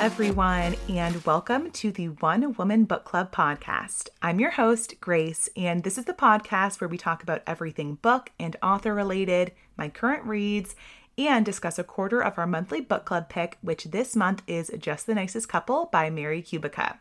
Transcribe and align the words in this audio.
Everyone, 0.00 0.74
and 0.88 1.22
welcome 1.26 1.70
to 1.70 1.92
the 1.92 2.06
One 2.08 2.54
Woman 2.54 2.84
Book 2.84 3.04
Club 3.04 3.30
podcast. 3.30 4.08
I'm 4.22 4.40
your 4.40 4.52
host, 4.52 4.98
Grace, 4.98 5.46
and 5.58 5.84
this 5.84 5.98
is 5.98 6.06
the 6.06 6.14
podcast 6.14 6.80
where 6.80 6.88
we 6.88 6.96
talk 6.96 7.22
about 7.22 7.42
everything 7.46 7.96
book 7.96 8.30
and 8.40 8.56
author 8.62 8.94
related, 8.94 9.52
my 9.76 9.90
current 9.90 10.24
reads, 10.24 10.74
and 11.18 11.44
discuss 11.44 11.78
a 11.78 11.84
quarter 11.84 12.22
of 12.22 12.38
our 12.38 12.46
monthly 12.46 12.80
book 12.80 13.04
club 13.04 13.28
pick, 13.28 13.58
which 13.60 13.84
this 13.84 14.16
month 14.16 14.42
is 14.46 14.72
Just 14.78 15.06
the 15.06 15.14
Nicest 15.14 15.50
Couple 15.50 15.90
by 15.92 16.08
Mary 16.08 16.40
Kubica. 16.42 17.00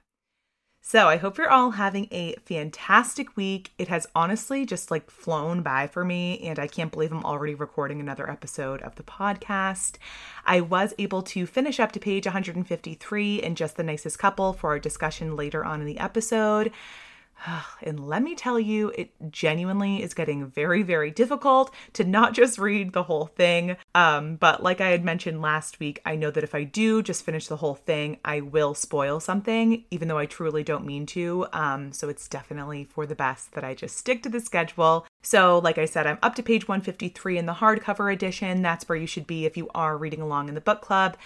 So, 0.81 1.08
I 1.08 1.17
hope 1.17 1.38
you're 1.38 1.49
all 1.49 1.72
having 1.72 2.08
a 2.09 2.35
fantastic 2.45 3.35
week. 3.35 3.73
It 3.77 3.89
has 3.89 4.08
honestly 4.16 4.66
just 4.66 4.89
like 4.89 5.11
flown 5.11 5.61
by 5.61 5.88
for 5.88 6.03
me, 6.05 6.39
and 6.39 6.58
I 6.58 6.67
can't 6.67 6.91
believe 6.91 7.11
I'm 7.11 7.25
already 7.25 7.53
recording 7.53 7.99
another 7.99 8.30
episode 8.30 8.81
of 8.81 8.95
the 8.95 9.03
podcast. 9.03 9.97
I 10.45 10.61
was 10.61 10.94
able 10.97 11.22
to 11.23 11.45
finish 11.45 11.80
up 11.80 11.91
to 11.91 12.00
page 12.00 12.25
153 12.25 13.44
in 13.44 13.55
Just 13.55 13.75
the 13.75 13.83
Nicest 13.83 14.17
Couple 14.17 14.53
for 14.53 14.69
our 14.69 14.80
discussion 14.80 15.35
later 15.35 15.63
on 15.66 15.81
in 15.81 15.85
the 15.85 16.00
episode. 16.00 16.72
And 17.81 18.07
let 18.07 18.22
me 18.22 18.35
tell 18.35 18.59
you, 18.59 18.91
it 18.95 19.11
genuinely 19.31 20.03
is 20.03 20.13
getting 20.13 20.45
very, 20.45 20.83
very 20.83 21.11
difficult 21.11 21.73
to 21.94 22.03
not 22.03 22.33
just 22.33 22.59
read 22.59 22.94
the 22.94 23.03
whole 23.03 23.27
thing. 23.27 23.77
Um, 23.95 24.35
but 24.35 24.61
like 24.61 24.81
I 24.81 24.89
had 24.89 25.03
mentioned 25.03 25.41
last 25.41 25.79
week, 25.79 26.01
I 26.05 26.16
know 26.16 26.29
that 26.31 26.44
if 26.44 26.53
I 26.53 26.63
do 26.63 27.01
just 27.01 27.23
finish 27.23 27.47
the 27.47 27.57
whole 27.57 27.75
thing, 27.75 28.17
I 28.25 28.41
will 28.41 28.73
spoil 28.73 29.19
something, 29.19 29.85
even 29.91 30.07
though 30.07 30.17
I 30.17 30.25
truly 30.25 30.63
don't 30.63 30.85
mean 30.85 31.05
to. 31.07 31.47
Um, 31.53 31.94
so 31.94 32.09
it's 32.09 32.27
definitely 32.27 32.83
for 32.83 33.05
the 33.05 33.16
best 33.16 33.53
that 33.53 33.63
I 33.63 33.73
just 33.73 33.97
stick 33.97 34.23
to 34.23 34.29
the 34.29 34.41
schedule. 34.41 35.06
So, 35.21 35.59
like 35.59 35.77
I 35.77 35.85
said, 35.85 36.07
I'm 36.07 36.19
up 36.21 36.35
to 36.35 36.44
page 36.44 36.67
153 36.67 37.38
in 37.38 37.45
the 37.45 37.53
hardcover 37.53 38.13
edition. 38.13 38.61
That's 38.61 38.88
where 38.88 38.97
you 38.97 39.07
should 39.07 39.27
be 39.27 39.45
if 39.45 39.57
you 39.57 39.69
are 39.75 39.97
reading 39.97 40.21
along 40.21 40.50
in 40.50 40.56
the 40.56 40.61
book 40.61 40.81
club. 40.81 41.17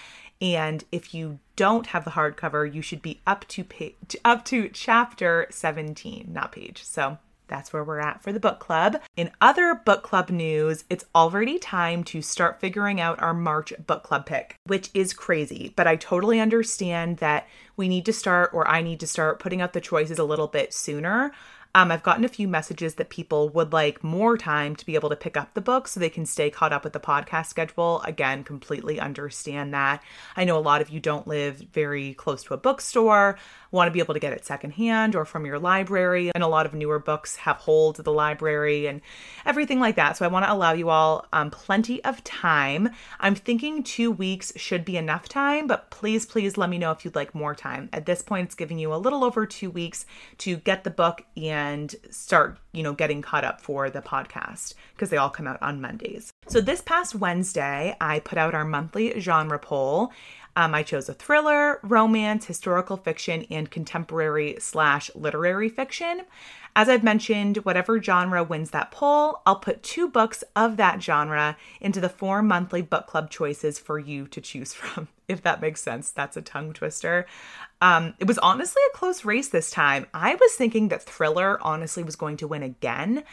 And 0.43 0.83
if 0.91 1.13
you 1.13 1.39
don't 1.55 1.87
have 1.87 2.03
the 2.03 2.11
hardcover, 2.11 2.71
you 2.71 2.81
should 2.81 3.01
be 3.01 3.21
up 3.25 3.47
to 3.47 3.63
page 3.63 4.17
up 4.25 4.43
to 4.45 4.67
chapter 4.67 5.47
17, 5.49 6.27
not 6.29 6.51
page. 6.51 6.83
So 6.83 7.17
that's 7.47 7.71
where 7.71 7.83
we're 7.83 7.99
at 7.99 8.21
for 8.21 8.33
the 8.33 8.39
book 8.39 8.59
club. 8.59 8.99
In 9.15 9.31
other 9.39 9.75
book 9.75 10.03
club 10.03 10.29
news, 10.29 10.83
it's 10.89 11.05
already 11.15 11.59
time 11.59 12.03
to 12.05 12.21
start 12.21 12.59
figuring 12.59 12.99
out 12.99 13.21
our 13.21 13.33
March 13.33 13.71
book 13.87 14.03
club 14.03 14.25
pick, 14.25 14.57
which 14.65 14.89
is 14.93 15.13
crazy, 15.13 15.71
but 15.77 15.87
I 15.87 15.95
totally 15.95 16.41
understand 16.41 17.17
that 17.17 17.47
we 17.77 17.87
need 17.87 18.05
to 18.05 18.13
start 18.13 18.51
or 18.53 18.67
I 18.67 18.81
need 18.81 18.99
to 18.99 19.07
start 19.07 19.39
putting 19.39 19.61
out 19.61 19.71
the 19.73 19.81
choices 19.81 20.19
a 20.19 20.23
little 20.23 20.47
bit 20.47 20.73
sooner. 20.73 21.31
Um, 21.75 21.91
I've 21.91 22.03
gotten 22.03 22.23
a 22.23 22.29
few 22.29 22.47
messages 22.47 22.95
that 22.95 23.09
people 23.09 23.49
would 23.49 23.73
like 23.73 24.03
more 24.03 24.37
time 24.37 24.75
to 24.75 24.85
be 24.85 24.93
able 24.93 25.09
to 25.09 25.15
pick 25.15 25.35
up 25.35 25.55
the 25.55 25.61
book 25.61 25.87
so 25.87 25.99
they 25.99 26.09
can 26.09 26.25
stay 26.25 26.51
caught 26.51 26.71
up 26.71 26.83
with 26.83 26.93
the 26.93 26.99
podcast 26.99 27.47
schedule. 27.47 27.99
Again, 28.01 28.43
completely 28.43 28.99
understand 28.99 29.73
that. 29.73 30.03
I 30.37 30.43
know 30.43 30.57
a 30.57 30.59
lot 30.59 30.81
of 30.81 30.91
you 30.91 30.99
don't 30.99 31.27
live 31.27 31.57
very 31.73 32.13
close 32.13 32.43
to 32.43 32.53
a 32.53 32.57
bookstore, 32.57 33.39
want 33.73 33.87
to 33.87 33.91
be 33.91 33.99
able 33.99 34.13
to 34.13 34.19
get 34.19 34.31
it 34.31 34.45
secondhand 34.45 35.15
or 35.15 35.25
from 35.25 35.45
your 35.45 35.59
library, 35.59 36.31
and 36.33 36.43
a 36.43 36.47
lot 36.47 36.65
of 36.65 36.73
newer 36.73 36.99
books 36.99 37.35
have 37.37 37.57
hold 37.57 37.99
of 37.99 38.05
the 38.05 38.13
library 38.13 38.85
and 38.85 39.01
everything 39.45 39.79
like 39.79 39.95
that. 39.95 40.15
So 40.15 40.23
I 40.23 40.29
want 40.29 40.45
to 40.45 40.53
allow 40.53 40.73
you 40.73 40.89
all 40.89 41.25
um, 41.33 41.49
plenty 41.49 42.03
of 42.05 42.23
time. 42.23 42.89
I'm 43.19 43.35
thinking 43.35 43.83
two 43.83 44.11
weeks 44.11 44.53
should 44.55 44.85
be 44.85 44.95
enough 44.95 45.27
time, 45.27 45.67
but 45.67 45.89
please, 45.89 46.25
please 46.25 46.55
let 46.55 46.69
me 46.69 46.77
know 46.77 46.91
if 46.91 47.03
you'd 47.03 47.15
like 47.15 47.33
more 47.33 47.55
time. 47.55 47.89
At 47.91 48.05
this 48.05 48.21
point, 48.21 48.45
it's 48.45 48.55
giving 48.55 48.77
you 48.77 48.93
a 48.93 48.95
little 48.95 49.23
over 49.23 49.45
two 49.45 49.71
weeks 49.71 50.05
to 50.39 50.57
get 50.57 50.83
the 50.83 50.91
book 50.91 51.23
and 51.35 51.93
start, 52.11 52.59
you 52.73 52.83
know, 52.83 52.93
getting 52.93 53.23
caught 53.23 53.43
up 53.43 53.59
for 53.59 53.89
the 53.89 54.01
podcast 54.01 54.75
because 54.93 55.09
they 55.09 55.17
all 55.17 55.31
come 55.31 55.47
out 55.47 55.61
on 55.61 55.81
Mondays. 55.81 56.31
So 56.47 56.61
this 56.61 56.81
past 56.81 57.15
Wednesday, 57.15 57.95
I 57.99 58.19
put 58.19 58.37
out 58.37 58.53
our 58.53 58.65
monthly 58.65 59.19
genre 59.19 59.57
poll. 59.57 60.11
Um, 60.55 60.75
I 60.75 60.83
chose 60.83 61.09
a 61.09 61.13
thriller, 61.13 61.79
romance, 61.81 62.45
historical 62.45 62.97
fiction, 62.97 63.45
and 63.49 63.71
contemporary 63.71 64.55
slash 64.59 65.09
literary 65.15 65.69
fiction. 65.69 66.21
As 66.75 66.89
I've 66.89 67.03
mentioned, 67.03 67.57
whatever 67.57 68.01
genre 68.01 68.43
wins 68.43 68.71
that 68.71 68.89
poll, 68.89 69.41
I'll 69.45 69.57
put 69.57 69.83
two 69.83 70.07
books 70.07 70.43
of 70.55 70.77
that 70.77 71.03
genre 71.03 71.55
into 71.79 72.01
the 72.01 72.09
four 72.09 72.41
monthly 72.41 72.81
book 72.81 73.05
club 73.05 73.29
choices 73.29 73.77
for 73.77 73.99
you 73.99 74.27
to 74.27 74.41
choose 74.41 74.73
from. 74.73 75.07
If 75.27 75.41
that 75.43 75.61
makes 75.61 75.81
sense, 75.81 76.11
that's 76.11 76.37
a 76.37 76.41
tongue 76.41 76.73
twister. 76.73 77.25
Um, 77.81 78.13
it 78.19 78.27
was 78.27 78.39
honestly 78.39 78.81
a 78.91 78.97
close 78.97 79.23
race 79.25 79.49
this 79.49 79.69
time. 79.69 80.07
I 80.13 80.35
was 80.35 80.53
thinking 80.53 80.89
that 80.89 81.03
thriller 81.03 81.59
honestly 81.61 82.03
was 82.03 82.15
going 82.15 82.37
to 82.37 82.47
win 82.47 82.63
again. 82.63 83.23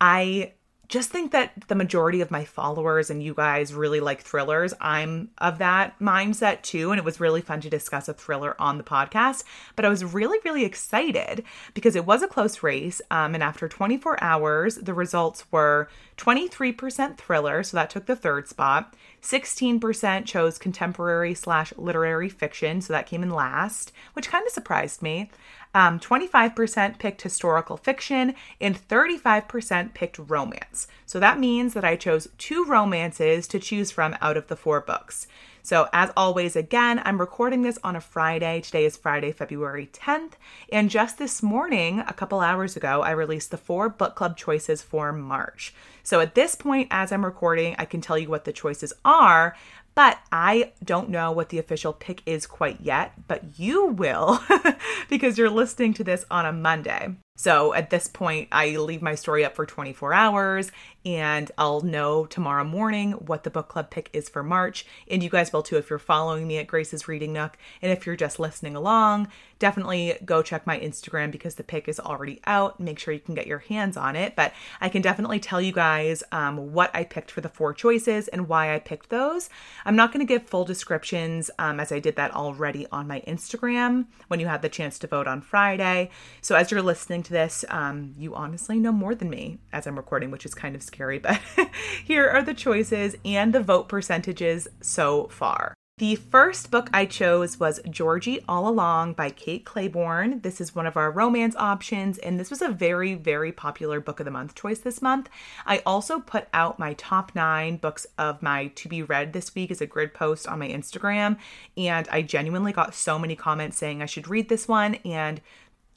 I 0.00 0.52
just 0.88 1.10
think 1.10 1.32
that 1.32 1.52
the 1.68 1.74
majority 1.74 2.22
of 2.22 2.30
my 2.30 2.44
followers 2.44 3.10
and 3.10 3.22
you 3.22 3.34
guys 3.34 3.74
really 3.74 4.00
like 4.00 4.22
thrillers. 4.22 4.72
I'm 4.80 5.30
of 5.36 5.58
that 5.58 5.98
mindset 5.98 6.62
too. 6.62 6.90
And 6.90 6.98
it 6.98 7.04
was 7.04 7.20
really 7.20 7.42
fun 7.42 7.60
to 7.60 7.70
discuss 7.70 8.08
a 8.08 8.14
thriller 8.14 8.56
on 8.58 8.78
the 8.78 8.84
podcast. 8.84 9.44
But 9.76 9.84
I 9.84 9.90
was 9.90 10.02
really, 10.02 10.38
really 10.46 10.64
excited 10.64 11.44
because 11.74 11.94
it 11.94 12.06
was 12.06 12.22
a 12.22 12.28
close 12.28 12.62
race. 12.62 13.02
Um, 13.10 13.34
and 13.34 13.42
after 13.42 13.68
24 13.68 14.22
hours, 14.24 14.76
the 14.76 14.94
results 14.94 15.44
were 15.52 15.90
23% 16.16 17.18
thriller. 17.18 17.62
So 17.62 17.76
that 17.76 17.90
took 17.90 18.06
the 18.06 18.16
third 18.16 18.48
spot. 18.48 18.94
16% 19.20 20.24
chose 20.24 20.58
contemporary 20.58 21.34
slash 21.34 21.72
literary 21.76 22.30
fiction. 22.30 22.80
So 22.80 22.94
that 22.94 23.06
came 23.06 23.22
in 23.22 23.30
last, 23.30 23.92
which 24.14 24.28
kind 24.28 24.46
of 24.46 24.52
surprised 24.52 25.02
me. 25.02 25.30
Um, 25.74 26.00
25% 26.00 26.98
picked 26.98 27.22
historical 27.22 27.76
fiction, 27.76 28.34
and 28.60 28.88
35% 28.88 29.94
picked 29.94 30.18
romance. 30.18 30.88
So 31.06 31.20
that 31.20 31.38
means 31.38 31.74
that 31.74 31.84
I 31.84 31.96
chose 31.96 32.28
two 32.38 32.64
romances 32.64 33.46
to 33.48 33.58
choose 33.58 33.90
from 33.90 34.16
out 34.20 34.36
of 34.36 34.48
the 34.48 34.56
four 34.56 34.80
books. 34.80 35.26
So, 35.68 35.86
as 35.92 36.10
always, 36.16 36.56
again, 36.56 37.02
I'm 37.04 37.20
recording 37.20 37.60
this 37.60 37.78
on 37.84 37.94
a 37.94 38.00
Friday. 38.00 38.62
Today 38.62 38.86
is 38.86 38.96
Friday, 38.96 39.32
February 39.32 39.90
10th. 39.92 40.32
And 40.72 40.88
just 40.88 41.18
this 41.18 41.42
morning, 41.42 42.00
a 42.00 42.14
couple 42.14 42.40
hours 42.40 42.74
ago, 42.74 43.02
I 43.02 43.10
released 43.10 43.50
the 43.50 43.58
four 43.58 43.90
book 43.90 44.14
club 44.14 44.38
choices 44.38 44.80
for 44.80 45.12
March. 45.12 45.74
So, 46.02 46.20
at 46.20 46.34
this 46.34 46.54
point, 46.54 46.88
as 46.90 47.12
I'm 47.12 47.22
recording, 47.22 47.74
I 47.78 47.84
can 47.84 48.00
tell 48.00 48.16
you 48.16 48.30
what 48.30 48.46
the 48.46 48.52
choices 48.52 48.94
are, 49.04 49.54
but 49.98 50.20
I 50.30 50.74
don't 50.84 51.08
know 51.08 51.32
what 51.32 51.48
the 51.48 51.58
official 51.58 51.92
pick 51.92 52.22
is 52.24 52.46
quite 52.46 52.80
yet, 52.80 53.14
but 53.26 53.58
you 53.58 53.86
will 53.86 54.40
because 55.08 55.36
you're 55.36 55.50
listening 55.50 55.92
to 55.94 56.04
this 56.04 56.24
on 56.30 56.46
a 56.46 56.52
Monday. 56.52 57.16
So 57.38 57.72
at 57.72 57.90
this 57.90 58.08
point, 58.08 58.48
I 58.50 58.70
leave 58.70 59.00
my 59.00 59.14
story 59.14 59.44
up 59.44 59.54
for 59.54 59.64
24 59.64 60.12
hours 60.12 60.72
and 61.04 61.50
I'll 61.56 61.80
know 61.82 62.26
tomorrow 62.26 62.64
morning 62.64 63.12
what 63.12 63.44
the 63.44 63.50
book 63.50 63.68
club 63.68 63.90
pick 63.90 64.10
is 64.12 64.28
for 64.28 64.42
March. 64.42 64.84
And 65.08 65.22
you 65.22 65.30
guys 65.30 65.52
will 65.52 65.62
too 65.62 65.76
if 65.76 65.88
you're 65.88 66.00
following 66.00 66.48
me 66.48 66.58
at 66.58 66.66
Grace's 66.66 67.06
Reading 67.06 67.32
Nook. 67.32 67.56
And 67.80 67.92
if 67.92 68.04
you're 68.04 68.16
just 68.16 68.40
listening 68.40 68.74
along, 68.74 69.28
definitely 69.60 70.18
go 70.24 70.42
check 70.42 70.66
my 70.66 70.78
Instagram 70.80 71.30
because 71.30 71.54
the 71.54 71.62
pick 71.62 71.88
is 71.88 72.00
already 72.00 72.40
out. 72.44 72.80
Make 72.80 72.98
sure 72.98 73.14
you 73.14 73.20
can 73.20 73.36
get 73.36 73.46
your 73.46 73.60
hands 73.60 73.96
on 73.96 74.16
it. 74.16 74.34
But 74.34 74.52
I 74.80 74.88
can 74.88 75.00
definitely 75.00 75.38
tell 75.38 75.62
you 75.62 75.72
guys 75.72 76.24
um, 76.32 76.72
what 76.72 76.90
I 76.92 77.04
picked 77.04 77.30
for 77.30 77.40
the 77.40 77.48
four 77.48 77.72
choices 77.72 78.28
and 78.28 78.48
why 78.48 78.74
I 78.74 78.80
picked 78.80 79.10
those. 79.10 79.48
I'm 79.84 79.96
not 79.96 80.12
going 80.12 80.26
to 80.26 80.30
give 80.30 80.48
full 80.48 80.64
descriptions 80.64 81.50
um, 81.58 81.78
as 81.78 81.92
I 81.92 82.00
did 82.00 82.16
that 82.16 82.34
already 82.34 82.86
on 82.90 83.06
my 83.06 83.20
Instagram 83.26 84.06
when 84.26 84.40
you 84.40 84.46
had 84.46 84.62
the 84.62 84.68
chance 84.68 84.98
to 84.98 85.06
vote 85.06 85.28
on 85.28 85.40
Friday. 85.40 86.10
So 86.42 86.56
as 86.56 86.70
you're 86.70 86.82
listening 86.82 87.22
to 87.28 87.32
this, 87.32 87.64
um, 87.68 88.14
you 88.18 88.34
honestly 88.34 88.78
know 88.78 88.92
more 88.92 89.14
than 89.14 89.30
me 89.30 89.58
as 89.72 89.86
I'm 89.86 89.96
recording, 89.96 90.30
which 90.30 90.44
is 90.44 90.54
kind 90.54 90.74
of 90.74 90.82
scary. 90.82 91.18
But 91.18 91.40
here 92.04 92.28
are 92.28 92.42
the 92.42 92.54
choices 92.54 93.16
and 93.24 93.52
the 93.52 93.60
vote 93.60 93.88
percentages 93.88 94.66
so 94.80 95.28
far. 95.28 95.74
The 95.98 96.14
first 96.14 96.70
book 96.70 96.88
I 96.92 97.06
chose 97.06 97.58
was 97.58 97.80
Georgie 97.90 98.44
All 98.48 98.68
Along 98.68 99.14
by 99.14 99.30
Kate 99.30 99.64
Clayborn. 99.64 100.42
This 100.44 100.60
is 100.60 100.72
one 100.72 100.86
of 100.86 100.96
our 100.96 101.10
romance 101.10 101.56
options, 101.56 102.18
and 102.18 102.38
this 102.38 102.50
was 102.50 102.62
a 102.62 102.68
very, 102.68 103.14
very 103.14 103.50
popular 103.50 103.98
book 103.98 104.20
of 104.20 104.24
the 104.24 104.30
month 104.30 104.54
choice 104.54 104.78
this 104.78 105.02
month. 105.02 105.28
I 105.66 105.82
also 105.84 106.20
put 106.20 106.46
out 106.52 106.78
my 106.78 106.92
top 106.92 107.34
nine 107.34 107.78
books 107.78 108.06
of 108.16 108.40
my 108.42 108.68
to 108.76 108.88
be 108.88 109.02
read 109.02 109.32
this 109.32 109.52
week 109.56 109.72
as 109.72 109.80
a 109.80 109.86
grid 109.86 110.14
post 110.14 110.46
on 110.46 110.60
my 110.60 110.68
Instagram, 110.68 111.36
and 111.76 112.06
I 112.12 112.22
genuinely 112.22 112.72
got 112.72 112.94
so 112.94 113.18
many 113.18 113.34
comments 113.34 113.76
saying 113.76 114.00
I 114.00 114.06
should 114.06 114.28
read 114.28 114.48
this 114.48 114.68
one, 114.68 114.94
and 115.04 115.40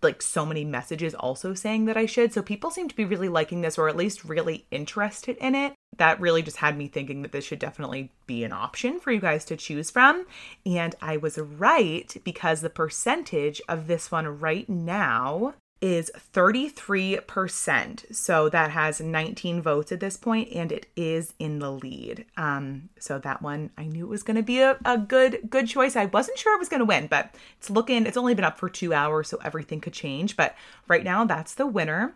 like 0.01 0.21
so 0.21 0.45
many 0.45 0.65
messages 0.65 1.13
also 1.13 1.53
saying 1.53 1.85
that 1.85 1.97
I 1.97 2.05
should. 2.05 2.33
So 2.33 2.41
people 2.41 2.71
seem 2.71 2.87
to 2.87 2.95
be 2.95 3.05
really 3.05 3.29
liking 3.29 3.61
this 3.61 3.77
or 3.77 3.87
at 3.87 3.95
least 3.95 4.25
really 4.25 4.65
interested 4.71 5.37
in 5.37 5.55
it. 5.55 5.73
That 5.97 6.19
really 6.19 6.41
just 6.41 6.57
had 6.57 6.77
me 6.77 6.87
thinking 6.87 7.21
that 7.21 7.31
this 7.31 7.45
should 7.45 7.59
definitely 7.59 8.11
be 8.25 8.43
an 8.43 8.53
option 8.53 8.99
for 8.99 9.11
you 9.11 9.19
guys 9.19 9.45
to 9.45 9.57
choose 9.57 9.91
from. 9.91 10.25
And 10.65 10.95
I 11.01 11.17
was 11.17 11.37
right 11.37 12.15
because 12.23 12.61
the 12.61 12.69
percentage 12.69 13.61
of 13.67 13.87
this 13.87 14.11
one 14.11 14.39
right 14.39 14.67
now 14.69 15.53
is 15.81 16.11
33%. 16.33 18.15
So 18.15 18.49
that 18.49 18.71
has 18.71 19.01
19 19.01 19.61
votes 19.61 19.91
at 19.91 19.99
this 19.99 20.15
point, 20.15 20.49
and 20.53 20.71
it 20.71 20.85
is 20.95 21.33
in 21.39 21.59
the 21.59 21.71
lead. 21.71 22.25
Um, 22.37 22.89
so 22.99 23.17
that 23.19 23.41
one 23.41 23.71
I 23.77 23.85
knew 23.85 24.05
it 24.05 24.09
was 24.09 24.23
gonna 24.23 24.43
be 24.43 24.61
a, 24.61 24.77
a 24.85 24.97
good 24.97 25.49
good 25.49 25.67
choice. 25.67 25.95
I 25.95 26.05
wasn't 26.05 26.37
sure 26.37 26.55
it 26.55 26.59
was 26.59 26.69
gonna 26.69 26.85
win, 26.85 27.07
but 27.07 27.33
it's 27.57 27.69
looking 27.69 28.05
it's 28.05 28.17
only 28.17 28.35
been 28.35 28.45
up 28.45 28.59
for 28.59 28.69
two 28.69 28.93
hours, 28.93 29.27
so 29.27 29.39
everything 29.43 29.81
could 29.81 29.93
change. 29.93 30.37
But 30.37 30.55
right 30.87 31.03
now 31.03 31.25
that's 31.25 31.55
the 31.55 31.65
winner. 31.65 32.13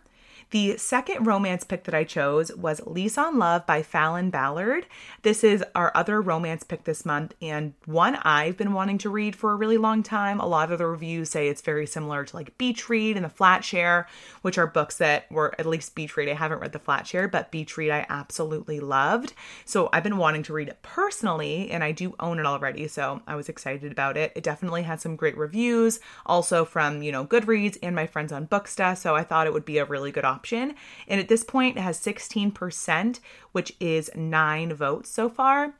The 0.50 0.76
second 0.76 1.26
romance 1.26 1.64
pick 1.64 1.84
that 1.84 1.94
I 1.94 2.04
chose 2.04 2.54
was 2.54 2.80
Lease 2.86 3.18
on 3.18 3.38
Love 3.38 3.66
by 3.66 3.82
Falon 3.82 4.30
Ballard. 4.30 4.86
This 5.22 5.42
is 5.42 5.64
our 5.74 5.90
other 5.94 6.20
romance 6.20 6.62
pick 6.62 6.84
this 6.84 7.04
month, 7.04 7.34
and 7.42 7.74
one 7.84 8.16
I've 8.22 8.56
been 8.56 8.72
wanting 8.72 8.98
to 8.98 9.10
read 9.10 9.34
for 9.34 9.52
a 9.52 9.56
really 9.56 9.78
long 9.78 10.02
time. 10.02 10.38
A 10.38 10.46
lot 10.46 10.70
of 10.70 10.78
the 10.78 10.86
reviews 10.86 11.30
say 11.30 11.48
it's 11.48 11.62
very 11.62 11.86
similar 11.86 12.24
to 12.24 12.36
like 12.36 12.56
Beach 12.58 12.88
Read 12.88 13.16
and 13.16 13.24
The 13.24 13.30
Flat 13.30 13.64
Share, 13.64 14.06
which 14.42 14.58
are 14.58 14.66
books 14.66 14.98
that 14.98 15.30
were 15.32 15.54
at 15.58 15.66
least 15.66 15.94
Beach 15.94 16.16
Read. 16.16 16.28
I 16.28 16.34
haven't 16.34 16.60
read 16.60 16.72
The 16.72 16.78
Flat 16.78 17.06
Share, 17.06 17.26
but 17.28 17.50
Beach 17.50 17.76
Read 17.76 17.90
I 17.90 18.06
absolutely 18.08 18.78
loved. 18.78 19.32
So 19.64 19.88
I've 19.92 20.04
been 20.04 20.18
wanting 20.18 20.42
to 20.44 20.52
read 20.52 20.68
it 20.68 20.82
personally, 20.82 21.70
and 21.70 21.82
I 21.82 21.92
do 21.92 22.14
own 22.20 22.38
it 22.38 22.46
already, 22.46 22.86
so 22.88 23.22
I 23.26 23.34
was 23.34 23.48
excited 23.48 23.90
about 23.90 24.16
it. 24.16 24.32
It 24.36 24.44
definitely 24.44 24.82
had 24.82 25.00
some 25.00 25.16
great 25.16 25.36
reviews, 25.36 25.98
also 26.24 26.64
from, 26.64 27.02
you 27.02 27.10
know, 27.10 27.24
Goodreads 27.24 27.78
and 27.82 27.96
my 27.96 28.06
friends 28.06 28.32
on 28.32 28.46
Booksta, 28.46 28.96
so 28.96 29.16
I 29.16 29.24
thought 29.24 29.46
it 29.46 29.52
would 29.52 29.64
be 29.64 29.78
a 29.78 29.84
really 29.84 30.12
good 30.12 30.24
option. 30.26 30.74
And 31.08 31.20
at 31.20 31.28
this 31.28 31.44
point, 31.44 31.76
it 31.76 31.80
has 31.80 31.98
16%, 31.98 33.20
which 33.52 33.74
is 33.80 34.10
nine 34.14 34.74
votes 34.74 35.08
so 35.08 35.28
far. 35.30 35.74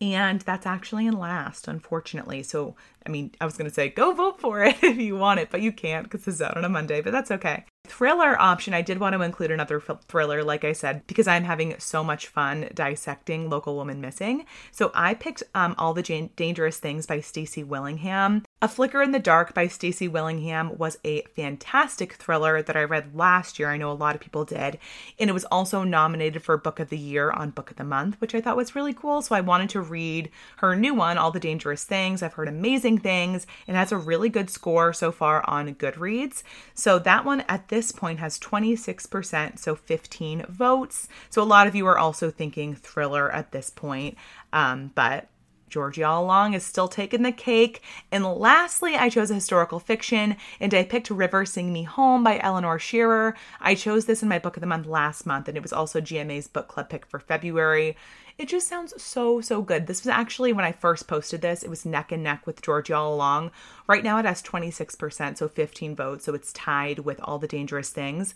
And 0.00 0.40
that's 0.40 0.66
actually 0.66 1.06
in 1.06 1.18
last, 1.18 1.68
unfortunately. 1.68 2.42
So, 2.42 2.74
I 3.06 3.10
mean, 3.10 3.30
I 3.40 3.44
was 3.44 3.56
going 3.56 3.68
to 3.68 3.74
say 3.74 3.88
go 3.88 4.12
vote 4.12 4.40
for 4.40 4.64
it 4.64 4.76
if 4.82 4.98
you 4.98 5.16
want 5.16 5.40
it, 5.40 5.50
but 5.50 5.62
you 5.62 5.72
can't 5.72 6.04
because 6.04 6.26
it's 6.26 6.40
out 6.40 6.56
on 6.56 6.64
a 6.64 6.68
Monday, 6.68 7.00
but 7.00 7.12
that's 7.12 7.30
okay. 7.30 7.64
Thriller 7.86 8.40
option, 8.40 8.74
I 8.74 8.82
did 8.82 8.98
want 8.98 9.14
to 9.14 9.22
include 9.22 9.50
another 9.50 9.80
thriller, 9.80 10.42
like 10.42 10.64
I 10.64 10.72
said, 10.72 11.06
because 11.06 11.28
I'm 11.28 11.44
having 11.44 11.74
so 11.78 12.02
much 12.02 12.26
fun 12.26 12.70
dissecting 12.74 13.48
Local 13.48 13.76
Woman 13.76 14.00
Missing. 14.00 14.46
So 14.72 14.90
I 14.94 15.14
picked 15.14 15.42
um, 15.54 15.74
All 15.78 15.94
the 15.94 16.02
Jan- 16.02 16.30
Dangerous 16.34 16.78
Things 16.78 17.06
by 17.06 17.20
Stacy 17.20 17.62
Willingham. 17.62 18.42
A 18.64 18.68
Flicker 18.68 19.02
in 19.02 19.12
the 19.12 19.18
Dark 19.18 19.52
by 19.52 19.68
Stacy 19.68 20.08
Willingham 20.08 20.78
was 20.78 20.96
a 21.04 21.20
fantastic 21.36 22.14
thriller 22.14 22.62
that 22.62 22.74
I 22.74 22.84
read 22.84 23.14
last 23.14 23.58
year. 23.58 23.68
I 23.68 23.76
know 23.76 23.90
a 23.90 23.92
lot 23.92 24.14
of 24.14 24.22
people 24.22 24.46
did. 24.46 24.78
And 25.18 25.28
it 25.28 25.34
was 25.34 25.44
also 25.44 25.82
nominated 25.82 26.42
for 26.42 26.56
Book 26.56 26.80
of 26.80 26.88
the 26.88 26.96
Year 26.96 27.30
on 27.30 27.50
Book 27.50 27.70
of 27.70 27.76
the 27.76 27.84
Month, 27.84 28.18
which 28.22 28.34
I 28.34 28.40
thought 28.40 28.56
was 28.56 28.74
really 28.74 28.94
cool. 28.94 29.20
So 29.20 29.34
I 29.34 29.42
wanted 29.42 29.68
to 29.68 29.82
read 29.82 30.30
her 30.56 30.74
new 30.74 30.94
one, 30.94 31.18
All 31.18 31.30
the 31.30 31.38
Dangerous 31.38 31.84
Things. 31.84 32.22
I've 32.22 32.32
heard 32.32 32.48
amazing 32.48 33.00
things. 33.00 33.46
It 33.66 33.74
has 33.74 33.92
a 33.92 33.98
really 33.98 34.30
good 34.30 34.48
score 34.48 34.94
so 34.94 35.12
far 35.12 35.46
on 35.46 35.74
Goodreads. 35.74 36.42
So 36.72 36.98
that 37.00 37.26
one 37.26 37.42
at 37.50 37.68
this 37.68 37.92
point 37.92 38.18
has 38.20 38.38
26%, 38.38 39.58
so 39.58 39.74
15 39.74 40.46
votes. 40.48 41.06
So 41.28 41.42
a 41.42 41.44
lot 41.44 41.66
of 41.66 41.74
you 41.74 41.86
are 41.86 41.98
also 41.98 42.30
thinking 42.30 42.74
thriller 42.74 43.30
at 43.30 43.52
this 43.52 43.68
point. 43.68 44.16
Um, 44.54 44.90
but 44.94 45.28
Georgie 45.74 46.04
All 46.04 46.22
Along 46.22 46.54
is 46.54 46.64
still 46.64 46.86
taking 46.86 47.24
the 47.24 47.32
cake. 47.32 47.82
And 48.12 48.24
lastly, 48.24 48.94
I 48.94 49.08
chose 49.08 49.28
a 49.32 49.34
historical 49.34 49.80
fiction 49.80 50.36
and 50.60 50.72
I 50.72 50.84
picked 50.84 51.10
River 51.10 51.44
Sing 51.44 51.72
Me 51.72 51.82
Home 51.82 52.22
by 52.22 52.38
Eleanor 52.38 52.78
Shearer. 52.78 53.34
I 53.60 53.74
chose 53.74 54.06
this 54.06 54.22
in 54.22 54.28
my 54.28 54.38
book 54.38 54.56
of 54.56 54.60
the 54.60 54.68
month 54.68 54.86
last 54.86 55.26
month 55.26 55.48
and 55.48 55.56
it 55.56 55.64
was 55.64 55.72
also 55.72 56.00
GMA's 56.00 56.46
book 56.46 56.68
club 56.68 56.90
pick 56.90 57.04
for 57.04 57.18
February. 57.18 57.96
It 58.38 58.46
just 58.46 58.68
sounds 58.68 59.02
so, 59.02 59.40
so 59.40 59.62
good. 59.62 59.88
This 59.88 60.04
was 60.04 60.10
actually 60.10 60.52
when 60.52 60.64
I 60.64 60.70
first 60.70 61.08
posted 61.08 61.40
this, 61.40 61.64
it 61.64 61.70
was 61.70 61.84
neck 61.84 62.12
and 62.12 62.22
neck 62.22 62.46
with 62.46 62.62
Georgie 62.62 62.92
All 62.92 63.12
Along. 63.12 63.50
Right 63.88 64.04
now 64.04 64.18
it 64.18 64.24
has 64.24 64.42
26%, 64.42 65.38
so 65.38 65.48
15 65.48 65.96
votes, 65.96 66.24
so 66.24 66.34
it's 66.34 66.52
tied 66.52 67.00
with 67.00 67.20
All 67.24 67.40
the 67.40 67.48
Dangerous 67.48 67.90
Things 67.90 68.32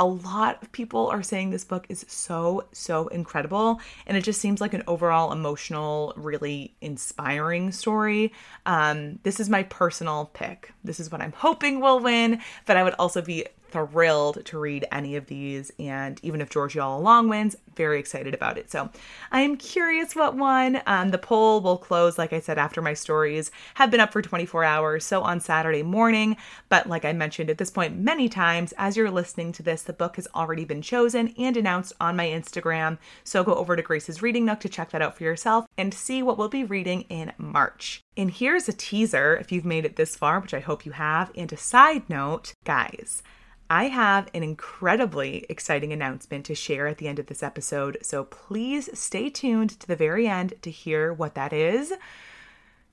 a 0.00 0.06
lot 0.06 0.60
of 0.62 0.72
people 0.72 1.08
are 1.08 1.22
saying 1.22 1.50
this 1.50 1.62
book 1.62 1.84
is 1.90 2.06
so, 2.08 2.64
so 2.72 3.08
incredible. 3.08 3.80
And 4.06 4.16
it 4.16 4.24
just 4.24 4.40
seems 4.40 4.58
like 4.58 4.72
an 4.72 4.82
overall 4.86 5.30
emotional, 5.30 6.14
really 6.16 6.74
inspiring 6.80 7.70
story. 7.70 8.32
Um, 8.64 9.18
this 9.24 9.38
is 9.38 9.50
my 9.50 9.62
personal 9.64 10.30
pick. 10.32 10.72
This 10.82 11.00
is 11.00 11.12
what 11.12 11.20
I'm 11.20 11.32
hoping 11.32 11.80
will 11.80 12.00
win, 12.00 12.40
but 12.64 12.78
I 12.78 12.82
would 12.82 12.94
also 12.94 13.20
be 13.20 13.44
thrilled 13.70 14.44
to 14.46 14.58
read 14.58 14.86
any 14.92 15.16
of 15.16 15.26
these. 15.26 15.70
And 15.78 16.20
even 16.22 16.40
if 16.40 16.50
Georgie 16.50 16.78
All 16.78 16.98
Along 16.98 17.28
wins, 17.28 17.56
very 17.74 17.98
excited 17.98 18.34
about 18.34 18.58
it. 18.58 18.70
So 18.70 18.90
I 19.32 19.40
am 19.40 19.56
curious 19.56 20.14
what 20.14 20.36
won. 20.36 20.82
Um, 20.86 21.10
the 21.10 21.18
poll 21.18 21.60
will 21.60 21.78
close, 21.78 22.18
like 22.18 22.32
I 22.32 22.40
said, 22.40 22.58
after 22.58 22.82
my 22.82 22.94
stories 22.94 23.50
have 23.74 23.90
been 23.90 24.00
up 24.00 24.12
for 24.12 24.22
24 24.22 24.64
hours. 24.64 25.04
So 25.04 25.22
on 25.22 25.40
Saturday 25.40 25.82
morning. 25.82 26.36
But 26.68 26.88
like 26.88 27.04
I 27.04 27.12
mentioned 27.12 27.50
at 27.50 27.58
this 27.58 27.70
point 27.70 27.96
many 27.96 28.28
times, 28.28 28.74
as 28.76 28.96
you're 28.96 29.10
listening 29.10 29.52
to 29.52 29.62
this, 29.62 29.82
the 29.82 29.92
book 29.92 30.16
has 30.16 30.28
already 30.34 30.64
been 30.64 30.82
chosen 30.82 31.34
and 31.38 31.56
announced 31.56 31.92
on 32.00 32.16
my 32.16 32.26
Instagram. 32.26 32.98
So 33.24 33.44
go 33.44 33.54
over 33.54 33.76
to 33.76 33.82
Grace's 33.82 34.22
Reading 34.22 34.44
Nook 34.44 34.60
to 34.60 34.68
check 34.68 34.90
that 34.90 35.02
out 35.02 35.16
for 35.16 35.24
yourself 35.24 35.66
and 35.78 35.94
see 35.94 36.22
what 36.22 36.38
we'll 36.38 36.48
be 36.48 36.64
reading 36.64 37.02
in 37.02 37.32
March. 37.38 38.02
And 38.16 38.30
here's 38.30 38.68
a 38.68 38.72
teaser 38.72 39.36
if 39.36 39.50
you've 39.50 39.64
made 39.64 39.84
it 39.84 39.96
this 39.96 40.16
far, 40.16 40.40
which 40.40 40.54
I 40.54 40.60
hope 40.60 40.84
you 40.84 40.92
have. 40.92 41.30
And 41.34 41.52
a 41.52 41.56
side 41.56 42.08
note, 42.08 42.54
guys, 42.64 43.22
I 43.72 43.84
have 43.84 44.28
an 44.34 44.42
incredibly 44.42 45.46
exciting 45.48 45.92
announcement 45.92 46.44
to 46.46 46.56
share 46.56 46.88
at 46.88 46.98
the 46.98 47.06
end 47.06 47.20
of 47.20 47.26
this 47.26 47.40
episode, 47.40 47.98
so 48.02 48.24
please 48.24 48.90
stay 48.98 49.30
tuned 49.30 49.70
to 49.78 49.86
the 49.86 49.94
very 49.94 50.26
end 50.26 50.54
to 50.62 50.72
hear 50.72 51.12
what 51.12 51.36
that 51.36 51.52
is. 51.52 51.92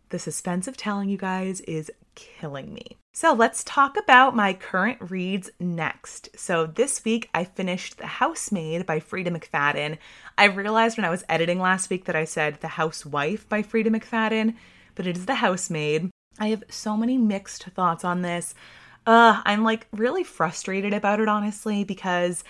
The 0.09 0.19
suspense 0.19 0.67
of 0.67 0.77
telling 0.77 1.09
you 1.09 1.17
guys 1.17 1.61
is 1.61 1.91
killing 2.13 2.75
me. 2.75 2.95
So 3.11 3.33
let's 3.33 3.63
talk 3.63 3.97
about 3.97 4.35
my 4.35 4.53
current 4.53 4.99
reads 5.09 5.49
next. 5.59 6.29
So 6.37 6.67
this 6.67 7.03
week 7.03 7.31
I 7.33 7.43
finished 7.43 7.97
The 7.97 8.05
Housemaid 8.05 8.85
by 8.85 8.99
Freida 8.99 9.35
McFadden. 9.35 9.97
I 10.37 10.45
realized 10.45 10.95
when 10.95 11.05
I 11.05 11.09
was 11.09 11.25
editing 11.27 11.59
last 11.59 11.89
week 11.89 12.05
that 12.05 12.15
I 12.15 12.25
said 12.25 12.61
The 12.61 12.67
Housewife 12.67 13.49
by 13.49 13.63
Freida 13.63 13.87
McFadden, 13.89 14.53
but 14.93 15.07
it 15.07 15.17
is 15.17 15.25
The 15.25 15.35
Housemaid. 15.35 16.11
I 16.39 16.49
have 16.49 16.63
so 16.69 16.95
many 16.95 17.17
mixed 17.17 17.63
thoughts 17.63 18.05
on 18.05 18.21
this. 18.21 18.53
Uh, 19.07 19.41
I'm 19.45 19.63
like 19.63 19.87
really 19.93 20.25
frustrated 20.25 20.93
about 20.93 21.21
it, 21.21 21.29
honestly, 21.29 21.85
because 21.85 22.43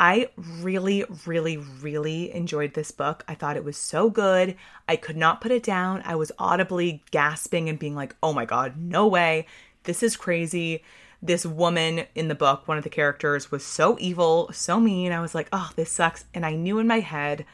I 0.00 0.30
really, 0.36 1.04
really, 1.24 1.56
really 1.56 2.34
enjoyed 2.34 2.74
this 2.74 2.90
book. 2.90 3.22
I 3.28 3.36
thought 3.36 3.56
it 3.56 3.64
was 3.64 3.76
so 3.76 4.10
good. 4.10 4.56
I 4.88 4.96
could 4.96 5.16
not 5.16 5.40
put 5.40 5.52
it 5.52 5.62
down. 5.62 6.02
I 6.04 6.16
was 6.16 6.32
audibly 6.36 7.04
gasping 7.12 7.68
and 7.68 7.78
being 7.78 7.94
like, 7.94 8.16
oh 8.24 8.32
my 8.32 8.44
God, 8.44 8.76
no 8.76 9.06
way. 9.06 9.46
This 9.84 10.02
is 10.02 10.16
crazy. 10.16 10.82
This 11.22 11.46
woman 11.46 12.06
in 12.16 12.26
the 12.26 12.34
book, 12.34 12.66
one 12.66 12.78
of 12.78 12.82
the 12.82 12.90
characters, 12.90 13.52
was 13.52 13.64
so 13.64 13.96
evil, 14.00 14.50
so 14.52 14.80
mean. 14.80 15.12
I 15.12 15.20
was 15.20 15.34
like, 15.34 15.48
oh, 15.52 15.70
this 15.76 15.92
sucks. 15.92 16.24
And 16.34 16.44
I 16.44 16.54
knew 16.54 16.80
in 16.80 16.88
my 16.88 17.00
head, 17.00 17.44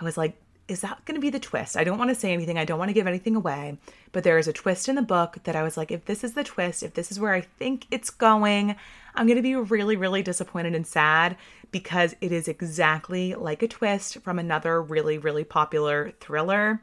I 0.00 0.04
was 0.04 0.16
like, 0.16 0.39
is 0.70 0.82
that 0.82 1.04
going 1.04 1.16
to 1.16 1.20
be 1.20 1.30
the 1.30 1.40
twist? 1.40 1.76
I 1.76 1.82
don't 1.82 1.98
want 1.98 2.10
to 2.10 2.14
say 2.14 2.32
anything. 2.32 2.56
I 2.56 2.64
don't 2.64 2.78
want 2.78 2.90
to 2.90 2.94
give 2.94 3.08
anything 3.08 3.34
away, 3.34 3.76
but 4.12 4.22
there 4.22 4.38
is 4.38 4.46
a 4.46 4.52
twist 4.52 4.88
in 4.88 4.94
the 4.94 5.02
book 5.02 5.38
that 5.42 5.56
I 5.56 5.64
was 5.64 5.76
like, 5.76 5.90
if 5.90 6.04
this 6.04 6.22
is 6.22 6.34
the 6.34 6.44
twist, 6.44 6.84
if 6.84 6.94
this 6.94 7.10
is 7.10 7.18
where 7.18 7.34
I 7.34 7.40
think 7.40 7.86
it's 7.90 8.08
going, 8.08 8.76
I'm 9.16 9.26
going 9.26 9.36
to 9.36 9.42
be 9.42 9.56
really, 9.56 9.96
really 9.96 10.22
disappointed 10.22 10.76
and 10.76 10.86
sad 10.86 11.36
because 11.72 12.14
it 12.20 12.30
is 12.30 12.46
exactly 12.46 13.34
like 13.34 13.64
a 13.64 13.68
twist 13.68 14.18
from 14.20 14.38
another 14.38 14.80
really, 14.80 15.18
really 15.18 15.42
popular 15.42 16.12
thriller 16.20 16.80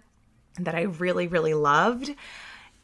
that 0.60 0.75
I 0.75 0.82
really, 0.82 1.27
really 1.27 1.53
loved. 1.53 2.13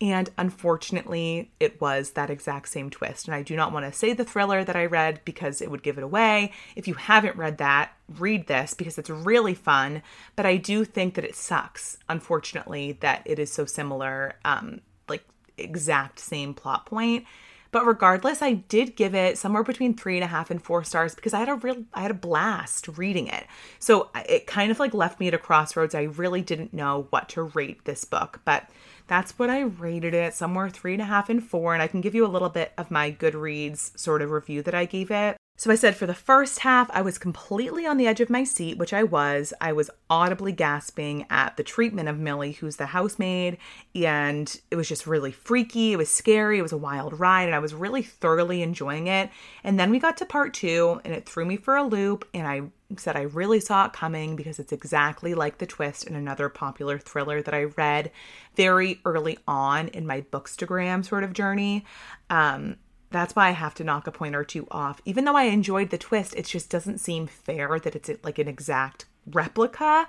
And 0.02 0.30
unfortunately, 0.38 1.52
it 1.60 1.80
was 1.80 2.12
that 2.12 2.30
exact 2.30 2.70
same 2.70 2.90
twist. 2.90 3.28
And 3.28 3.36
I 3.36 3.42
do 3.42 3.56
not 3.56 3.72
want 3.72 3.86
to 3.86 3.98
say 3.98 4.14
the 4.14 4.26
thriller 4.26 4.64
that 4.64 4.76
I 4.76 4.86
read 4.86 5.22
because 5.24 5.62
it 5.62 5.72
would 5.72 5.84
give 5.84 5.98
it 5.98 6.04
away. 6.04 6.52
If 6.76 6.88
you 6.88 6.96
haven't 6.96 7.38
read 7.38 7.60
that, 7.60 7.94
read 8.20 8.48
this 8.48 8.74
because 8.74 8.98
it's 8.98 9.10
really 9.10 9.54
fun. 9.54 10.02
But 10.36 10.46
I 10.46 10.58
do 10.58 10.84
think 10.84 11.14
that 11.14 11.24
it 11.24 11.36
sucks, 11.36 11.98
unfortunately, 12.10 12.98
that 13.00 13.22
it 13.26 13.40
is 13.40 13.52
so 13.52 13.66
similar, 13.66 14.34
um, 14.44 14.82
like 15.08 15.24
exact 15.58 16.20
same 16.20 16.54
plot 16.54 16.86
point. 16.86 17.26
But 17.74 17.88
regardless, 17.88 18.44
I 18.44 18.54
did 18.54 18.96
give 18.96 19.16
it 19.16 19.38
somewhere 19.40 19.64
between 19.64 19.96
three 19.96 20.16
and 20.16 20.24
a 20.24 20.28
half 20.28 20.52
and 20.52 20.62
four 20.62 20.84
stars 20.84 21.16
because 21.16 21.34
I 21.34 21.40
had 21.40 21.50
a 21.50 21.56
real, 21.56 21.84
I 21.92 22.04
had 22.04 22.12
a 22.12 22.16
blast 22.16 22.88
reading 22.88 23.28
it. 23.28 23.48
So 23.80 24.10
it 24.30 24.46
kind 24.46 24.70
of 24.72 24.80
like 24.80 24.94
left 24.94 25.20
me 25.20 25.28
at 25.28 25.34
a 25.34 25.40
crossroads. 25.40 25.96
I 25.96 26.04
really 26.04 26.42
didn't 26.42 26.72
know 26.72 27.08
what 27.10 27.30
to 27.30 27.42
rate 27.42 27.86
this 27.86 28.06
book, 28.06 28.42
but 28.46 28.70
that's 29.08 29.38
what 29.38 29.50
I 29.50 29.62
rated 29.62 30.14
it, 30.14 30.34
somewhere 30.34 30.70
three 30.70 30.94
and 30.94 31.02
a 31.02 31.06
half 31.06 31.30
and 31.30 31.44
four. 31.44 31.74
And 31.74 31.84
I 31.84 31.88
can 31.88 32.02
give 32.02 32.16
you 32.16 32.26
a 32.26 32.28
little 32.28 32.50
bit 32.50 32.74
of 32.78 32.92
my 32.92 33.12
Goodreads 33.12 33.98
sort 33.98 34.22
of 34.22 34.32
review 34.32 34.62
that 34.64 34.76
I 34.76 34.86
gave 34.86 35.12
it. 35.12 35.38
So 35.56 35.70
I 35.70 35.76
said 35.76 35.96
for 35.96 36.08
the 36.08 36.16
first 36.16 36.60
half, 36.60 36.90
I 36.92 37.04
was 37.04 37.20
completely 37.20 37.86
on 37.86 37.98
the 37.98 38.08
edge 38.08 38.20
of 38.20 38.30
my 38.30 38.44
seat, 38.44 38.78
which 38.78 38.92
I 38.92 39.04
was. 39.04 39.54
I 39.62 39.72
was 39.72 39.92
audibly 40.10 40.52
gasping 40.52 41.28
at 41.30 41.58
the 41.58 41.64
treatment 41.64 42.10
of 42.10 42.18
Millie, 42.18 42.54
who's 42.54 42.78
the 42.78 42.88
housemaid, 42.88 43.60
and 43.94 44.60
it 44.72 44.76
was 44.76 44.90
just 44.90 45.06
really 45.06 45.32
freaky. 45.32 45.94
It 45.94 45.98
was 45.98 46.10
scary. 46.10 46.58
It 46.58 46.64
was 46.64 46.72
a 46.72 46.78
wild 46.78 47.20
ride, 47.20 47.46
and 47.46 47.56
I 47.56 47.60
was 47.60 47.76
really 47.76 48.02
thoroughly 48.02 48.64
enjoying 48.64 49.06
it. 49.06 49.30
And 49.64 49.80
then 49.80 49.92
we 49.92 50.00
got 50.00 50.18
to 50.18 50.26
part 50.26 50.56
two, 50.56 51.00
and 51.06 51.14
it 51.14 51.30
threw 51.30 51.46
me 51.46 51.58
for 51.58 51.78
a 51.78 51.84
loop, 51.84 52.28
and 52.34 52.48
I 52.48 52.64
said 52.98 53.16
I 53.16 53.22
really 53.22 53.60
saw 53.60 53.86
it 53.86 53.94
coming 53.94 54.36
because 54.36 54.58
it's 54.58 54.72
exactly 54.72 55.36
like 55.36 55.60
the 55.60 55.68
twist 55.68 56.08
in 56.08 56.16
another 56.16 56.50
popular 56.50 56.98
thriller 56.98 57.44
that 57.44 57.54
I 57.54 57.66
read 57.66 58.12
very 58.56 59.02
early 59.06 59.38
on 59.48 59.90
in 59.90 60.08
my 60.08 60.22
bookstagram 60.22 61.06
sort 61.06 61.24
of 61.24 61.34
journey. 61.34 61.86
Um, 62.32 62.78
that's 63.14 63.36
why 63.36 63.48
I 63.48 63.52
have 63.52 63.74
to 63.76 63.84
knock 63.84 64.08
a 64.08 64.12
point 64.12 64.36
or 64.36 64.44
two 64.44 64.68
off. 64.72 65.02
Even 65.06 65.26
though 65.26 65.38
I 65.38 65.44
enjoyed 65.44 65.90
the 65.90 65.98
twist, 65.98 66.34
it 66.36 66.46
just 66.46 66.70
doesn't 66.70 67.00
seem 67.00 67.28
fair 67.28 67.80
that 67.80 67.96
it's 67.96 68.10
like 68.24 68.40
an 68.40 68.48
exact 68.48 69.06
replica. 69.32 70.08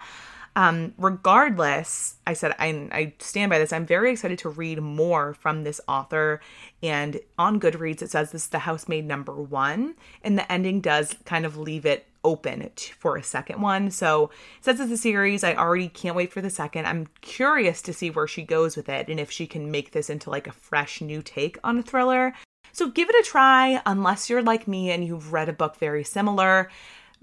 Um, 0.56 0.94
regardless, 0.98 2.16
I 2.26 2.34
said 2.34 2.54
I, 2.58 2.88
I 2.92 3.14
stand 3.18 3.50
by 3.50 3.58
this. 3.58 3.72
I'm 3.72 3.86
very 3.86 4.12
excited 4.12 4.38
to 4.40 4.48
read 4.48 4.80
more 4.80 5.34
from 5.34 5.64
this 5.64 5.80
author. 5.88 6.40
And 6.82 7.20
on 7.38 7.58
Goodreads, 7.58 8.02
it 8.02 8.10
says 8.10 8.30
this 8.30 8.44
is 8.44 8.48
the 8.48 8.60
housemaid 8.60 9.04
number 9.04 9.34
one, 9.34 9.94
and 10.22 10.38
the 10.38 10.50
ending 10.50 10.80
does 10.80 11.16
kind 11.24 11.44
of 11.44 11.56
leave 11.56 11.84
it 11.84 12.06
open 12.22 12.70
for 12.98 13.16
a 13.16 13.22
second 13.22 13.60
one. 13.60 13.90
So 13.90 14.30
says 14.60 14.80
it's 14.80 14.92
a 14.92 14.96
series. 14.96 15.44
I 15.44 15.54
already 15.54 15.88
can't 15.88 16.16
wait 16.16 16.32
for 16.32 16.40
the 16.40 16.50
second. 16.50 16.86
I'm 16.86 17.08
curious 17.20 17.82
to 17.82 17.92
see 17.92 18.10
where 18.10 18.26
she 18.26 18.42
goes 18.42 18.76
with 18.76 18.88
it 18.88 19.08
and 19.08 19.20
if 19.20 19.30
she 19.30 19.46
can 19.46 19.70
make 19.70 19.92
this 19.92 20.08
into 20.08 20.30
like 20.30 20.46
a 20.46 20.52
fresh 20.52 21.00
new 21.00 21.20
take 21.20 21.58
on 21.62 21.78
a 21.78 21.82
thriller. 21.82 22.32
So 22.74 22.88
give 22.88 23.08
it 23.08 23.14
a 23.14 23.22
try 23.22 23.80
unless 23.86 24.28
you're 24.28 24.42
like 24.42 24.66
me 24.66 24.90
and 24.90 25.04
you've 25.04 25.32
read 25.32 25.48
a 25.48 25.52
book 25.52 25.76
very 25.76 26.02
similar. 26.02 26.68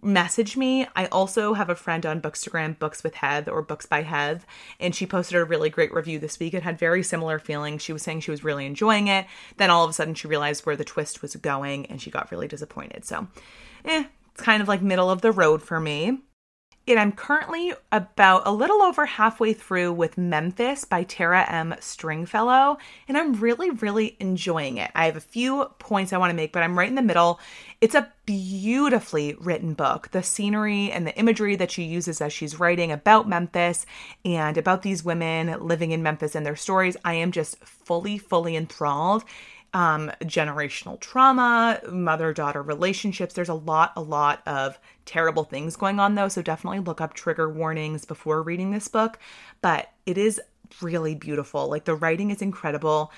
Message 0.02 0.56
me. 0.56 0.88
I 0.96 1.08
also 1.08 1.56
have 1.56 1.70
a 1.70 1.76
friend 1.76 2.06
on 2.06 2.22
Bookstagram, 2.22 2.80
Books 2.80 3.04
with 3.04 3.16
Heath 3.16 3.50
or 3.50 3.62
Books 3.62 3.86
by 3.86 4.04
Heath, 4.04 4.46
and 4.80 4.96
she 4.96 5.06
posted 5.06 5.36
a 5.38 5.44
really 5.44 5.70
great 5.70 5.94
review 5.94 6.20
this 6.20 6.40
week. 6.40 6.54
It 6.54 6.64
had 6.64 6.80
very 6.80 7.04
similar 7.04 7.38
feelings. 7.38 7.82
She 7.82 7.92
was 7.92 8.02
saying 8.02 8.22
she 8.22 8.32
was 8.32 8.46
really 8.46 8.66
enjoying 8.66 9.10
it. 9.10 9.26
Then 9.58 9.70
all 9.70 9.84
of 9.84 9.90
a 9.90 9.94
sudden 9.94 10.16
she 10.16 10.30
realized 10.30 10.66
where 10.66 10.78
the 10.78 10.86
twist 10.86 11.22
was 11.22 11.36
going 11.36 11.86
and 11.88 12.02
she 12.02 12.10
got 12.10 12.32
really 12.32 12.48
disappointed. 12.48 13.04
So, 13.04 13.28
eh, 13.84 14.06
it's 14.32 14.42
kind 14.42 14.62
of 14.62 14.70
like 14.70 14.82
middle 14.82 15.12
of 15.12 15.20
the 15.20 15.34
road 15.34 15.62
for 15.62 15.82
me 15.82 16.22
and 16.88 17.00
I'm 17.00 17.12
currently 17.12 17.74
about 17.92 18.48
a 18.48 18.52
little 18.52 18.82
over 18.82 19.06
halfway 19.06 19.54
through 19.54 19.94
with 19.94 20.18
Memphis 20.18 20.84
by 20.84 21.04
Tara 21.04 21.46
M. 21.50 21.76
Stringfellow, 21.80 22.78
and 23.08 23.18
I'm 23.18 23.34
really, 23.34 23.70
really 23.70 24.18
enjoying 24.20 24.78
it. 24.78 24.92
I 24.96 25.06
have 25.06 25.16
a 25.16 25.22
few 25.22 25.66
points 25.78 26.12
I 26.12 26.18
want 26.18 26.32
to 26.32 26.36
make, 26.36 26.52
but 26.52 26.64
I'm 26.64 26.78
right 26.78 26.90
in 26.90 26.96
the 26.96 27.02
middle. 27.02 27.40
It's 27.82 27.96
a 27.96 28.12
beautifully 28.26 29.36
written 29.40 29.74
book. 29.74 30.10
The 30.12 30.24
scenery 30.24 30.92
and 30.92 31.06
the 31.06 31.18
imagery 31.18 31.56
that 31.56 31.72
she 31.72 31.84
uses 31.84 32.20
as 32.20 32.34
she's 32.34 32.60
writing 32.60 32.92
about 32.92 33.30
Memphis 33.30 33.86
and 34.26 34.58
about 34.58 34.82
these 34.82 35.04
women 35.04 35.56
living 35.60 35.92
in 35.92 36.04
Memphis 36.04 36.36
and 36.36 36.46
their 36.46 36.56
stories, 36.56 36.98
I 37.06 37.14
am 37.14 37.32
just 37.32 37.64
fully, 37.64 38.18
fully 38.18 38.56
enthralled 38.56 39.24
um, 39.74 40.12
generational 40.24 41.00
trauma, 41.00 41.80
mother 41.90 42.34
daughter 42.34 42.62
relationships. 42.62 43.34
There's 43.34 43.50
a 43.50 43.54
lot, 43.54 43.94
a 43.96 44.02
lot 44.02 44.42
of 44.46 44.80
terrible 45.06 45.44
things 45.44 45.76
going 45.76 46.00
on, 46.00 46.16
though. 46.16 46.28
So 46.28 46.42
definitely 46.42 46.80
look 46.80 47.02
up 47.02 47.14
trigger 47.14 47.50
warnings 47.50 48.06
before 48.06 48.42
reading 48.42 48.72
this 48.72 48.88
book. 48.88 49.18
But 49.62 49.92
it 50.06 50.18
is 50.18 50.42
really 50.82 51.16
beautiful. 51.16 51.70
Like 51.70 51.86
the 51.86 51.96
writing 51.96 52.32
is 52.32 52.42
incredible 52.42 53.12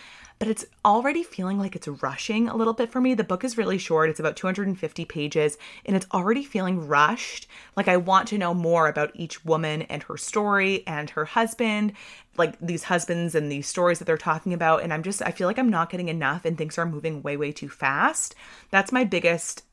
but 0.44 0.50
it's 0.50 0.66
already 0.84 1.24
feeling 1.24 1.58
like 1.58 1.74
it's 1.74 1.88
rushing 1.88 2.50
a 2.50 2.56
little 2.58 2.74
bit 2.74 2.90
for 2.90 3.00
me. 3.00 3.14
The 3.14 3.24
book 3.24 3.46
is 3.46 3.58
really 3.58 3.78
short, 3.78 4.10
it's 4.10 4.20
about 4.20 4.36
250 4.36 5.06
pages, 5.06 5.58
and 5.86 5.96
it's 5.96 6.06
already 6.12 6.44
feeling 6.44 6.86
rushed. 6.86 7.48
Like, 7.78 7.88
I 7.88 7.96
want 7.96 8.28
to 8.28 8.38
know 8.38 8.54
more 8.54 8.90
about 8.90 9.12
each 9.14 9.46
woman 9.46 9.84
and 9.84 10.04
her 10.04 10.18
story 10.18 10.86
and 10.86 11.10
her 11.12 11.24
husband, 11.24 11.94
like 12.38 12.58
these 12.60 12.84
husbands 12.84 13.36
and 13.36 13.52
these 13.52 13.68
stories 13.68 14.00
that 14.00 14.06
they're 14.06 14.18
talking 14.18 14.54
about. 14.54 14.84
And 14.84 14.94
I'm 14.94 15.04
just, 15.04 15.22
I 15.22 15.32
feel 15.32 15.48
like 15.48 15.60
I'm 15.60 15.70
not 15.70 15.90
getting 15.90 16.10
enough 16.10 16.46
and 16.46 16.58
things 16.58 16.78
are 16.78 16.86
moving 16.86 17.22
way, 17.22 17.38
way 17.38 17.52
too 17.52 17.70
fast. 17.70 18.36
That's 18.72 18.92
my 18.92 19.04
biggest 19.04 19.64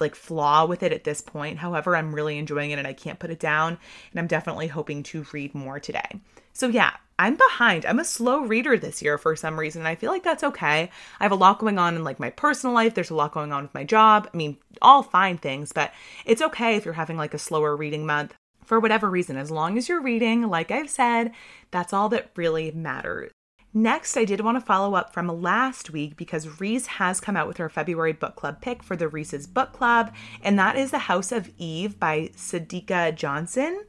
like 0.00 0.14
flaw 0.14 0.64
with 0.64 0.82
it 0.82 0.92
at 0.92 1.04
this 1.04 1.20
point. 1.20 1.58
However, 1.58 1.96
I'm 1.96 2.14
really 2.14 2.38
enjoying 2.38 2.70
it 2.70 2.78
and 2.78 2.86
I 2.86 2.92
can't 2.92 3.18
put 3.18 3.30
it 3.30 3.40
down 3.40 3.78
and 4.10 4.20
I'm 4.20 4.28
definitely 4.28 4.68
hoping 4.68 5.02
to 5.04 5.26
read 5.32 5.54
more 5.54 5.80
today. 5.80 6.20
So 6.52 6.68
yeah, 6.68 6.92
I'm 7.18 7.34
behind. 7.34 7.84
I'm 7.84 7.98
a 7.98 8.04
slow 8.04 8.40
reader 8.40 8.78
this 8.78 9.02
year 9.02 9.18
for 9.18 9.34
some 9.34 9.58
reason. 9.58 9.82
And 9.82 9.88
I 9.88 9.96
feel 9.96 10.12
like 10.12 10.22
that's 10.22 10.44
okay. 10.44 10.90
I 11.18 11.24
have 11.24 11.32
a 11.32 11.36
lot 11.36 11.58
going 11.58 11.78
on 11.78 11.96
in 11.96 12.04
like 12.04 12.20
my 12.20 12.30
personal 12.30 12.74
life. 12.74 12.94
There's 12.94 13.10
a 13.10 13.14
lot 13.16 13.32
going 13.32 13.52
on 13.52 13.64
with 13.64 13.74
my 13.74 13.84
job. 13.84 14.30
I 14.32 14.36
mean, 14.36 14.56
all 14.80 15.02
fine 15.02 15.36
things, 15.36 15.72
but 15.72 15.92
it's 16.24 16.42
okay 16.42 16.76
if 16.76 16.84
you're 16.84 16.94
having 16.94 17.16
like 17.16 17.34
a 17.34 17.38
slower 17.38 17.76
reading 17.76 18.06
month 18.06 18.34
for 18.68 18.78
whatever 18.78 19.08
reason. 19.08 19.38
As 19.38 19.50
long 19.50 19.78
as 19.78 19.88
you're 19.88 20.02
reading, 20.02 20.42
like 20.42 20.70
I've 20.70 20.90
said, 20.90 21.32
that's 21.70 21.94
all 21.94 22.10
that 22.10 22.30
really 22.36 22.70
matters. 22.70 23.32
Next, 23.74 24.16
I 24.16 24.24
did 24.24 24.40
want 24.40 24.56
to 24.58 24.64
follow 24.64 24.94
up 24.94 25.12
from 25.12 25.42
last 25.42 25.90
week 25.90 26.16
because 26.16 26.58
Reese 26.58 26.86
has 26.86 27.20
come 27.20 27.36
out 27.36 27.46
with 27.46 27.58
her 27.58 27.68
February 27.68 28.14
book 28.14 28.34
club 28.34 28.62
pick 28.62 28.82
for 28.82 28.96
the 28.96 29.08
Reese's 29.08 29.46
Book 29.46 29.72
Club, 29.74 30.12
and 30.42 30.58
that 30.58 30.76
is 30.76 30.90
The 30.90 30.98
House 31.00 31.32
of 31.32 31.50
Eve 31.58 32.00
by 32.00 32.30
Sadeqa 32.34 33.14
Johnson. 33.14 33.84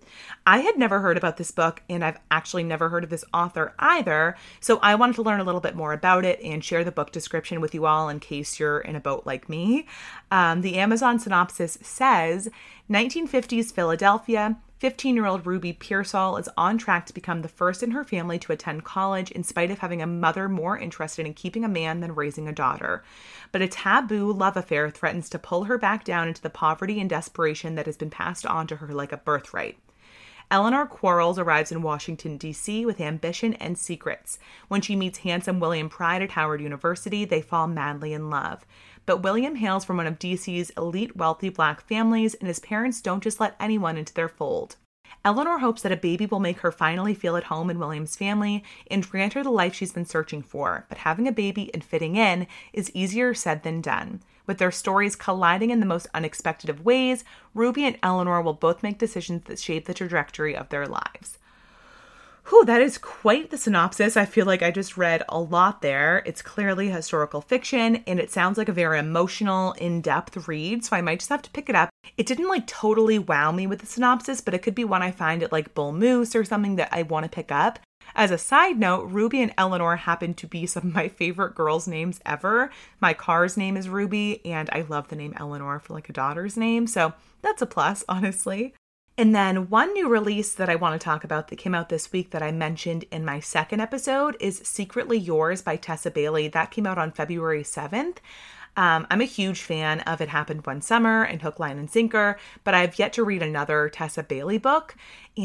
I 0.45 0.59
had 0.59 0.77
never 0.77 0.99
heard 0.99 1.17
about 1.17 1.37
this 1.37 1.51
book, 1.51 1.81
and 1.89 2.03
I've 2.03 2.19
actually 2.29 2.63
never 2.63 2.89
heard 2.89 3.05
of 3.05 3.09
this 3.09 3.23
author 3.33 3.73
either, 3.79 4.35
so 4.59 4.79
I 4.81 4.95
wanted 4.95 5.15
to 5.15 5.21
learn 5.21 5.39
a 5.39 5.45
little 5.45 5.61
bit 5.61 5.75
more 5.75 5.93
about 5.93 6.25
it 6.25 6.41
and 6.41 6.63
share 6.63 6.83
the 6.83 6.91
book 6.91 7.13
description 7.13 7.61
with 7.61 7.73
you 7.73 7.85
all 7.85 8.09
in 8.09 8.19
case 8.19 8.59
you're 8.59 8.81
in 8.81 8.97
a 8.97 9.01
boat 9.01 9.25
like 9.25 9.47
me. 9.47 9.87
Um, 10.29 10.59
the 10.59 10.77
Amazon 10.77 11.19
synopsis 11.19 11.77
says 11.81 12.49
1950s 12.89 13.71
Philadelphia. 13.73 14.57
15 14.79 15.13
year 15.13 15.25
old 15.25 15.45
Ruby 15.45 15.73
Pearsall 15.73 16.37
is 16.37 16.47
on 16.55 16.77
track 16.77 17.05
to 17.05 17.13
become 17.13 17.41
the 17.41 17.49
first 17.49 17.83
in 17.83 17.91
her 17.91 18.05
family 18.05 18.39
to 18.39 18.53
attend 18.53 18.85
college 18.85 19.29
in 19.31 19.43
spite 19.43 19.71
of 19.71 19.79
having 19.79 20.01
a 20.01 20.07
mother 20.07 20.47
more 20.47 20.77
interested 20.77 21.25
in 21.25 21.33
keeping 21.33 21.65
a 21.65 21.69
man 21.69 21.99
than 21.99 22.15
raising 22.15 22.47
a 22.47 22.53
daughter. 22.53 23.03
But 23.51 23.61
a 23.61 23.67
taboo 23.67 24.31
love 24.31 24.55
affair 24.55 24.89
threatens 24.89 25.29
to 25.31 25.39
pull 25.39 25.65
her 25.65 25.77
back 25.77 26.05
down 26.05 26.29
into 26.29 26.41
the 26.41 26.49
poverty 26.49 27.01
and 27.01 27.09
desperation 27.09 27.75
that 27.75 27.87
has 27.87 27.97
been 27.97 28.09
passed 28.09 28.45
on 28.45 28.67
to 28.67 28.77
her 28.77 28.87
like 28.93 29.11
a 29.11 29.17
birthright. 29.17 29.77
Eleanor 30.51 30.87
Quarles 30.87 31.37
arrives 31.37 31.71
in 31.71 31.83
Washington, 31.83 32.37
D.C. 32.37 32.83
with 32.83 33.01
ambition 33.01 33.53
and 33.55 33.77
secrets. 33.77 34.39
When 34.67 34.81
she 34.81 34.95
meets 34.95 35.19
handsome 35.19 35.59
William 35.59 35.89
Pride 35.89 36.23
at 36.23 36.31
Howard 36.31 36.61
University, 36.61 37.23
they 37.23 37.41
fall 37.41 37.67
madly 37.67 38.13
in 38.13 38.31
love. 38.31 38.65
But 39.09 39.23
William 39.23 39.55
hails 39.55 39.85
from 39.85 39.97
one 39.97 40.05
of 40.05 40.19
DC's 40.19 40.69
elite 40.77 41.15
wealthy 41.15 41.49
black 41.49 41.81
families, 41.81 42.35
and 42.35 42.47
his 42.47 42.59
parents 42.59 43.01
don't 43.01 43.23
just 43.23 43.39
let 43.39 43.55
anyone 43.59 43.97
into 43.97 44.13
their 44.13 44.29
fold. 44.29 44.75
Eleanor 45.25 45.57
hopes 45.57 45.81
that 45.81 45.91
a 45.91 45.97
baby 45.97 46.27
will 46.27 46.39
make 46.39 46.59
her 46.59 46.71
finally 46.71 47.15
feel 47.15 47.35
at 47.35 47.45
home 47.45 47.71
in 47.71 47.79
William's 47.79 48.15
family 48.15 48.63
and 48.85 49.09
grant 49.09 49.33
her 49.33 49.41
the 49.41 49.49
life 49.49 49.73
she's 49.73 49.93
been 49.93 50.05
searching 50.05 50.43
for, 50.43 50.85
but 50.89 50.99
having 50.99 51.27
a 51.27 51.31
baby 51.31 51.73
and 51.73 51.83
fitting 51.83 52.17
in 52.17 52.45
is 52.71 52.91
easier 52.93 53.33
said 53.33 53.63
than 53.63 53.81
done. 53.81 54.21
With 54.45 54.59
their 54.59 54.69
stories 54.69 55.15
colliding 55.15 55.71
in 55.71 55.79
the 55.79 55.87
most 55.87 56.05
unexpected 56.13 56.69
of 56.69 56.85
ways, 56.85 57.23
Ruby 57.55 57.85
and 57.85 57.97
Eleanor 58.03 58.43
will 58.43 58.53
both 58.53 58.83
make 58.83 58.99
decisions 58.99 59.45
that 59.45 59.57
shape 59.57 59.85
the 59.85 59.95
trajectory 59.95 60.55
of 60.55 60.69
their 60.69 60.85
lives. 60.85 61.38
Whew, 62.49 62.65
that 62.65 62.81
is 62.81 62.97
quite 62.97 63.51
the 63.51 63.57
synopsis. 63.57 64.17
I 64.17 64.25
feel 64.25 64.47
like 64.47 64.63
I 64.63 64.71
just 64.71 64.97
read 64.97 65.23
a 65.29 65.39
lot 65.39 65.83
there. 65.83 66.23
It's 66.25 66.41
clearly 66.41 66.89
historical 66.89 67.41
fiction 67.41 67.97
and 68.07 68.19
it 68.19 68.31
sounds 68.31 68.57
like 68.57 68.67
a 68.67 68.73
very 68.73 68.97
emotional, 68.97 69.73
in 69.73 70.01
depth 70.01 70.47
read, 70.47 70.83
so 70.83 70.95
I 70.95 71.01
might 71.01 71.19
just 71.19 71.29
have 71.29 71.43
to 71.43 71.51
pick 71.51 71.69
it 71.69 71.75
up 71.75 71.89
It 72.17 72.25
didn't 72.25 72.49
like 72.49 72.65
totally 72.65 73.19
wow 73.19 73.51
me 73.51 73.67
with 73.67 73.81
the 73.81 73.85
synopsis, 73.85 74.41
but 74.41 74.55
it 74.55 74.63
could 74.63 74.73
be 74.73 74.83
one 74.83 75.03
I 75.03 75.11
find 75.11 75.43
at 75.43 75.51
like 75.51 75.75
Bull 75.75 75.91
Moose 75.91 76.35
or 76.35 76.43
something 76.43 76.75
that 76.77 76.89
I 76.91 77.03
want 77.03 77.25
to 77.25 77.29
pick 77.29 77.51
up. 77.51 77.79
As 78.15 78.31
a 78.31 78.37
side 78.39 78.79
note, 78.79 79.11
Ruby 79.11 79.41
and 79.43 79.53
Eleanor 79.55 79.97
happen 79.97 80.33
to 80.33 80.47
be 80.47 80.65
some 80.65 80.87
of 80.87 80.93
my 80.95 81.07
favorite 81.07 81.53
girls' 81.53 81.87
names 81.87 82.19
ever. 82.25 82.71
My 82.99 83.13
car's 83.13 83.57
name 83.57 83.77
is 83.77 83.87
Ruby, 83.87 84.43
and 84.43 84.69
I 84.73 84.85
love 84.89 85.09
the 85.09 85.15
name 85.15 85.35
Eleanor 85.37 85.79
for 85.79 85.93
like 85.93 86.09
a 86.09 86.13
daughter's 86.13 86.57
name, 86.57 86.87
so 86.87 87.13
that's 87.43 87.61
a 87.61 87.67
plus, 87.67 88.03
honestly. 88.09 88.73
And 89.19 89.35
then 89.35 89.67
one 89.67 89.91
new 89.91 90.07
release 90.07 90.53
that 90.53 90.69
I 90.69 90.77
want 90.77 90.93
to 90.93 91.03
talk 91.03 91.25
about 91.25 91.49
that 91.49 91.57
came 91.57 91.75
out 91.75 91.89
this 91.89 92.13
week 92.13 92.31
that 92.31 92.41
I 92.41 92.53
mentioned 92.53 93.03
in 93.11 93.25
my 93.25 93.41
second 93.41 93.81
episode 93.81 94.37
is 94.39 94.61
Secretly 94.63 95.17
Yours 95.17 95.61
by 95.61 95.75
Tessa 95.75 96.09
Bailey. 96.09 96.47
That 96.47 96.71
came 96.71 96.87
out 96.87 96.97
on 96.97 97.11
February 97.11 97.63
7th. 97.63 98.19
Um, 98.77 99.05
I'm 99.11 99.19
a 99.19 99.25
huge 99.25 99.61
fan 99.61 99.99
of 100.01 100.21
It 100.21 100.29
Happened 100.29 100.65
One 100.65 100.81
Summer 100.81 101.23
and 101.23 101.41
Hook, 101.41 101.59
Line, 101.59 101.77
and 101.77 101.91
Sinker, 101.91 102.39
but 102.63 102.73
I've 102.73 102.97
yet 102.97 103.11
to 103.11 103.25
read 103.25 103.43
another 103.43 103.89
Tessa 103.89 104.23
Bailey 104.23 104.57
book. 104.57 104.95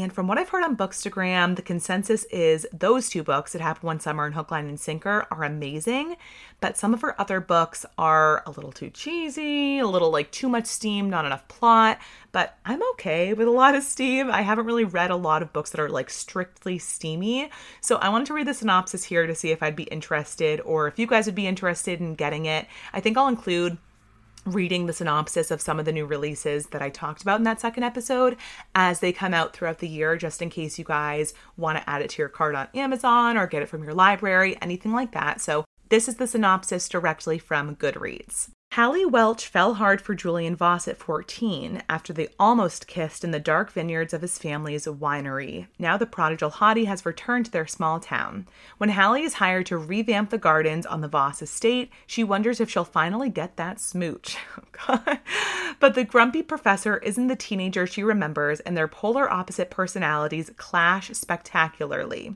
And 0.01 0.11
from 0.11 0.27
what 0.27 0.37
I've 0.37 0.49
heard 0.49 0.63
on 0.63 0.75
Bookstagram, 0.75 1.55
the 1.55 1.61
consensus 1.61 2.25
is 2.25 2.67
those 2.73 3.09
two 3.09 3.23
books, 3.23 3.53
that 3.53 3.61
Happened 3.61 3.83
One 3.83 3.99
Summer 4.01 4.25
and 4.25 4.35
Hook, 4.35 4.51
Line, 4.51 4.67
and 4.67 4.77
Sinker, 4.77 5.25
are 5.31 5.43
amazing. 5.45 6.17
But 6.59 6.77
some 6.77 6.93
of 6.93 6.99
her 6.99 7.19
other 7.19 7.39
books 7.39 7.85
are 7.97 8.43
a 8.45 8.51
little 8.51 8.73
too 8.73 8.89
cheesy, 8.89 9.79
a 9.79 9.87
little 9.87 10.11
like 10.11 10.31
too 10.31 10.49
much 10.49 10.65
steam, 10.65 11.09
not 11.09 11.23
enough 11.23 11.47
plot. 11.47 11.99
But 12.33 12.57
I'm 12.65 12.81
okay 12.91 13.33
with 13.33 13.47
a 13.47 13.51
lot 13.51 13.73
of 13.73 13.83
steam. 13.83 14.29
I 14.29 14.41
haven't 14.41 14.65
really 14.65 14.83
read 14.83 15.11
a 15.11 15.15
lot 15.15 15.41
of 15.41 15.53
books 15.53 15.69
that 15.69 15.79
are 15.79 15.89
like 15.89 16.09
strictly 16.09 16.77
steamy. 16.77 17.49
So 17.79 17.95
I 17.95 18.09
wanted 18.09 18.27
to 18.27 18.33
read 18.33 18.47
the 18.47 18.53
synopsis 18.53 19.05
here 19.05 19.25
to 19.25 19.33
see 19.33 19.51
if 19.51 19.63
I'd 19.63 19.77
be 19.77 19.83
interested 19.83 20.59
or 20.61 20.89
if 20.89 20.99
you 20.99 21.07
guys 21.07 21.25
would 21.25 21.35
be 21.35 21.47
interested 21.47 22.01
in 22.01 22.15
getting 22.15 22.47
it. 22.47 22.67
I 22.91 22.99
think 22.99 23.17
I'll 23.17 23.29
include 23.29 23.77
reading 24.45 24.85
the 24.85 24.93
synopsis 24.93 25.51
of 25.51 25.61
some 25.61 25.79
of 25.79 25.85
the 25.85 25.91
new 25.91 26.05
releases 26.05 26.67
that 26.67 26.81
I 26.81 26.89
talked 26.89 27.21
about 27.21 27.39
in 27.39 27.43
that 27.43 27.59
second 27.59 27.83
episode 27.83 28.37
as 28.73 28.99
they 28.99 29.11
come 29.11 29.33
out 29.33 29.53
throughout 29.53 29.79
the 29.79 29.87
year, 29.87 30.15
just 30.17 30.41
in 30.41 30.49
case 30.49 30.77
you 30.77 30.85
guys 30.85 31.33
want 31.57 31.77
to 31.77 31.89
add 31.89 32.01
it 32.01 32.11
to 32.11 32.21
your 32.21 32.29
cart 32.29 32.55
on 32.55 32.67
Amazon 32.73 33.37
or 33.37 33.47
get 33.47 33.63
it 33.63 33.69
from 33.69 33.83
your 33.83 33.93
library, 33.93 34.57
anything 34.61 34.93
like 34.93 35.11
that. 35.11 35.41
So, 35.41 35.65
this 35.89 36.07
is 36.07 36.15
the 36.15 36.25
synopsis 36.25 36.89
directly 36.89 37.37
from 37.37 37.75
Goodreads. 37.75 38.49
Hallie 38.73 39.05
Welch 39.05 39.47
fell 39.47 39.75
hard 39.75 40.01
for 40.01 40.13
Julian 40.13 40.53
Voss 40.53 40.85
at 40.89 40.97
14 40.97 41.81
after 41.87 42.11
they 42.11 42.27
almost 42.37 42.87
kissed 42.87 43.23
in 43.23 43.31
the 43.31 43.39
dark 43.39 43.71
vineyards 43.71 44.13
of 44.13 44.21
his 44.21 44.37
family's 44.37 44.85
winery. 44.85 45.67
Now 45.79 45.95
the 45.95 46.05
prodigal 46.05 46.51
hottie 46.51 46.85
has 46.85 47.05
returned 47.05 47.45
to 47.45 47.51
their 47.51 47.67
small 47.67 48.01
town. 48.01 48.47
When 48.77 48.89
Hallie 48.89 49.23
is 49.23 49.35
hired 49.35 49.65
to 49.67 49.77
revamp 49.77 50.29
the 50.29 50.37
gardens 50.37 50.85
on 50.85 50.99
the 50.99 51.07
Voss 51.07 51.41
estate, 51.41 51.89
she 52.05 52.21
wonders 52.21 52.59
if 52.59 52.69
she'll 52.69 52.83
finally 52.83 53.29
get 53.29 53.55
that 53.55 53.79
smooch. 53.79 54.37
Oh, 54.89 55.01
but 55.79 55.95
the 55.95 56.03
grumpy 56.03 56.43
professor 56.43 56.97
isn't 56.97 57.27
the 57.27 57.35
teenager 57.35 57.87
she 57.87 58.03
remembers, 58.03 58.59
and 58.59 58.75
their 58.75 58.89
polar 58.89 59.31
opposite 59.31 59.69
personalities 59.69 60.51
clash 60.57 61.09
spectacularly. 61.11 62.35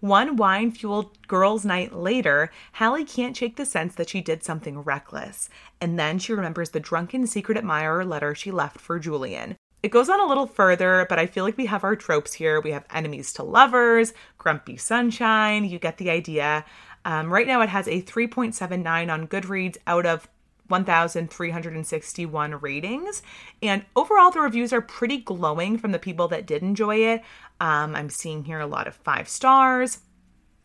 One 0.00 0.36
wine 0.36 0.72
fueled 0.72 1.26
girls' 1.26 1.64
night 1.64 1.94
later, 1.94 2.50
Hallie 2.74 3.04
can't 3.04 3.36
shake 3.36 3.56
the 3.56 3.64
sense 3.64 3.94
that 3.94 4.08
she 4.08 4.20
did 4.20 4.42
something 4.42 4.80
reckless. 4.80 5.48
And 5.80 5.98
then 5.98 6.18
she 6.18 6.32
remembers 6.32 6.70
the 6.70 6.80
drunken 6.80 7.26
secret 7.26 7.58
admirer 7.58 8.04
letter 8.04 8.34
she 8.34 8.50
left 8.50 8.80
for 8.80 8.98
Julian. 8.98 9.56
It 9.82 9.90
goes 9.90 10.08
on 10.08 10.20
a 10.20 10.26
little 10.26 10.46
further, 10.46 11.06
but 11.08 11.18
I 11.18 11.26
feel 11.26 11.44
like 11.44 11.56
we 11.56 11.66
have 11.66 11.84
our 11.84 11.96
tropes 11.96 12.32
here. 12.32 12.60
We 12.60 12.72
have 12.72 12.86
enemies 12.92 13.32
to 13.34 13.42
lovers, 13.42 14.12
grumpy 14.38 14.76
sunshine. 14.76 15.64
You 15.64 15.78
get 15.78 15.98
the 15.98 16.10
idea. 16.10 16.64
Um, 17.04 17.32
right 17.32 17.46
now, 17.46 17.60
it 17.60 17.68
has 17.68 17.86
a 17.86 18.02
3.79 18.02 19.12
on 19.12 19.28
Goodreads 19.28 19.76
out 19.86 20.06
of 20.06 20.28
1,361 20.68 22.60
ratings. 22.60 23.22
And 23.62 23.84
overall, 23.94 24.30
the 24.30 24.40
reviews 24.40 24.72
are 24.72 24.80
pretty 24.80 25.18
glowing 25.18 25.78
from 25.78 25.92
the 25.92 25.98
people 25.98 26.28
that 26.28 26.46
did 26.46 26.62
enjoy 26.62 26.96
it. 26.96 27.22
Um, 27.60 27.96
I'm 27.96 28.10
seeing 28.10 28.44
here 28.44 28.60
a 28.60 28.66
lot 28.66 28.86
of 28.86 28.94
five 28.94 29.28
stars 29.28 30.00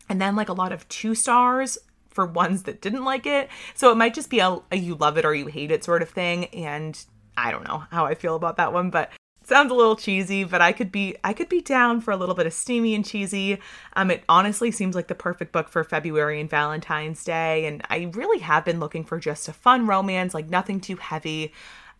and 0.08 0.20
then 0.20 0.36
like 0.36 0.48
a 0.48 0.54
lot 0.54 0.72
of 0.72 0.88
two 0.88 1.14
stars 1.14 1.78
for 2.10 2.26
ones 2.26 2.64
that 2.64 2.82
didn't 2.82 3.04
like 3.04 3.26
it. 3.26 3.48
So 3.74 3.90
it 3.90 3.96
might 3.96 4.14
just 4.14 4.30
be 4.30 4.40
a, 4.40 4.58
a 4.70 4.76
you 4.76 4.94
love 4.94 5.16
it 5.16 5.24
or 5.24 5.34
you 5.34 5.46
hate 5.46 5.70
it 5.70 5.84
sort 5.84 6.02
of 6.02 6.10
thing. 6.10 6.46
And 6.46 7.02
I 7.36 7.50
don't 7.50 7.66
know 7.66 7.84
how 7.90 8.04
I 8.04 8.14
feel 8.14 8.36
about 8.36 8.58
that 8.58 8.72
one, 8.72 8.90
but 8.90 9.10
sounds 9.44 9.72
a 9.72 9.74
little 9.74 9.96
cheesy, 9.96 10.44
but 10.44 10.60
I 10.60 10.72
could 10.72 10.92
be 10.92 11.16
I 11.24 11.32
could 11.32 11.48
be 11.48 11.60
down 11.60 12.00
for 12.00 12.10
a 12.10 12.16
little 12.16 12.34
bit 12.34 12.46
of 12.46 12.52
steamy 12.52 12.94
and 12.94 13.04
cheesy. 13.04 13.58
Um, 13.94 14.10
it 14.10 14.24
honestly 14.28 14.70
seems 14.70 14.94
like 14.94 15.08
the 15.08 15.14
perfect 15.14 15.52
book 15.52 15.68
for 15.68 15.82
February 15.84 16.40
and 16.40 16.50
Valentine's 16.50 17.24
Day, 17.24 17.66
and 17.66 17.82
I 17.90 18.10
really 18.12 18.40
have 18.40 18.64
been 18.64 18.80
looking 18.80 19.04
for 19.04 19.18
just 19.18 19.48
a 19.48 19.52
fun 19.52 19.86
romance, 19.86 20.34
like 20.34 20.48
nothing 20.48 20.80
too 20.80 20.96
heavy. 20.96 21.52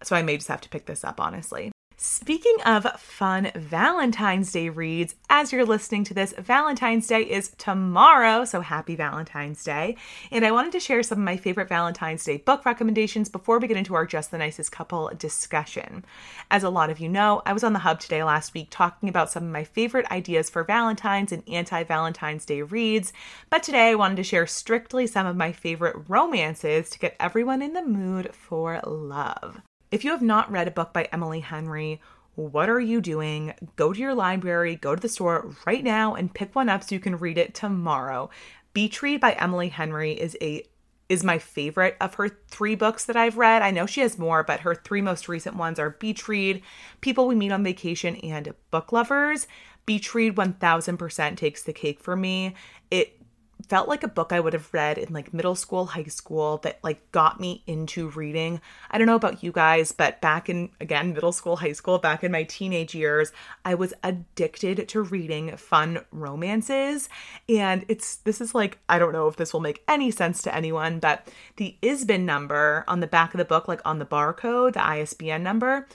So 0.03 0.17
I 0.17 0.23
may 0.23 0.37
just 0.37 0.49
have 0.49 0.61
to 0.63 0.69
pick 0.69 0.87
this 0.87 1.05
up, 1.05 1.21
honestly. 1.21 1.72
Speaking 2.05 2.57
of 2.67 2.85
fun 3.01 3.53
Valentine's 3.55 4.51
Day 4.51 4.69
reads, 4.71 5.15
as 5.31 5.53
you're 5.53 5.65
listening 5.65 6.03
to 6.03 6.15
this, 6.15 6.35
Valentine's 6.37 7.07
Day 7.07 7.23
is 7.23 7.53
tomorrow, 7.59 8.45
so 8.45 8.61
happy 8.61 8.97
Valentine's 8.97 9.63
Day. 9.63 9.95
And 10.33 10.45
I 10.45 10.51
wanted 10.51 10.73
to 10.73 10.81
share 10.81 11.05
some 11.05 11.19
of 11.19 11.25
my 11.25 11.37
favorite 11.37 11.69
Valentine's 11.69 12.25
Day 12.25 12.39
book 12.39 12.65
recommendations 12.65 13.29
before 13.29 13.61
we 13.61 13.69
get 13.69 13.77
into 13.77 13.95
our 13.95 14.05
Just 14.05 14.33
the 14.33 14.39
Nicest 14.39 14.73
Couple 14.73 15.13
discussion. 15.17 16.05
As 16.51 16.65
a 16.65 16.71
lot 16.71 16.91
of 16.91 16.99
you 16.99 17.09
know, 17.09 17.41
I 17.47 17.53
was 17.53 17.63
on 17.63 17.73
the 17.73 17.79
Hub 17.79 18.01
today 18.01 18.25
last 18.25 18.53
week 18.53 18.67
talking 18.69 19.09
about 19.09 19.31
some 19.31 19.45
of 19.45 19.51
my 19.51 19.63
favorite 19.63 20.11
ideas 20.11 20.51
for 20.51 20.65
Valentine's 20.65 21.31
and 21.31 21.49
anti 21.49 21.85
Valentine's 21.85 22.45
Day 22.45 22.63
reads, 22.63 23.13
but 23.49 23.63
today 23.63 23.91
I 23.91 23.95
wanted 23.95 24.17
to 24.17 24.25
share 24.25 24.49
strictly 24.49 25.07
some 25.07 25.29
of 25.29 25.37
my 25.37 25.53
favorite 25.53 25.95
romances 26.09 26.91
to 26.91 26.99
get 26.99 27.15
everyone 27.21 27.63
in 27.63 27.75
the 27.75 27.87
mood 27.87 28.35
for 28.35 28.81
love. 28.85 29.63
If 29.93 30.05
you 30.05 30.11
have 30.13 30.23
not 30.23 30.51
read 30.51 30.67
a 30.67 30.71
book 30.73 30.95
by 30.95 31.07
Emily 31.13 31.41
Henry, 31.41 32.01
what 32.35 32.71
are 32.71 32.81
you 32.81 33.03
doing? 33.03 33.53
Go 33.77 33.93
to 33.93 34.01
your 34.01 34.15
library, 34.15 34.75
go 34.75 34.95
to 34.95 35.01
the 35.01 35.09
store 35.09 35.55
right 35.67 35.85
now 35.85 36.15
and 36.15 36.33
pick 36.33 36.55
one 36.55 36.71
up 36.71 36.83
so 36.83 36.95
you 36.95 37.01
can 37.01 37.19
read 37.19 37.37
it 37.37 37.55
tomorrow. 37.55 38.31
Beach 38.73 39.03
Read 39.03 39.21
by 39.21 39.33
Emily 39.33 39.69
Henry 39.69 40.13
is 40.13 40.35
a 40.41 40.65
is 41.11 41.23
my 41.23 41.39
favorite 41.39 41.95
of 42.01 42.15
her 42.15 42.31
three 42.31 42.75
books 42.75 43.05
that 43.05 43.17
I've 43.17 43.37
read. 43.37 43.61
I 43.61 43.71
know 43.71 43.85
she 43.85 44.01
has 44.01 44.19
more, 44.19 44.43
but 44.43 44.61
her 44.61 44.75
three 44.75 45.03
most 45.03 45.29
recent 45.29 45.57
ones 45.57 45.79
are 45.79 45.91
Beach 45.91 46.27
Read, 46.27 46.63
People 47.03 47.29
We 47.29 47.35
Meet 47.35 47.53
on 47.53 47.63
Vacation, 47.63 48.17
and 48.17 48.55
Book 48.71 48.93
Lovers. 48.93 49.47
Beach 49.85 50.15
Read 50.15 50.37
1000% 50.37 51.37
takes 51.37 51.63
the 51.63 51.75
cake 51.75 52.01
for 52.01 52.17
me. 52.17 52.55
It 52.91 53.21
felt 53.69 53.89
like 53.89 54.03
a 54.03 54.09
book 54.09 54.33
I 54.33 54.41
would 54.41 54.53
have 54.53 54.73
read 54.73 54.99
in 54.99 55.13
like 55.13 55.33
middle 55.33 55.55
school, 55.55 55.87
high 55.87 56.05
school 56.05 56.59
that 56.59 56.79
like 56.83 57.11
got 57.13 57.41
me 57.41 57.63
into 57.67 58.09
reading. 58.11 58.61
I 58.91 58.99
don't 58.99 59.07
know 59.07 59.17
about 59.17 59.43
you 59.43 59.53
guys, 59.53 59.93
but 59.93 60.21
back 60.21 60.49
in 60.49 60.71
again 60.81 61.13
middle 61.13 61.33
school, 61.33 61.57
high 61.57 61.73
school, 61.73 61.99
back 61.99 62.25
in 62.25 62.33
my 62.33 62.45
teenage 62.45 62.95
years, 62.95 63.33
I 63.65 63.75
was 63.75 63.95
addicted 64.03 64.89
to 64.89 65.03
reading 65.03 65.57
fun 65.57 66.05
romances. 66.11 67.09
And 67.49 67.85
it's 67.89 68.17
this 68.17 68.41
is 68.41 68.55
like 68.55 68.79
I 68.89 68.99
don't 68.99 69.13
know 69.13 69.29
if 69.29 69.37
this 69.37 69.53
will 69.53 69.61
make 69.61 69.83
any 69.89 70.11
sense 70.11 70.43
to 70.43 70.55
anyone, 70.55 70.99
but 70.99 71.29
the 71.57 71.77
ISBN 71.83 72.27
number 72.27 72.85
on 72.89 73.01
the 73.01 73.07
back 73.07 73.35
of 73.35 73.39
the 73.39 73.45
book 73.45 73.69
like 73.69 73.81
on 73.85 73.99
the 73.99 74.07
barcode, 74.07 74.75
the 74.75 74.85
ISBN 74.85 75.43
number, 75.43 75.87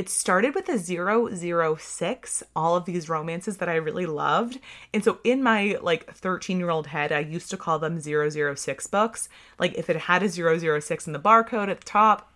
it 0.00 0.08
started 0.08 0.54
with 0.54 0.66
a 0.70 0.78
006 0.78 2.42
all 2.56 2.74
of 2.74 2.86
these 2.86 3.10
romances 3.10 3.58
that 3.58 3.68
i 3.68 3.74
really 3.74 4.06
loved 4.06 4.58
and 4.94 5.04
so 5.04 5.18
in 5.24 5.42
my 5.42 5.76
like 5.82 6.10
13 6.14 6.58
year 6.58 6.70
old 6.70 6.86
head 6.86 7.12
i 7.12 7.18
used 7.18 7.50
to 7.50 7.58
call 7.58 7.78
them 7.78 8.00
006 8.00 8.86
books 8.86 9.28
like 9.58 9.74
if 9.74 9.90
it 9.90 9.96
had 9.96 10.22
a 10.22 10.28
006 10.30 11.06
in 11.06 11.12
the 11.12 11.18
barcode 11.18 11.68
at 11.68 11.80
the 11.80 11.86
top 11.86 12.26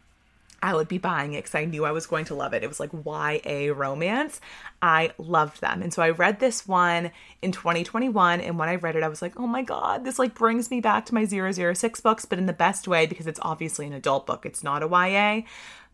I 0.63 0.75
would 0.75 0.89
be 0.89 0.97
buying 0.97 1.35
it 1.35 1.45
because 1.45 1.55
I 1.55 1.67
knew 1.67 1.85
I 1.85 1.93
was 1.93 2.07
going 2.07 2.25
to 2.27 2.35
love 2.35 2.55
it. 2.55 2.63
It 2.63 2.69
was 2.69 2.81
like 2.81 2.91
YA 2.91 3.71
romance. 3.75 4.41
I 4.81 5.11
loved 5.19 5.61
them. 5.61 5.83
And 5.83 5.93
so 5.93 6.01
I 6.01 6.09
read 6.09 6.41
this 6.41 6.67
one 6.67 7.11
in 7.43 7.53
2021. 7.53 8.41
And 8.41 8.59
when 8.59 8.71
I 8.71 8.77
read 8.77 8.97
it, 8.97 9.03
I 9.03 9.09
was 9.09 9.21
like, 9.21 9.39
oh 9.39 9.47
my 9.47 9.61
God, 9.61 10.07
this 10.07 10.19
like 10.19 10.35
brings 10.35 10.71
me 10.71 10.81
back 10.81 11.05
to 11.05 11.15
my 11.15 11.27
006 11.27 12.01
books, 12.01 12.25
but 12.25 12.39
in 12.39 12.47
the 12.47 12.55
best 12.55 12.89
way 12.89 13.05
because 13.05 13.27
it's 13.27 13.41
obviously 13.43 13.87
an 13.87 13.93
adult 13.93 14.27
book. 14.27 14.47
It's 14.47 14.65
not 14.65 14.83
a 14.83 14.87
YA 14.87 15.43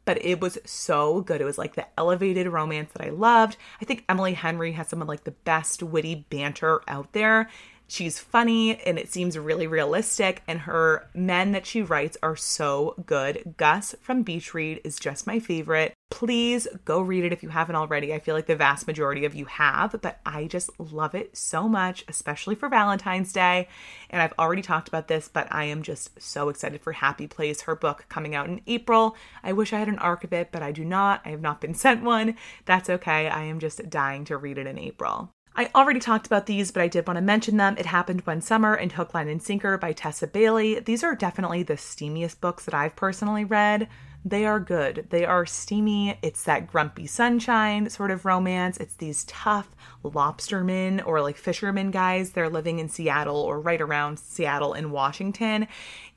but 0.04 0.24
it 0.24 0.40
was 0.40 0.58
so 0.64 1.20
good. 1.20 1.40
It 1.40 1.44
was 1.44 1.58
like 1.58 1.74
the 1.74 1.86
elevated 1.98 2.46
romance 2.48 2.90
that 2.92 3.06
I 3.06 3.10
loved. 3.10 3.56
I 3.80 3.84
think 3.84 4.04
Emily 4.08 4.34
Henry 4.34 4.72
has 4.72 4.88
some 4.88 5.02
of 5.02 5.08
like 5.08 5.24
the 5.24 5.30
best 5.30 5.82
witty 5.82 6.26
banter 6.30 6.82
out 6.88 7.12
there. 7.12 7.48
She's 7.86 8.20
funny 8.20 8.80
and 8.82 8.98
it 8.98 9.12
seems 9.12 9.36
really 9.36 9.66
realistic, 9.66 10.42
and 10.46 10.60
her 10.60 11.08
men 11.12 11.50
that 11.52 11.66
she 11.66 11.82
writes 11.82 12.16
are 12.22 12.36
so 12.36 12.94
good. 13.04 13.54
Gus 13.56 13.96
from 14.00 14.22
Beach 14.22 14.54
Read 14.54 14.80
is 14.84 14.98
just 14.98 15.26
my 15.26 15.40
favorite. 15.40 15.92
Please 16.10 16.66
go 16.84 17.00
read 17.00 17.24
it 17.24 17.32
if 17.32 17.42
you 17.42 17.48
haven't 17.48 17.76
already. 17.76 18.12
I 18.12 18.18
feel 18.18 18.34
like 18.34 18.46
the 18.46 18.56
vast 18.56 18.86
majority 18.86 19.24
of 19.24 19.34
you 19.34 19.44
have, 19.46 19.96
but 20.02 20.20
I 20.26 20.46
just 20.46 20.68
love 20.78 21.14
it 21.14 21.36
so 21.36 21.68
much, 21.68 22.04
especially 22.08 22.56
for 22.56 22.68
Valentine's 22.68 23.32
Day. 23.32 23.68
And 24.10 24.20
I've 24.20 24.34
already 24.38 24.60
talked 24.60 24.88
about 24.88 25.08
this, 25.08 25.28
but 25.28 25.46
I 25.50 25.64
am 25.64 25.82
just 25.82 26.20
so 26.20 26.48
excited 26.48 26.82
for 26.82 26.92
Happy 26.92 27.26
Place, 27.26 27.62
her 27.62 27.76
book 27.76 28.06
coming 28.08 28.34
out 28.34 28.48
in 28.48 28.60
April. 28.66 29.16
I 29.42 29.52
wish 29.52 29.72
I 29.72 29.78
had 29.78 29.88
an 29.88 30.00
arc 30.00 30.24
of 30.24 30.32
it, 30.32 30.50
but 30.50 30.62
I 30.62 30.72
do 30.72 30.84
not. 30.84 31.22
I 31.24 31.30
have 31.30 31.40
not 31.40 31.60
been 31.60 31.74
sent 31.74 32.02
one. 32.02 32.36
That's 32.64 32.90
okay. 32.90 33.28
I 33.28 33.44
am 33.44 33.60
just 33.60 33.88
dying 33.88 34.24
to 34.26 34.36
read 34.36 34.58
it 34.58 34.66
in 34.66 34.78
April. 34.78 35.32
I 35.54 35.70
already 35.74 36.00
talked 36.00 36.26
about 36.26 36.46
these, 36.46 36.70
but 36.70 36.82
I 36.82 36.88
did 36.88 37.06
want 37.06 37.16
to 37.16 37.22
mention 37.22 37.56
them. 37.56 37.76
It 37.76 37.86
Happened 37.86 38.22
One 38.22 38.40
Summer 38.40 38.74
and 38.74 38.92
Hook, 38.92 39.14
Line, 39.14 39.28
and 39.28 39.42
Sinker 39.42 39.78
by 39.78 39.92
Tessa 39.92 40.26
Bailey. 40.26 40.80
These 40.80 41.02
are 41.04 41.14
definitely 41.14 41.62
the 41.62 41.74
steamiest 41.74 42.40
books 42.40 42.64
that 42.64 42.74
I've 42.74 42.96
personally 42.96 43.44
read. 43.44 43.88
They 44.24 44.44
are 44.44 44.60
good. 44.60 45.06
They 45.10 45.24
are 45.24 45.46
steamy. 45.46 46.18
It's 46.22 46.44
that 46.44 46.66
grumpy 46.66 47.06
sunshine 47.06 47.88
sort 47.88 48.10
of 48.10 48.24
romance. 48.24 48.76
It's 48.76 48.94
these 48.94 49.24
tough 49.24 49.70
lobstermen 50.04 51.04
or 51.06 51.22
like 51.22 51.36
fishermen 51.36 51.90
guys. 51.90 52.30
They're 52.30 52.50
living 52.50 52.78
in 52.78 52.88
Seattle 52.88 53.40
or 53.40 53.60
right 53.60 53.80
around 53.80 54.18
Seattle 54.18 54.74
in 54.74 54.90
Washington. 54.90 55.68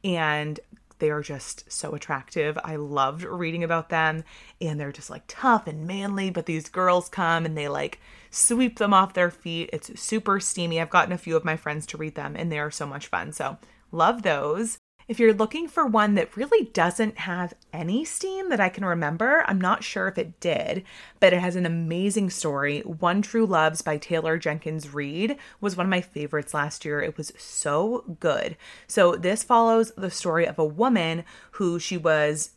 And 0.03 0.59
they 0.99 1.09
are 1.11 1.21
just 1.21 1.71
so 1.71 1.95
attractive. 1.95 2.57
I 2.63 2.75
loved 2.75 3.23
reading 3.23 3.63
about 3.63 3.89
them. 3.89 4.25
And 4.59 4.79
they're 4.79 4.91
just 4.91 5.09
like 5.09 5.23
tough 5.27 5.65
and 5.65 5.87
manly. 5.87 6.29
But 6.29 6.45
these 6.45 6.67
girls 6.67 7.07
come 7.07 7.45
and 7.45 7.57
they 7.57 7.69
like 7.69 8.01
sweep 8.29 8.79
them 8.79 8.93
off 8.93 9.13
their 9.13 9.31
feet. 9.31 9.69
It's 9.71 9.99
super 9.99 10.41
steamy. 10.41 10.81
I've 10.81 10.89
gotten 10.89 11.13
a 11.13 11.17
few 11.17 11.37
of 11.37 11.45
my 11.45 11.55
friends 11.55 11.85
to 11.87 11.97
read 11.97 12.15
them 12.15 12.35
and 12.35 12.51
they 12.51 12.59
are 12.59 12.71
so 12.71 12.85
much 12.85 13.07
fun. 13.07 13.31
So 13.31 13.57
love 13.93 14.23
those. 14.23 14.77
If 15.07 15.19
you're 15.19 15.33
looking 15.33 15.67
for 15.67 15.85
one 15.85 16.15
that 16.15 16.35
really 16.37 16.65
doesn't 16.65 17.19
have 17.19 17.53
any 17.71 18.05
steam 18.05 18.49
that 18.49 18.59
I 18.59 18.69
can 18.69 18.85
remember, 18.85 19.43
I'm 19.47 19.59
not 19.59 19.83
sure 19.83 20.07
if 20.07 20.17
it 20.17 20.39
did, 20.39 20.83
but 21.19 21.33
it 21.33 21.39
has 21.39 21.55
an 21.55 21.65
amazing 21.65 22.29
story. 22.29 22.81
One 22.81 23.21
True 23.21 23.45
Loves 23.45 23.81
by 23.81 23.97
Taylor 23.97 24.37
Jenkins 24.37 24.93
Reid 24.93 25.37
was 25.59 25.75
one 25.75 25.85
of 25.87 25.89
my 25.89 26.01
favorites 26.01 26.53
last 26.53 26.85
year. 26.85 27.01
It 27.01 27.17
was 27.17 27.33
so 27.37 28.15
good. 28.19 28.55
So, 28.87 29.15
this 29.15 29.43
follows 29.43 29.91
the 29.97 30.11
story 30.11 30.47
of 30.47 30.57
a 30.57 30.65
woman 30.65 31.25
who 31.51 31.79
she 31.79 31.97
was 31.97 32.51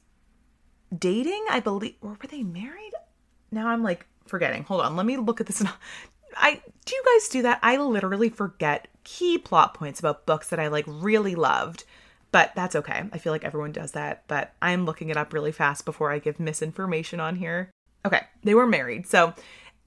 dating, 0.96 1.44
I 1.50 1.60
believe, 1.60 1.96
or 2.00 2.10
were 2.10 2.28
they 2.28 2.42
married? 2.42 2.92
Now 3.50 3.68
I'm 3.68 3.82
like 3.82 4.06
forgetting. 4.26 4.64
Hold 4.64 4.82
on, 4.82 4.96
let 4.96 5.06
me 5.06 5.16
look 5.16 5.40
at 5.40 5.46
this. 5.46 5.62
I 6.36 6.60
do 6.84 6.94
you 6.94 7.02
guys 7.04 7.28
do 7.28 7.42
that? 7.42 7.58
I 7.62 7.76
literally 7.78 8.28
forget 8.28 8.88
key 9.04 9.38
plot 9.38 9.74
points 9.74 10.00
about 10.00 10.26
books 10.26 10.50
that 10.50 10.60
I 10.60 10.68
like 10.68 10.84
really 10.86 11.34
loved 11.34 11.84
but 12.36 12.54
that's 12.54 12.76
okay. 12.76 13.02
I 13.14 13.16
feel 13.16 13.32
like 13.32 13.46
everyone 13.46 13.72
does 13.72 13.92
that, 13.92 14.24
but 14.28 14.52
I'm 14.60 14.84
looking 14.84 15.08
it 15.08 15.16
up 15.16 15.32
really 15.32 15.52
fast 15.52 15.86
before 15.86 16.12
I 16.12 16.18
give 16.18 16.38
misinformation 16.38 17.18
on 17.18 17.36
here. 17.36 17.70
Okay, 18.04 18.20
they 18.42 18.54
were 18.54 18.66
married. 18.66 19.06
So 19.06 19.32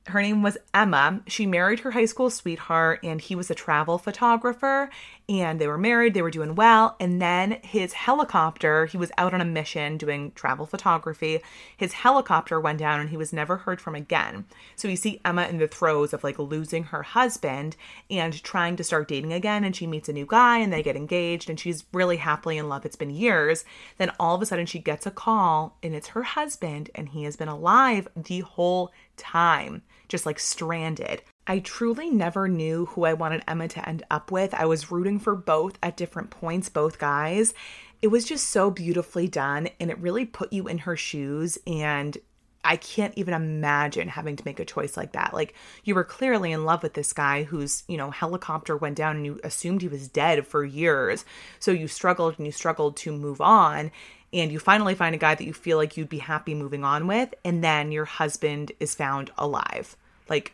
her 0.10 0.22
name 0.22 0.41
was 0.41 0.58
Emma. 0.74 1.22
She 1.28 1.45
married 1.45 1.82
her 1.82 1.91
high 1.91 2.06
school 2.06 2.30
sweetheart, 2.30 3.00
and 3.04 3.19
he 3.19 3.36
was 3.36 3.50
a 3.50 3.56
travel 3.56 3.98
photographer. 3.98 4.89
And 5.28 5.62
they 5.62 5.67
were 5.67 5.78
married, 5.78 6.15
they 6.15 6.24
were 6.24 6.32
doing 6.32 6.56
well. 6.56 6.95
And 7.00 7.22
then 7.22 7.60
his 7.63 7.93
helicopter, 7.93 8.88
he 8.88 8.98
was 8.98 9.12
out 9.17 9.34
on 9.34 9.41
a 9.41 9.45
mission 9.45 9.98
doing 9.98 10.32
travel 10.32 10.65
photography. 10.65 11.41
His 11.78 11.93
helicopter 11.93 12.60
went 12.60 12.80
down, 12.80 13.00
and 13.00 13.10
he 13.10 13.17
was 13.17 13.32
never 13.32 13.58
heard 13.58 13.80
from 13.80 13.93
again. 13.93 14.45
So 14.76 14.88
you 14.88 14.95
see 14.95 15.22
Emma 15.24 15.48
in 15.48 15.60
the 15.60 15.67
throes 15.67 16.13
of 16.13 16.24
like 16.24 16.39
losing 16.39 16.86
her 16.86 17.04
husband 17.04 17.76
and 18.10 18.41
trying 18.43 18.76
to 18.78 18.84
start 18.84 19.08
dating 19.08 19.34
again. 19.34 19.63
And 19.63 19.76
she 19.76 19.86
meets 19.86 20.10
a 20.10 20.13
new 20.13 20.26
guy, 20.26 20.58
and 20.58 20.74
they 20.74 20.82
get 20.82 20.95
engaged, 20.95 21.50
and 21.50 21.60
she's 21.60 21.86
really 21.93 22.17
happily 22.17 22.58
in 22.58 22.67
love. 22.67 22.86
It's 22.86 22.95
been 22.95 23.12
years. 23.12 23.65
Then 23.98 24.12
all 24.19 24.36
of 24.36 24.41
a 24.41 24.45
sudden, 24.48 24.65
she 24.65 24.80
gets 24.80 25.06
a 25.06 25.12
call, 25.12 25.78
and 25.84 25.93
it's 25.93 26.10
her 26.10 26.24
husband, 26.24 26.89
and 26.95 27.10
he 27.10 27.24
has 27.24 27.36
been 27.36 27.48
alive 27.48 28.08
the 28.15 28.39
whole 28.39 28.91
time 29.15 29.84
just 30.10 30.26
like 30.26 30.39
stranded. 30.39 31.22
I 31.48 31.60
truly 31.60 32.10
never 32.10 32.48
knew 32.48 32.88
who 32.88 33.06
I 33.06 33.13
wanted 33.13 33.43
Emma 33.48 33.67
to 33.69 33.88
end 33.88 34.04
up 34.12 34.32
with. 34.32 34.54
I 34.54 34.65
was 34.65 34.91
rooting 34.91 35.19
for 35.19 35.36
both 35.36 35.78
at 35.82 35.98
different 35.98 36.30
points, 36.30 36.67
both 36.67 37.00
guys. 37.00 37.54
It 38.02 38.08
was 38.08 38.26
just 38.26 38.50
so 38.50 38.69
beautifully 38.69 39.28
done 39.28 39.69
and 39.80 39.89
it 39.89 39.98
really 40.00 40.26
put 40.26 40.52
you 40.52 40.67
in 40.67 40.80
her 40.80 40.98
shoes 40.98 41.58
and 41.65 42.17
I 42.63 42.76
can't 42.76 43.13
even 43.17 43.34
imagine 43.34 44.10
having 44.10 44.36
to 44.36 44.45
make 44.45 44.60
a 44.60 44.65
choice 44.65 44.98
like 44.98 45.13
that. 45.13 45.34
Like 45.34 45.56
you 45.84 45.95
were 45.95 46.04
clearly 46.04 46.52
in 46.52 46.65
love 46.65 46.84
with 46.84 46.93
this 46.93 47.13
guy 47.13 47.43
whose, 47.43 47.84
you 47.88 47.98
know, 47.98 48.12
helicopter 48.12 48.76
went 48.76 48.98
down 48.98 49.15
and 49.15 49.26
you 49.26 49.39
assumed 49.43 49.82
he 49.82 49.88
was 49.88 50.08
dead 50.08 50.45
for 50.45 50.63
years. 50.63 51.26
So 51.60 51.72
you 51.72 51.88
struggled 51.88 52.36
and 52.38 52.45
you 52.45 52.52
struggled 52.52 52.98
to 52.98 53.12
move 53.12 53.39
on 53.41 53.91
and 54.32 54.52
you 54.52 54.60
finally 54.60 54.93
find 54.93 55.15
a 55.15 55.19
guy 55.19 55.36
that 55.36 55.45
you 55.45 55.54
feel 55.54 55.78
like 55.78 55.98
you'd 55.98 56.10
be 56.10 56.19
happy 56.19 56.54
moving 56.54 56.84
on 56.84 57.08
with 57.08 57.34
and 57.43 57.63
then 57.63 57.91
your 57.91 58.06
husband 58.06 58.72
is 58.80 58.93
found 58.93 59.32
alive 59.38 59.95
like 60.29 60.53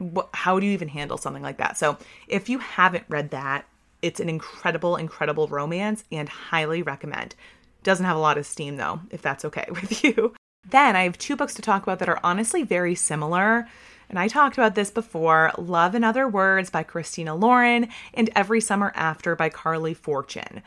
wh- 0.00 0.28
how 0.32 0.58
do 0.58 0.66
you 0.66 0.72
even 0.72 0.88
handle 0.88 1.18
something 1.18 1.42
like 1.42 1.58
that? 1.58 1.76
So 1.78 1.98
if 2.28 2.48
you 2.48 2.58
haven't 2.58 3.04
read 3.08 3.30
that 3.30 3.66
it's 4.02 4.20
an 4.20 4.28
incredible 4.28 4.96
incredible 4.96 5.48
romance 5.48 6.04
and 6.12 6.28
highly 6.28 6.82
recommend. 6.82 7.34
Doesn't 7.82 8.06
have 8.06 8.16
a 8.16 8.20
lot 8.20 8.38
of 8.38 8.46
steam 8.46 8.76
though 8.76 9.00
if 9.10 9.22
that's 9.22 9.44
okay 9.44 9.66
with 9.70 10.04
you. 10.04 10.34
Then 10.68 10.96
i 10.96 11.04
have 11.04 11.18
two 11.18 11.36
books 11.36 11.54
to 11.54 11.62
talk 11.62 11.82
about 11.82 11.98
that 12.00 12.08
are 12.08 12.20
honestly 12.22 12.62
very 12.62 12.94
similar 12.94 13.66
and 14.08 14.18
I 14.20 14.28
talked 14.28 14.56
about 14.56 14.76
this 14.76 14.90
before 14.92 15.52
Love 15.58 15.94
in 15.96 16.04
Other 16.04 16.28
Words 16.28 16.70
by 16.70 16.84
Christina 16.84 17.34
Lauren 17.34 17.88
and 18.14 18.30
Every 18.36 18.60
Summer 18.60 18.92
After 18.94 19.34
by 19.34 19.48
Carley 19.48 19.94
Fortune. 19.94 20.62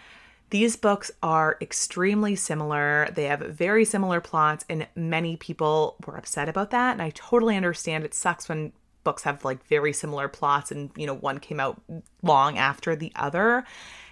These 0.50 0.78
books 0.78 1.12
are 1.22 1.58
extremely 1.62 2.36
similar. 2.36 3.10
They 3.14 3.26
have 3.26 3.42
very 3.42 3.86
similar 3.86 4.20
plots, 4.20 4.66
and 4.70 4.88
many 4.96 5.38
people 5.38 5.96
were 6.06 6.18
upset 6.18 6.50
about 6.50 6.72
that. 6.72 6.94
And 6.94 7.02
I 7.02 7.12
totally 7.12 7.56
understand 7.56 8.04
it 8.04 8.14
sucks 8.14 8.50
when 8.50 8.74
books 9.04 9.24
have 9.24 9.46
like 9.46 9.66
very 9.68 9.94
similar 9.94 10.28
plots 10.28 10.72
and, 10.72 10.92
you 10.96 11.08
know, 11.08 11.16
one 11.16 11.40
came 11.40 11.60
out 11.60 11.82
long 12.22 12.58
after 12.58 12.96
the 12.96 13.12
other. 13.16 13.64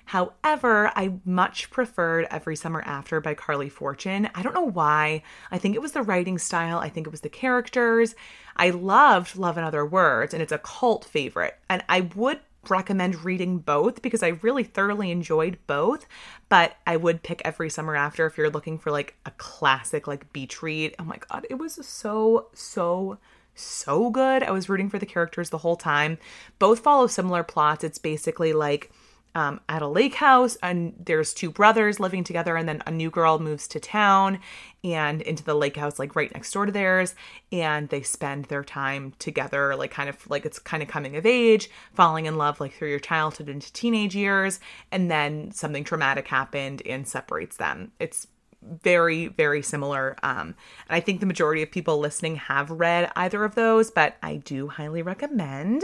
However, 0.05 0.89
I 0.95 1.15
much 1.25 1.69
preferred 1.69 2.27
Every 2.31 2.55
Summer 2.55 2.81
After 2.85 3.19
by 3.19 3.33
Carley 3.33 3.67
Fortune. 3.67 4.29
I 4.33 4.41
don't 4.41 4.53
know 4.53 4.61
why. 4.61 5.23
I 5.51 5.57
think 5.57 5.75
it 5.75 5.81
was 5.81 5.91
the 5.91 6.01
writing 6.01 6.37
style, 6.37 6.79
I 6.79 6.87
think 6.87 7.05
it 7.05 7.11
was 7.11 7.21
the 7.21 7.29
characters. 7.29 8.15
I 8.55 8.69
loved 8.69 9.35
Love 9.35 9.57
in 9.57 9.65
Other 9.65 9.85
Words, 9.85 10.33
and 10.33 10.41
it's 10.41 10.53
a 10.53 10.59
cult 10.59 11.03
favorite. 11.03 11.59
And 11.69 11.83
I 11.89 12.01
would 12.15 12.39
recommend 12.69 13.23
reading 13.25 13.59
both 13.59 14.01
because 14.01 14.23
I 14.23 14.39
really 14.41 14.63
thoroughly 14.63 15.11
enjoyed 15.11 15.57
both. 15.67 16.07
But 16.49 16.75
I 16.85 16.97
would 16.97 17.23
pick 17.23 17.41
Every 17.43 17.69
Summer 17.69 17.95
After 17.95 18.25
if 18.25 18.37
you're 18.37 18.49
looking 18.49 18.77
for 18.77 18.91
like 18.91 19.15
a 19.25 19.31
classic, 19.31 20.07
like 20.07 20.31
beach 20.33 20.61
read. 20.61 20.95
Oh 20.99 21.03
my 21.03 21.17
God, 21.29 21.45
it 21.49 21.55
was 21.55 21.85
so, 21.85 22.47
so, 22.53 23.17
so 23.55 24.09
good. 24.09 24.43
I 24.43 24.51
was 24.51 24.69
rooting 24.69 24.89
for 24.89 24.99
the 24.99 25.05
characters 25.05 25.49
the 25.49 25.57
whole 25.59 25.75
time. 25.75 26.17
Both 26.59 26.79
follow 26.79 27.07
similar 27.07 27.43
plots. 27.43 27.83
It's 27.83 27.99
basically 27.99 28.53
like, 28.53 28.91
um, 29.37 29.61
at 29.69 29.83
a 29.83 29.87
lake 29.87 30.15
house 30.15 30.57
and 30.63 30.93
there's 30.97 31.31
two 31.31 31.51
brothers 31.51 31.99
living 31.99 32.23
together 32.23 32.57
and 32.57 32.67
then 32.67 32.81
a 32.87 32.91
new 32.91 33.11
girl 33.11 33.37
moves 33.37 33.67
to 33.67 33.79
town 33.79 34.39
and 34.83 35.21
into 35.21 35.43
the 35.43 35.53
lake 35.53 35.77
house 35.77 35.99
like 35.99 36.15
right 36.15 36.33
next 36.33 36.51
door 36.51 36.65
to 36.65 36.71
theirs 36.71 37.13
and 37.51 37.89
they 37.89 38.01
spend 38.01 38.45
their 38.45 38.63
time 38.63 39.13
together 39.19 39.75
like 39.75 39.91
kind 39.91 40.09
of 40.09 40.27
like 40.27 40.43
it's 40.43 40.57
kind 40.57 40.81
of 40.81 40.89
coming 40.89 41.15
of 41.15 41.23
age 41.23 41.69
falling 41.93 42.25
in 42.25 42.35
love 42.35 42.59
like 42.59 42.73
through 42.73 42.89
your 42.89 42.99
childhood 42.99 43.47
into 43.47 43.71
teenage 43.73 44.15
years 44.15 44.59
and 44.91 45.11
then 45.11 45.51
something 45.51 45.83
traumatic 45.83 46.27
happened 46.27 46.81
and 46.87 47.07
separates 47.07 47.57
them. 47.57 47.91
It's 47.99 48.25
very 48.63 49.27
very 49.27 49.61
similar 49.61 50.17
um 50.23 50.47
and 50.89 50.97
i 50.97 50.99
think 50.99 51.19
the 51.19 51.27
majority 51.27 51.61
of 51.61 51.69
people 51.69 51.99
listening 51.99 52.35
have 52.35 52.71
read 52.71 53.09
either 53.15 53.43
of 53.43 53.53
those 53.53 53.91
but 53.91 54.17
i 54.23 54.37
do 54.37 54.67
highly 54.67 55.03
recommend 55.03 55.83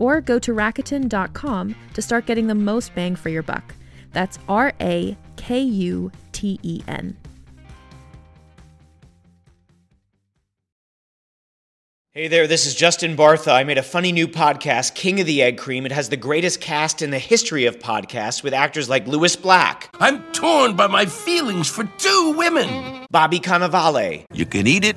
or 0.00 0.20
go 0.20 0.40
to 0.40 0.52
Rakuten.com 0.52 1.76
to 1.94 2.02
start 2.02 2.26
getting 2.26 2.48
the 2.48 2.54
most 2.56 2.92
bang 2.96 3.14
for 3.14 3.28
your 3.28 3.44
buck. 3.44 3.74
That's 4.12 4.40
R 4.48 4.72
A 4.80 5.16
K 5.36 5.60
U 5.60 6.10
T 6.32 6.58
E 6.64 6.82
N. 6.88 7.16
Hey 12.12 12.26
there, 12.26 12.48
this 12.48 12.66
is 12.66 12.74
Justin 12.74 13.16
Bartha. 13.16 13.52
I 13.52 13.62
made 13.62 13.78
a 13.78 13.84
funny 13.84 14.10
new 14.10 14.26
podcast, 14.26 14.96
King 14.96 15.20
of 15.20 15.26
the 15.26 15.42
Egg 15.42 15.58
Cream. 15.58 15.86
It 15.86 15.92
has 15.92 16.08
the 16.08 16.16
greatest 16.16 16.60
cast 16.60 17.02
in 17.02 17.12
the 17.12 17.20
history 17.20 17.66
of 17.66 17.78
podcasts 17.78 18.42
with 18.42 18.52
actors 18.52 18.88
like 18.88 19.06
Lewis 19.06 19.36
Black. 19.36 19.88
I'm 20.00 20.20
torn 20.32 20.74
by 20.74 20.88
my 20.88 21.06
feelings 21.06 21.68
for 21.68 21.84
two 21.98 22.34
women. 22.36 23.06
Bobby 23.12 23.38
Cannavale. 23.38 24.24
You 24.32 24.44
can 24.44 24.66
eat 24.66 24.84
it, 24.84 24.96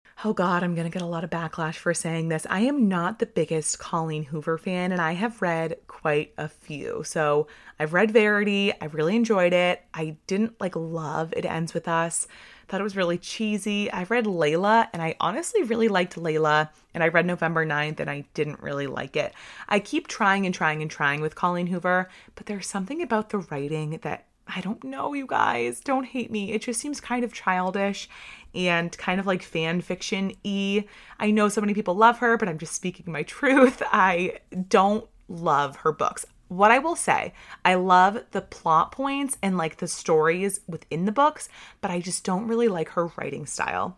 Oh 0.23 0.33
God, 0.33 0.61
I'm 0.61 0.75
going 0.75 0.85
to 0.85 0.93
get 0.93 1.01
a 1.01 1.07
lot 1.07 1.23
of 1.23 1.31
backlash 1.31 1.77
for 1.77 1.95
saying 1.95 2.29
this. 2.29 2.45
I 2.47 2.59
am 2.61 2.87
not 2.87 3.17
the 3.17 3.25
biggest 3.25 3.79
Colleen 3.79 4.21
Hoover 4.25 4.59
fan, 4.59 4.91
and 4.91 5.01
I 5.01 5.13
have 5.13 5.41
read 5.41 5.77
quite 5.87 6.31
a 6.37 6.47
few. 6.47 7.01
So 7.03 7.47
I've 7.79 7.93
read 7.93 8.11
Verity. 8.11 8.71
I 8.79 8.85
really 8.85 9.15
enjoyed 9.15 9.51
it. 9.51 9.83
I 9.95 10.17
didn't 10.27 10.61
like 10.61 10.75
love 10.75 11.33
It 11.35 11.43
Ends 11.43 11.73
With 11.73 11.87
Us. 11.87 12.27
Thought 12.67 12.81
it 12.81 12.83
was 12.83 12.95
really 12.95 13.17
cheesy. 13.17 13.91
I've 13.91 14.11
read 14.11 14.25
Layla, 14.25 14.89
and 14.93 15.01
I 15.01 15.15
honestly 15.19 15.63
really 15.63 15.87
liked 15.87 16.15
Layla. 16.17 16.69
And 16.93 17.03
I 17.03 17.07
read 17.07 17.25
November 17.25 17.65
9th, 17.65 17.99
and 17.99 18.09
I 18.09 18.25
didn't 18.35 18.61
really 18.61 18.85
like 18.85 19.15
it. 19.15 19.33
I 19.69 19.79
keep 19.79 20.07
trying 20.07 20.45
and 20.45 20.53
trying 20.53 20.83
and 20.83 20.91
trying 20.91 21.21
with 21.21 21.33
Colleen 21.33 21.65
Hoover, 21.65 22.09
but 22.35 22.45
there's 22.45 22.67
something 22.67 23.01
about 23.01 23.31
the 23.31 23.39
writing 23.39 23.97
that 24.03 24.27
I 24.53 24.61
don't 24.61 24.83
know, 24.83 25.13
you 25.13 25.25
guys. 25.25 25.79
Don't 25.79 26.03
hate 26.05 26.29
me. 26.29 26.51
It 26.51 26.63
just 26.63 26.79
seems 26.79 26.99
kind 26.99 27.23
of 27.23 27.33
childish 27.33 28.09
and 28.53 28.95
kind 28.97 29.19
of 29.19 29.25
like 29.25 29.43
fan 29.43 29.81
fiction 29.81 30.33
y. 30.43 30.85
I 31.19 31.31
know 31.31 31.47
so 31.47 31.61
many 31.61 31.73
people 31.73 31.95
love 31.95 32.17
her, 32.19 32.37
but 32.37 32.49
I'm 32.49 32.57
just 32.57 32.75
speaking 32.75 33.11
my 33.11 33.23
truth. 33.37 33.81
I 33.91 34.39
don't 34.67 35.07
love 35.29 35.77
her 35.77 35.91
books. 35.91 36.25
What 36.49 36.71
I 36.71 36.79
will 36.79 36.97
say, 36.97 37.33
I 37.63 37.75
love 37.75 38.25
the 38.31 38.41
plot 38.41 38.91
points 38.91 39.37
and 39.41 39.57
like 39.57 39.77
the 39.77 39.87
stories 39.87 40.59
within 40.67 41.05
the 41.05 41.13
books, 41.13 41.47
but 41.79 41.91
I 41.91 42.01
just 42.01 42.25
don't 42.25 42.47
really 42.47 42.67
like 42.67 42.89
her 42.89 43.09
writing 43.15 43.45
style. 43.45 43.97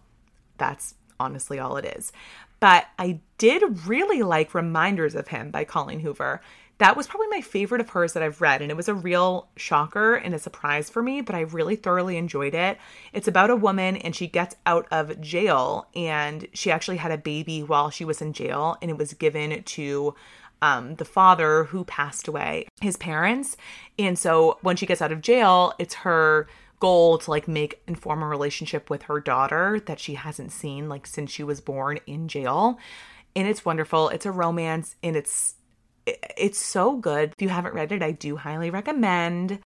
That's 0.59 0.93
honestly 1.19 1.57
all 1.57 1.77
it 1.77 1.85
is. 1.85 2.11
But 2.59 2.85
I 2.99 3.19
did 3.39 3.87
really 3.87 4.21
like 4.21 4.53
Reminders 4.53 5.15
of 5.15 5.29
Him 5.29 5.49
by 5.49 5.65
Colleen 5.65 5.99
Hoover. 5.99 6.41
That 6.79 6.97
was 6.97 7.07
probably 7.07 7.27
my 7.27 7.41
favorite 7.41 7.81
of 7.81 7.89
hers 7.89 8.13
that 8.13 8.23
I've 8.23 8.41
read, 8.41 8.61
and 8.61 8.71
it 8.71 8.77
was 8.77 8.89
a 8.89 8.95
real 8.95 9.47
shocker 9.55 10.15
and 10.15 10.33
a 10.33 10.39
surprise 10.39 10.89
for 10.89 11.03
me, 11.03 11.21
but 11.21 11.35
I 11.35 11.41
really 11.41 11.75
thoroughly 11.75 12.17
enjoyed 12.17 12.55
it. 12.55 12.77
It's 13.13 13.27
about 13.27 13.51
a 13.51 13.55
woman, 13.55 13.95
and 13.97 14.15
she 14.15 14.27
gets 14.27 14.55
out 14.65 14.87
of 14.91 15.21
jail, 15.21 15.87
and 15.95 16.47
she 16.53 16.71
actually 16.71 16.97
had 16.97 17.11
a 17.11 17.17
baby 17.17 17.61
while 17.61 17.89
she 17.89 18.05
was 18.05 18.21
in 18.21 18.33
jail, 18.33 18.77
and 18.81 18.89
it 18.89 18.97
was 18.97 19.13
given 19.13 19.63
to 19.63 20.15
um, 20.63 20.95
the 20.95 21.05
father 21.05 21.65
who 21.65 21.83
passed 21.83 22.27
away, 22.27 22.67
his 22.81 22.95
parents. 22.97 23.57
And 23.99 24.17
so 24.17 24.57
when 24.61 24.77
she 24.77 24.85
gets 24.85 25.01
out 25.01 25.11
of 25.11 25.21
jail, 25.21 25.73
it's 25.77 25.93
her 25.93 26.47
goal 26.79 27.17
to 27.17 27.29
like 27.29 27.47
make 27.47 27.81
and 27.85 27.99
form 27.99 28.23
a 28.23 28.27
relationship 28.27 28.89
with 28.89 29.03
her 29.03 29.19
daughter 29.19 29.81
that 29.85 29.99
she 29.99 30.15
hasn't 30.15 30.51
seen 30.51 30.89
like 30.89 31.05
since 31.05 31.31
she 31.31 31.43
was 31.43 31.61
born 31.61 31.99
in 32.07 32.29
jail. 32.29 32.77
And 33.35 33.47
it's 33.47 33.65
wonderful. 33.65 34.09
It's 34.09 34.25
a 34.25 34.31
romance 34.31 34.95
and 35.03 35.15
it's 35.15 35.55
it's 36.05 36.59
so 36.59 36.97
good. 36.97 37.31
If 37.31 37.41
you 37.41 37.49
haven't 37.49 37.73
read 37.73 37.91
it, 37.91 38.01
I 38.01 38.11
do 38.11 38.35
highly 38.37 38.69
recommend. 38.69 39.59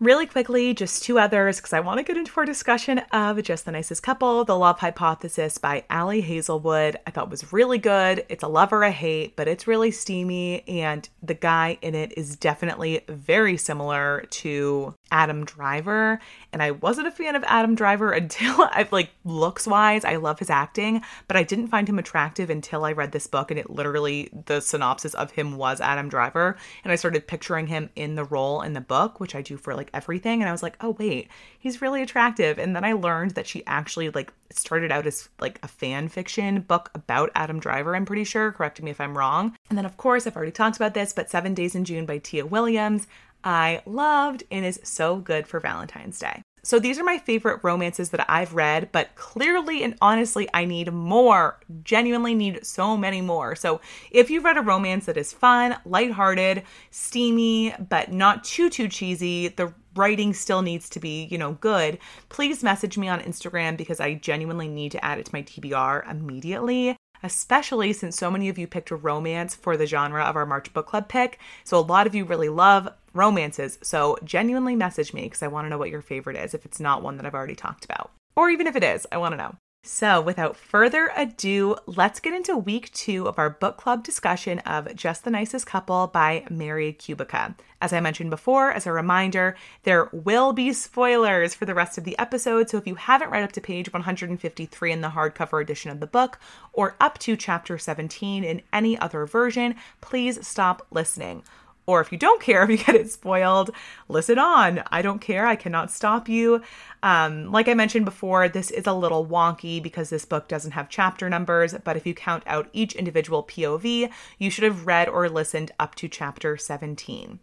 Really 0.00 0.24
quickly, 0.24 0.72
just 0.72 1.02
two 1.02 1.18
others 1.18 1.56
because 1.58 1.74
I 1.74 1.80
want 1.80 1.98
to 1.98 2.02
get 2.02 2.16
into 2.16 2.32
our 2.38 2.46
discussion 2.46 3.00
of 3.12 3.42
Just 3.42 3.66
the 3.66 3.72
Nicest 3.72 4.02
Couple, 4.02 4.46
The 4.46 4.56
Love 4.56 4.78
Hypothesis 4.78 5.58
by 5.58 5.84
Ali 5.90 6.22
Hazelwood. 6.22 6.96
I 7.06 7.10
thought 7.10 7.28
was 7.28 7.52
really 7.52 7.76
good. 7.76 8.24
It's 8.30 8.42
a 8.42 8.48
love 8.48 8.72
or 8.72 8.82
a 8.82 8.90
hate, 8.90 9.36
but 9.36 9.46
it's 9.46 9.66
really 9.66 9.90
steamy, 9.90 10.66
and 10.66 11.06
the 11.22 11.34
guy 11.34 11.76
in 11.82 11.94
it 11.94 12.14
is 12.16 12.34
definitely 12.34 13.02
very 13.08 13.58
similar 13.58 14.24
to 14.30 14.94
Adam 15.12 15.44
Driver. 15.44 16.20
And 16.52 16.62
I 16.62 16.70
wasn't 16.70 17.08
a 17.08 17.10
fan 17.10 17.36
of 17.36 17.44
Adam 17.46 17.74
Driver 17.74 18.12
until 18.20 18.62
I 18.62 18.88
like 18.90 19.10
looks 19.24 19.66
wise, 19.66 20.04
I 20.04 20.16
love 20.16 20.38
his 20.38 20.50
acting, 20.50 21.02
but 21.28 21.36
I 21.36 21.42
didn't 21.42 21.68
find 21.68 21.88
him 21.88 21.98
attractive 21.98 22.50
until 22.50 22.84
I 22.84 22.92
read 22.92 23.12
this 23.12 23.26
book 23.26 23.50
and 23.50 23.60
it 23.60 23.70
literally 23.70 24.30
the 24.46 24.60
synopsis 24.60 25.14
of 25.14 25.32
him 25.32 25.56
was 25.56 25.80
Adam 25.80 26.08
Driver 26.08 26.56
and 26.84 26.92
I 26.92 26.96
started 26.96 27.26
picturing 27.26 27.66
him 27.66 27.90
in 27.96 28.14
the 28.14 28.24
role 28.24 28.62
in 28.62 28.72
the 28.72 28.80
book, 28.80 29.20
which 29.20 29.34
I 29.34 29.42
do 29.42 29.56
for 29.56 29.74
like 29.74 29.89
everything 29.94 30.40
and 30.40 30.48
I 30.48 30.52
was 30.52 30.62
like, 30.62 30.76
"Oh 30.80 30.96
wait, 30.98 31.28
he's 31.58 31.82
really 31.82 32.02
attractive." 32.02 32.58
And 32.58 32.74
then 32.74 32.84
I 32.84 32.92
learned 32.92 33.32
that 33.32 33.46
she 33.46 33.64
actually 33.66 34.10
like 34.10 34.32
started 34.50 34.90
out 34.92 35.06
as 35.06 35.28
like 35.40 35.58
a 35.62 35.68
fan 35.68 36.08
fiction 36.08 36.60
book 36.62 36.90
about 36.94 37.30
Adam 37.34 37.60
Driver, 37.60 37.94
I'm 37.94 38.06
pretty 38.06 38.24
sure, 38.24 38.52
correct 38.52 38.82
me 38.82 38.90
if 38.90 39.00
I'm 39.00 39.16
wrong. 39.16 39.56
And 39.68 39.78
then 39.78 39.86
of 39.86 39.96
course, 39.96 40.26
I've 40.26 40.36
already 40.36 40.52
talked 40.52 40.76
about 40.76 40.94
this, 40.94 41.12
but 41.12 41.30
7 41.30 41.54
Days 41.54 41.74
in 41.74 41.84
June 41.84 42.06
by 42.06 42.18
Tia 42.18 42.46
Williams. 42.46 43.06
I 43.42 43.82
loved 43.86 44.44
and 44.50 44.64
is 44.66 44.80
so 44.84 45.16
good 45.16 45.46
for 45.46 45.60
Valentine's 45.60 46.18
Day. 46.18 46.42
So 46.62 46.78
these 46.78 46.98
are 46.98 47.04
my 47.04 47.16
favorite 47.16 47.60
romances 47.62 48.10
that 48.10 48.26
I've 48.30 48.52
read, 48.54 48.90
but 48.92 49.14
clearly 49.14 49.82
and 49.82 49.96
honestly, 50.02 50.46
I 50.52 50.66
need 50.66 50.92
more. 50.92 51.58
Genuinely 51.84 52.34
need 52.34 52.66
so 52.66 52.98
many 52.98 53.22
more. 53.22 53.56
So 53.56 53.80
if 54.10 54.28
you've 54.28 54.44
read 54.44 54.58
a 54.58 54.62
romance 54.62 55.06
that 55.06 55.16
is 55.16 55.32
fun, 55.32 55.78
lighthearted, 55.86 56.64
steamy, 56.90 57.74
but 57.88 58.12
not 58.12 58.44
too 58.44 58.68
too 58.68 58.88
cheesy, 58.88 59.48
the 59.48 59.72
writing 59.94 60.32
still 60.32 60.62
needs 60.62 60.88
to 60.90 61.00
be, 61.00 61.24
you 61.24 61.38
know, 61.38 61.52
good, 61.52 61.98
please 62.28 62.62
message 62.62 62.96
me 62.96 63.08
on 63.08 63.20
Instagram 63.20 63.76
because 63.76 64.00
I 64.00 64.14
genuinely 64.14 64.68
need 64.68 64.92
to 64.92 65.04
add 65.04 65.18
it 65.18 65.26
to 65.26 65.34
my 65.34 65.42
TBR 65.42 66.10
immediately 66.10 66.96
especially 67.22 67.92
since 67.92 68.16
so 68.16 68.30
many 68.30 68.48
of 68.48 68.58
you 68.58 68.66
picked 68.66 68.90
romance 68.90 69.54
for 69.54 69.76
the 69.76 69.86
genre 69.86 70.24
of 70.24 70.36
our 70.36 70.46
March 70.46 70.72
book 70.72 70.86
club 70.86 71.08
pick. 71.08 71.38
So 71.64 71.78
a 71.78 71.80
lot 71.80 72.06
of 72.06 72.14
you 72.14 72.24
really 72.24 72.48
love 72.48 72.88
romances. 73.12 73.78
So 73.82 74.18
genuinely 74.24 74.76
message 74.76 75.12
me 75.12 75.22
because 75.22 75.42
I 75.42 75.48
want 75.48 75.66
to 75.66 75.68
know 75.68 75.78
what 75.78 75.90
your 75.90 76.02
favorite 76.02 76.36
is 76.36 76.54
if 76.54 76.64
it's 76.64 76.80
not 76.80 77.02
one 77.02 77.16
that 77.16 77.26
I've 77.26 77.34
already 77.34 77.54
talked 77.54 77.84
about. 77.84 78.10
Or 78.36 78.50
even 78.50 78.66
if 78.66 78.76
it 78.76 78.84
is, 78.84 79.06
I 79.12 79.18
want 79.18 79.32
to 79.32 79.36
know. 79.36 79.56
So, 79.82 80.20
without 80.20 80.58
further 80.58 81.10
ado, 81.16 81.74
let's 81.86 82.20
get 82.20 82.34
into 82.34 82.54
week 82.54 82.92
two 82.92 83.26
of 83.26 83.38
our 83.38 83.48
book 83.48 83.78
club 83.78 84.04
discussion 84.04 84.58
of 84.60 84.94
Just 84.94 85.24
the 85.24 85.30
Nicest 85.30 85.64
Couple 85.64 86.06
by 86.06 86.44
Mary 86.50 86.92
Kubica. 86.92 87.54
As 87.80 87.94
I 87.94 88.00
mentioned 88.00 88.28
before, 88.28 88.70
as 88.70 88.86
a 88.86 88.92
reminder, 88.92 89.56
there 89.84 90.10
will 90.12 90.52
be 90.52 90.74
spoilers 90.74 91.54
for 91.54 91.64
the 91.64 91.74
rest 91.74 91.96
of 91.96 92.04
the 92.04 92.18
episode. 92.18 92.68
So, 92.68 92.76
if 92.76 92.86
you 92.86 92.96
haven't 92.96 93.30
read 93.30 93.42
up 93.42 93.52
to 93.52 93.60
page 93.62 93.90
153 93.90 94.92
in 94.92 95.00
the 95.00 95.08
hardcover 95.08 95.62
edition 95.62 95.90
of 95.90 96.00
the 96.00 96.06
book 96.06 96.38
or 96.74 96.94
up 97.00 97.16
to 97.20 97.34
chapter 97.34 97.78
17 97.78 98.44
in 98.44 98.60
any 98.74 98.98
other 98.98 99.24
version, 99.24 99.76
please 100.02 100.46
stop 100.46 100.86
listening. 100.90 101.42
Or 101.90 102.00
if 102.00 102.12
you 102.12 102.18
don't 102.18 102.40
care 102.40 102.62
if 102.70 102.70
you 102.70 102.76
get 102.76 102.94
it 102.94 103.10
spoiled, 103.10 103.72
listen 104.08 104.38
on. 104.38 104.84
I 104.92 105.02
don't 105.02 105.20
care. 105.20 105.44
I 105.44 105.56
cannot 105.56 105.90
stop 105.90 106.28
you. 106.28 106.62
Um, 107.02 107.50
like 107.50 107.66
I 107.66 107.74
mentioned 107.74 108.04
before, 108.04 108.48
this 108.48 108.70
is 108.70 108.86
a 108.86 108.92
little 108.92 109.26
wonky 109.26 109.82
because 109.82 110.08
this 110.08 110.24
book 110.24 110.46
doesn't 110.46 110.70
have 110.70 110.88
chapter 110.88 111.28
numbers, 111.28 111.74
but 111.82 111.96
if 111.96 112.06
you 112.06 112.14
count 112.14 112.44
out 112.46 112.68
each 112.72 112.94
individual 112.94 113.42
POV, 113.42 114.08
you 114.38 114.50
should 114.50 114.62
have 114.62 114.86
read 114.86 115.08
or 115.08 115.28
listened 115.28 115.72
up 115.80 115.96
to 115.96 116.06
chapter 116.06 116.56
17. 116.56 117.40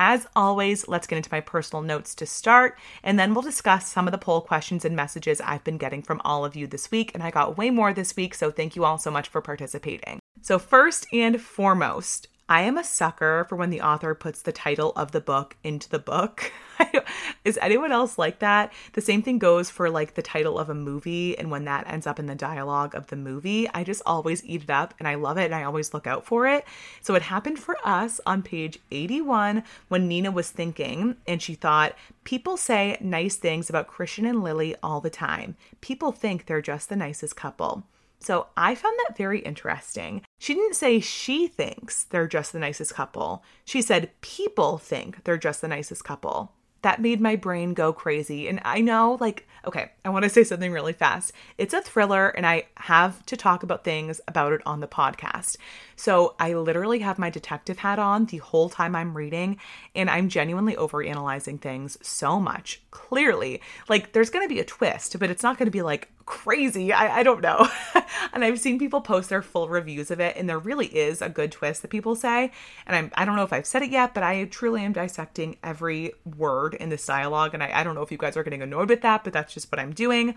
As 0.00 0.28
always, 0.36 0.86
let's 0.86 1.08
get 1.08 1.16
into 1.16 1.32
my 1.32 1.40
personal 1.40 1.82
notes 1.82 2.14
to 2.14 2.24
start, 2.26 2.78
and 3.02 3.18
then 3.18 3.34
we'll 3.34 3.42
discuss 3.42 3.90
some 3.90 4.06
of 4.06 4.12
the 4.12 4.18
poll 4.18 4.40
questions 4.40 4.84
and 4.84 4.94
messages 4.94 5.40
I've 5.40 5.64
been 5.64 5.76
getting 5.76 6.02
from 6.02 6.20
all 6.24 6.44
of 6.44 6.54
you 6.54 6.68
this 6.68 6.92
week. 6.92 7.10
And 7.14 7.22
I 7.24 7.32
got 7.32 7.58
way 7.58 7.70
more 7.70 7.92
this 7.92 8.14
week, 8.14 8.36
so 8.36 8.52
thank 8.52 8.76
you 8.76 8.84
all 8.84 8.98
so 8.98 9.10
much 9.10 9.26
for 9.26 9.40
participating. 9.40 10.20
So, 10.40 10.60
first 10.60 11.08
and 11.12 11.40
foremost, 11.40 12.28
I 12.50 12.62
am 12.62 12.78
a 12.78 12.84
sucker 12.84 13.44
for 13.46 13.56
when 13.56 13.68
the 13.68 13.82
author 13.82 14.14
puts 14.14 14.40
the 14.40 14.52
title 14.52 14.94
of 14.96 15.12
the 15.12 15.20
book 15.20 15.56
into 15.62 15.86
the 15.90 15.98
book. 15.98 16.50
Is 17.44 17.58
anyone 17.60 17.92
else 17.92 18.16
like 18.16 18.38
that? 18.38 18.72
The 18.94 19.02
same 19.02 19.20
thing 19.20 19.38
goes 19.38 19.68
for 19.68 19.90
like 19.90 20.14
the 20.14 20.22
title 20.22 20.58
of 20.58 20.70
a 20.70 20.74
movie 20.74 21.36
and 21.36 21.50
when 21.50 21.66
that 21.66 21.86
ends 21.86 22.06
up 22.06 22.18
in 22.18 22.24
the 22.24 22.34
dialogue 22.34 22.94
of 22.94 23.08
the 23.08 23.16
movie. 23.16 23.68
I 23.74 23.84
just 23.84 24.00
always 24.06 24.42
eat 24.46 24.62
it 24.62 24.70
up 24.70 24.94
and 24.98 25.06
I 25.06 25.16
love 25.16 25.36
it 25.36 25.44
and 25.44 25.54
I 25.54 25.64
always 25.64 25.92
look 25.92 26.06
out 26.06 26.24
for 26.24 26.46
it. 26.46 26.64
So 27.02 27.14
it 27.14 27.22
happened 27.22 27.58
for 27.58 27.76
us 27.84 28.18
on 28.24 28.42
page 28.42 28.78
81 28.90 29.62
when 29.88 30.08
Nina 30.08 30.30
was 30.30 30.50
thinking 30.50 31.16
and 31.26 31.42
she 31.42 31.52
thought, 31.52 31.94
People 32.24 32.56
say 32.56 32.96
nice 33.02 33.36
things 33.36 33.68
about 33.68 33.88
Christian 33.88 34.24
and 34.24 34.42
Lily 34.42 34.74
all 34.82 35.02
the 35.02 35.10
time. 35.10 35.56
People 35.82 36.12
think 36.12 36.46
they're 36.46 36.62
just 36.62 36.88
the 36.88 36.96
nicest 36.96 37.36
couple. 37.36 37.84
So 38.20 38.48
I 38.56 38.74
found 38.74 38.96
that 39.06 39.16
very 39.16 39.40
interesting. 39.40 40.22
She 40.38 40.54
didn't 40.54 40.74
say 40.74 41.00
she 41.00 41.46
thinks 41.46 42.04
they're 42.04 42.26
just 42.26 42.52
the 42.52 42.58
nicest 42.58 42.94
couple. 42.94 43.44
She 43.64 43.80
said 43.80 44.10
people 44.20 44.78
think 44.78 45.24
they're 45.24 45.38
just 45.38 45.60
the 45.60 45.68
nicest 45.68 46.04
couple. 46.04 46.52
that 46.82 47.00
made 47.00 47.20
my 47.20 47.36
brain 47.36 47.74
go 47.74 47.92
crazy. 47.92 48.48
And 48.48 48.60
I 48.64 48.80
know, 48.80 49.18
like, 49.20 49.48
okay, 49.66 49.90
I 50.04 50.10
want 50.10 50.22
to 50.22 50.30
say 50.30 50.44
something 50.44 50.70
really 50.70 50.92
fast. 50.92 51.32
It's 51.58 51.74
a 51.74 51.82
thriller, 51.82 52.28
and 52.28 52.46
I 52.46 52.64
have 52.76 53.24
to 53.26 53.36
talk 53.36 53.62
about 53.62 53.84
things 53.84 54.20
about 54.28 54.52
it 54.52 54.60
on 54.64 54.80
the 54.80 54.86
podcast. 54.86 55.56
So 55.96 56.36
I 56.38 56.54
literally 56.54 57.00
have 57.00 57.18
my 57.18 57.30
detective 57.30 57.78
hat 57.78 57.98
on 57.98 58.26
the 58.26 58.36
whole 58.38 58.68
time 58.68 58.94
I'm 58.94 59.16
reading, 59.16 59.58
and 59.94 60.08
I'm 60.08 60.28
genuinely 60.28 60.76
overanalyzing 60.76 61.60
things 61.60 61.98
so 62.00 62.38
much. 62.38 62.80
Clearly, 62.92 63.60
like, 63.88 64.12
there's 64.12 64.30
going 64.30 64.46
to 64.48 64.54
be 64.54 64.60
a 64.60 64.64
twist, 64.64 65.18
but 65.18 65.30
it's 65.30 65.42
not 65.42 65.58
going 65.58 65.66
to 65.66 65.72
be 65.72 65.82
like 65.82 66.08
crazy. 66.28 66.92
I, 66.92 67.20
I 67.20 67.22
don't 67.22 67.40
know. 67.40 67.66
and 68.34 68.44
I've 68.44 68.60
seen 68.60 68.78
people 68.78 69.00
post 69.00 69.30
their 69.30 69.40
full 69.40 69.66
reviews 69.68 70.10
of 70.10 70.20
it, 70.20 70.36
and 70.36 70.46
there 70.46 70.58
really 70.58 70.86
is 70.86 71.22
a 71.22 71.30
good 71.30 71.50
twist 71.50 71.80
that 71.80 71.88
people 71.88 72.14
say. 72.14 72.52
And 72.86 72.94
I'm, 72.94 73.10
I 73.14 73.24
don't 73.24 73.34
know 73.34 73.44
if 73.44 73.52
I've 73.52 73.66
said 73.66 73.82
it 73.82 73.90
yet, 73.90 74.12
but 74.12 74.22
I 74.22 74.44
truly 74.44 74.84
am 74.84 74.92
dissecting 74.92 75.56
every 75.64 76.12
word 76.36 76.74
in 76.74 76.90
this 76.90 77.06
dialogue. 77.06 77.54
And 77.54 77.62
I, 77.62 77.80
I 77.80 77.82
don't 77.82 77.94
know 77.94 78.02
if 78.02 78.12
you 78.12 78.18
guys 78.18 78.36
are 78.36 78.44
getting 78.44 78.60
annoyed 78.60 78.90
with 78.90 79.00
that, 79.00 79.24
but 79.24 79.32
that's 79.32 79.54
just 79.54 79.72
what 79.72 79.78
I'm 79.78 79.94
doing. 79.94 80.34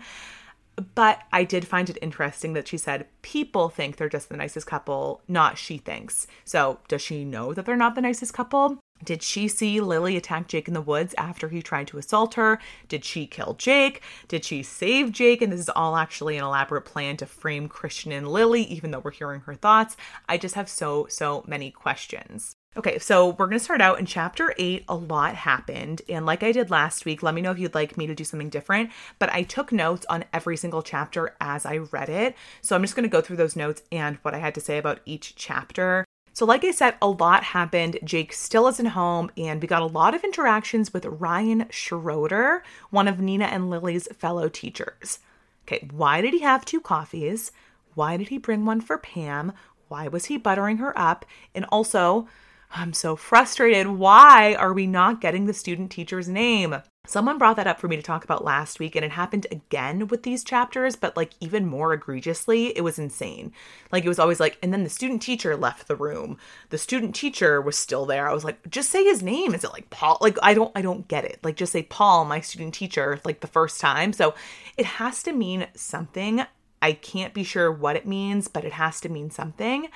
But 0.94 1.20
I 1.30 1.44
did 1.44 1.68
find 1.68 1.90
it 1.90 1.98
interesting 2.00 2.54
that 2.54 2.66
she 2.66 2.78
said 2.78 3.06
people 3.20 3.68
think 3.68 3.96
they're 3.96 4.08
just 4.08 4.30
the 4.30 4.38
nicest 4.38 4.66
couple, 4.66 5.20
not 5.28 5.58
she 5.58 5.76
thinks. 5.76 6.26
So, 6.46 6.80
does 6.88 7.02
she 7.02 7.26
know 7.26 7.52
that 7.52 7.66
they're 7.66 7.76
not 7.76 7.94
the 7.94 8.00
nicest 8.00 8.32
couple? 8.32 8.78
Did 9.02 9.22
she 9.22 9.48
see 9.48 9.80
Lily 9.80 10.16
attack 10.16 10.48
Jake 10.48 10.68
in 10.68 10.74
the 10.74 10.80
woods 10.80 11.14
after 11.18 11.48
he 11.48 11.62
tried 11.62 11.88
to 11.88 11.98
assault 11.98 12.34
her? 12.34 12.58
Did 12.88 13.04
she 13.04 13.26
kill 13.26 13.54
Jake? 13.54 14.02
Did 14.28 14.44
she 14.44 14.62
save 14.62 15.12
Jake? 15.12 15.42
And 15.42 15.52
this 15.52 15.60
is 15.60 15.68
all 15.70 15.96
actually 15.96 16.36
an 16.36 16.44
elaborate 16.44 16.84
plan 16.84 17.16
to 17.18 17.26
frame 17.26 17.68
Christian 17.68 18.12
and 18.12 18.28
Lily, 18.28 18.62
even 18.62 18.90
though 18.90 19.00
we're 19.00 19.10
hearing 19.10 19.40
her 19.42 19.54
thoughts. 19.54 19.96
I 20.28 20.38
just 20.38 20.54
have 20.54 20.68
so, 20.68 21.06
so 21.08 21.44
many 21.46 21.70
questions. 21.70 22.54
Okay, 22.74 22.98
so 22.98 23.28
we're 23.28 23.46
going 23.46 23.58
to 23.58 23.64
start 23.64 23.82
out 23.82 23.98
in 23.98 24.06
chapter 24.06 24.54
eight. 24.56 24.84
A 24.88 24.94
lot 24.94 25.34
happened. 25.34 26.00
And 26.08 26.24
like 26.24 26.42
I 26.42 26.52
did 26.52 26.70
last 26.70 27.04
week, 27.04 27.22
let 27.22 27.34
me 27.34 27.42
know 27.42 27.50
if 27.50 27.58
you'd 27.58 27.74
like 27.74 27.98
me 27.98 28.06
to 28.06 28.14
do 28.14 28.24
something 28.24 28.48
different. 28.48 28.90
But 29.18 29.30
I 29.30 29.42
took 29.42 29.72
notes 29.72 30.06
on 30.08 30.24
every 30.32 30.56
single 30.56 30.80
chapter 30.80 31.36
as 31.38 31.66
I 31.66 31.76
read 31.76 32.08
it. 32.08 32.34
So 32.62 32.74
I'm 32.74 32.82
just 32.82 32.96
going 32.96 33.02
to 33.02 33.10
go 33.10 33.20
through 33.20 33.36
those 33.36 33.56
notes 33.56 33.82
and 33.92 34.16
what 34.22 34.34
I 34.34 34.38
had 34.38 34.54
to 34.54 34.60
say 34.62 34.78
about 34.78 35.00
each 35.04 35.34
chapter. 35.36 36.06
So, 36.34 36.46
like 36.46 36.64
I 36.64 36.70
said, 36.70 36.94
a 37.02 37.08
lot 37.08 37.44
happened. 37.44 37.98
Jake 38.04 38.32
still 38.32 38.66
isn't 38.68 38.86
home, 38.86 39.30
and 39.36 39.60
we 39.60 39.68
got 39.68 39.82
a 39.82 39.86
lot 39.86 40.14
of 40.14 40.24
interactions 40.24 40.92
with 40.92 41.04
Ryan 41.04 41.66
Schroeder, 41.68 42.62
one 42.90 43.06
of 43.06 43.20
Nina 43.20 43.44
and 43.44 43.68
Lily's 43.68 44.08
fellow 44.16 44.48
teachers. 44.48 45.18
Okay, 45.66 45.88
why 45.92 46.22
did 46.22 46.32
he 46.32 46.40
have 46.40 46.64
two 46.64 46.80
coffees? 46.80 47.52
Why 47.94 48.16
did 48.16 48.28
he 48.28 48.38
bring 48.38 48.64
one 48.64 48.80
for 48.80 48.96
Pam? 48.96 49.52
Why 49.88 50.08
was 50.08 50.26
he 50.26 50.38
buttering 50.38 50.78
her 50.78 50.98
up? 50.98 51.26
And 51.54 51.66
also, 51.66 52.26
I'm 52.74 52.94
so 52.94 53.16
frustrated. 53.16 53.86
Why 53.86 54.54
are 54.54 54.72
we 54.72 54.86
not 54.86 55.20
getting 55.20 55.44
the 55.44 55.52
student 55.52 55.90
teacher's 55.90 56.28
name? 56.28 56.76
Someone 57.06 57.36
brought 57.36 57.56
that 57.56 57.66
up 57.66 57.78
for 57.78 57.88
me 57.88 57.96
to 57.96 58.02
talk 58.02 58.24
about 58.24 58.44
last 58.44 58.78
week, 58.78 58.96
and 58.96 59.04
it 59.04 59.10
happened 59.10 59.46
again 59.50 60.06
with 60.06 60.22
these 60.22 60.42
chapters, 60.42 60.96
but 60.96 61.16
like 61.16 61.32
even 61.40 61.66
more 61.66 61.92
egregiously. 61.92 62.76
It 62.76 62.80
was 62.80 62.98
insane. 62.98 63.52
Like 63.90 64.04
it 64.04 64.08
was 64.08 64.18
always 64.18 64.40
like, 64.40 64.56
and 64.62 64.72
then 64.72 64.84
the 64.84 64.90
student 64.90 65.20
teacher 65.20 65.54
left 65.54 65.86
the 65.86 65.96
room. 65.96 66.38
The 66.70 66.78
student 66.78 67.14
teacher 67.14 67.60
was 67.60 67.76
still 67.76 68.06
there. 68.06 68.28
I 68.28 68.32
was 68.32 68.44
like, 68.44 68.70
just 68.70 68.88
say 68.88 69.04
his 69.04 69.22
name. 69.22 69.54
Is 69.54 69.64
it 69.64 69.72
like 69.72 69.90
Paul? 69.90 70.16
Like 70.22 70.38
I 70.42 70.54
don't, 70.54 70.72
I 70.74 70.80
don't 70.80 71.08
get 71.08 71.24
it. 71.24 71.40
Like 71.42 71.56
just 71.56 71.72
say 71.72 71.82
Paul, 71.82 72.24
my 72.24 72.40
student 72.40 72.72
teacher, 72.72 73.20
like 73.24 73.40
the 73.40 73.46
first 73.48 73.80
time. 73.80 74.14
So 74.14 74.34
it 74.78 74.86
has 74.86 75.22
to 75.24 75.32
mean 75.32 75.66
something. 75.74 76.46
I 76.80 76.92
can't 76.94 77.34
be 77.34 77.44
sure 77.44 77.70
what 77.70 77.96
it 77.96 78.06
means, 78.06 78.48
but 78.48 78.64
it 78.64 78.72
has 78.72 79.00
to 79.02 79.08
mean 79.08 79.30
something. 79.30 79.88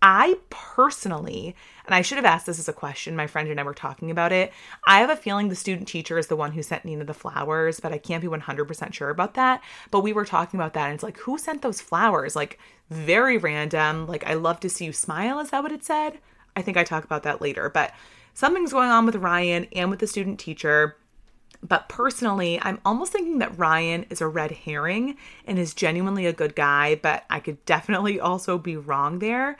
I 0.00 0.36
personally, 0.48 1.56
and 1.84 1.94
I 1.94 2.02
should 2.02 2.18
have 2.18 2.24
asked 2.24 2.46
this 2.46 2.60
as 2.60 2.68
a 2.68 2.72
question, 2.72 3.16
my 3.16 3.26
friend 3.26 3.48
and 3.48 3.58
I 3.58 3.64
were 3.64 3.74
talking 3.74 4.12
about 4.12 4.30
it. 4.30 4.52
I 4.86 5.00
have 5.00 5.10
a 5.10 5.16
feeling 5.16 5.48
the 5.48 5.56
student 5.56 5.88
teacher 5.88 6.18
is 6.18 6.28
the 6.28 6.36
one 6.36 6.52
who 6.52 6.62
sent 6.62 6.84
Nina 6.84 7.04
the 7.04 7.14
flowers, 7.14 7.80
but 7.80 7.92
I 7.92 7.98
can't 7.98 8.22
be 8.22 8.28
100% 8.28 8.92
sure 8.92 9.10
about 9.10 9.34
that. 9.34 9.60
But 9.90 10.02
we 10.02 10.12
were 10.12 10.24
talking 10.24 10.58
about 10.58 10.74
that, 10.74 10.86
and 10.86 10.94
it's 10.94 11.02
like, 11.02 11.18
who 11.18 11.36
sent 11.36 11.62
those 11.62 11.80
flowers? 11.80 12.36
Like, 12.36 12.60
very 12.90 13.38
random. 13.38 14.06
Like, 14.06 14.24
I 14.24 14.34
love 14.34 14.60
to 14.60 14.68
see 14.68 14.84
you 14.84 14.92
smile. 14.92 15.40
Is 15.40 15.50
that 15.50 15.64
what 15.64 15.72
it 15.72 15.84
said? 15.84 16.20
I 16.54 16.62
think 16.62 16.76
I 16.76 16.84
talk 16.84 17.02
about 17.04 17.24
that 17.24 17.40
later, 17.40 17.68
but 17.68 17.92
something's 18.34 18.72
going 18.72 18.90
on 18.90 19.04
with 19.04 19.16
Ryan 19.16 19.66
and 19.72 19.90
with 19.90 19.98
the 19.98 20.06
student 20.06 20.38
teacher. 20.38 20.96
But 21.60 21.88
personally, 21.88 22.60
I'm 22.62 22.80
almost 22.84 23.10
thinking 23.10 23.38
that 23.38 23.58
Ryan 23.58 24.06
is 24.10 24.20
a 24.20 24.28
red 24.28 24.52
herring 24.52 25.16
and 25.44 25.58
is 25.58 25.74
genuinely 25.74 26.24
a 26.26 26.32
good 26.32 26.54
guy, 26.54 26.94
but 26.94 27.24
I 27.30 27.40
could 27.40 27.64
definitely 27.64 28.20
also 28.20 28.58
be 28.58 28.76
wrong 28.76 29.18
there. 29.18 29.58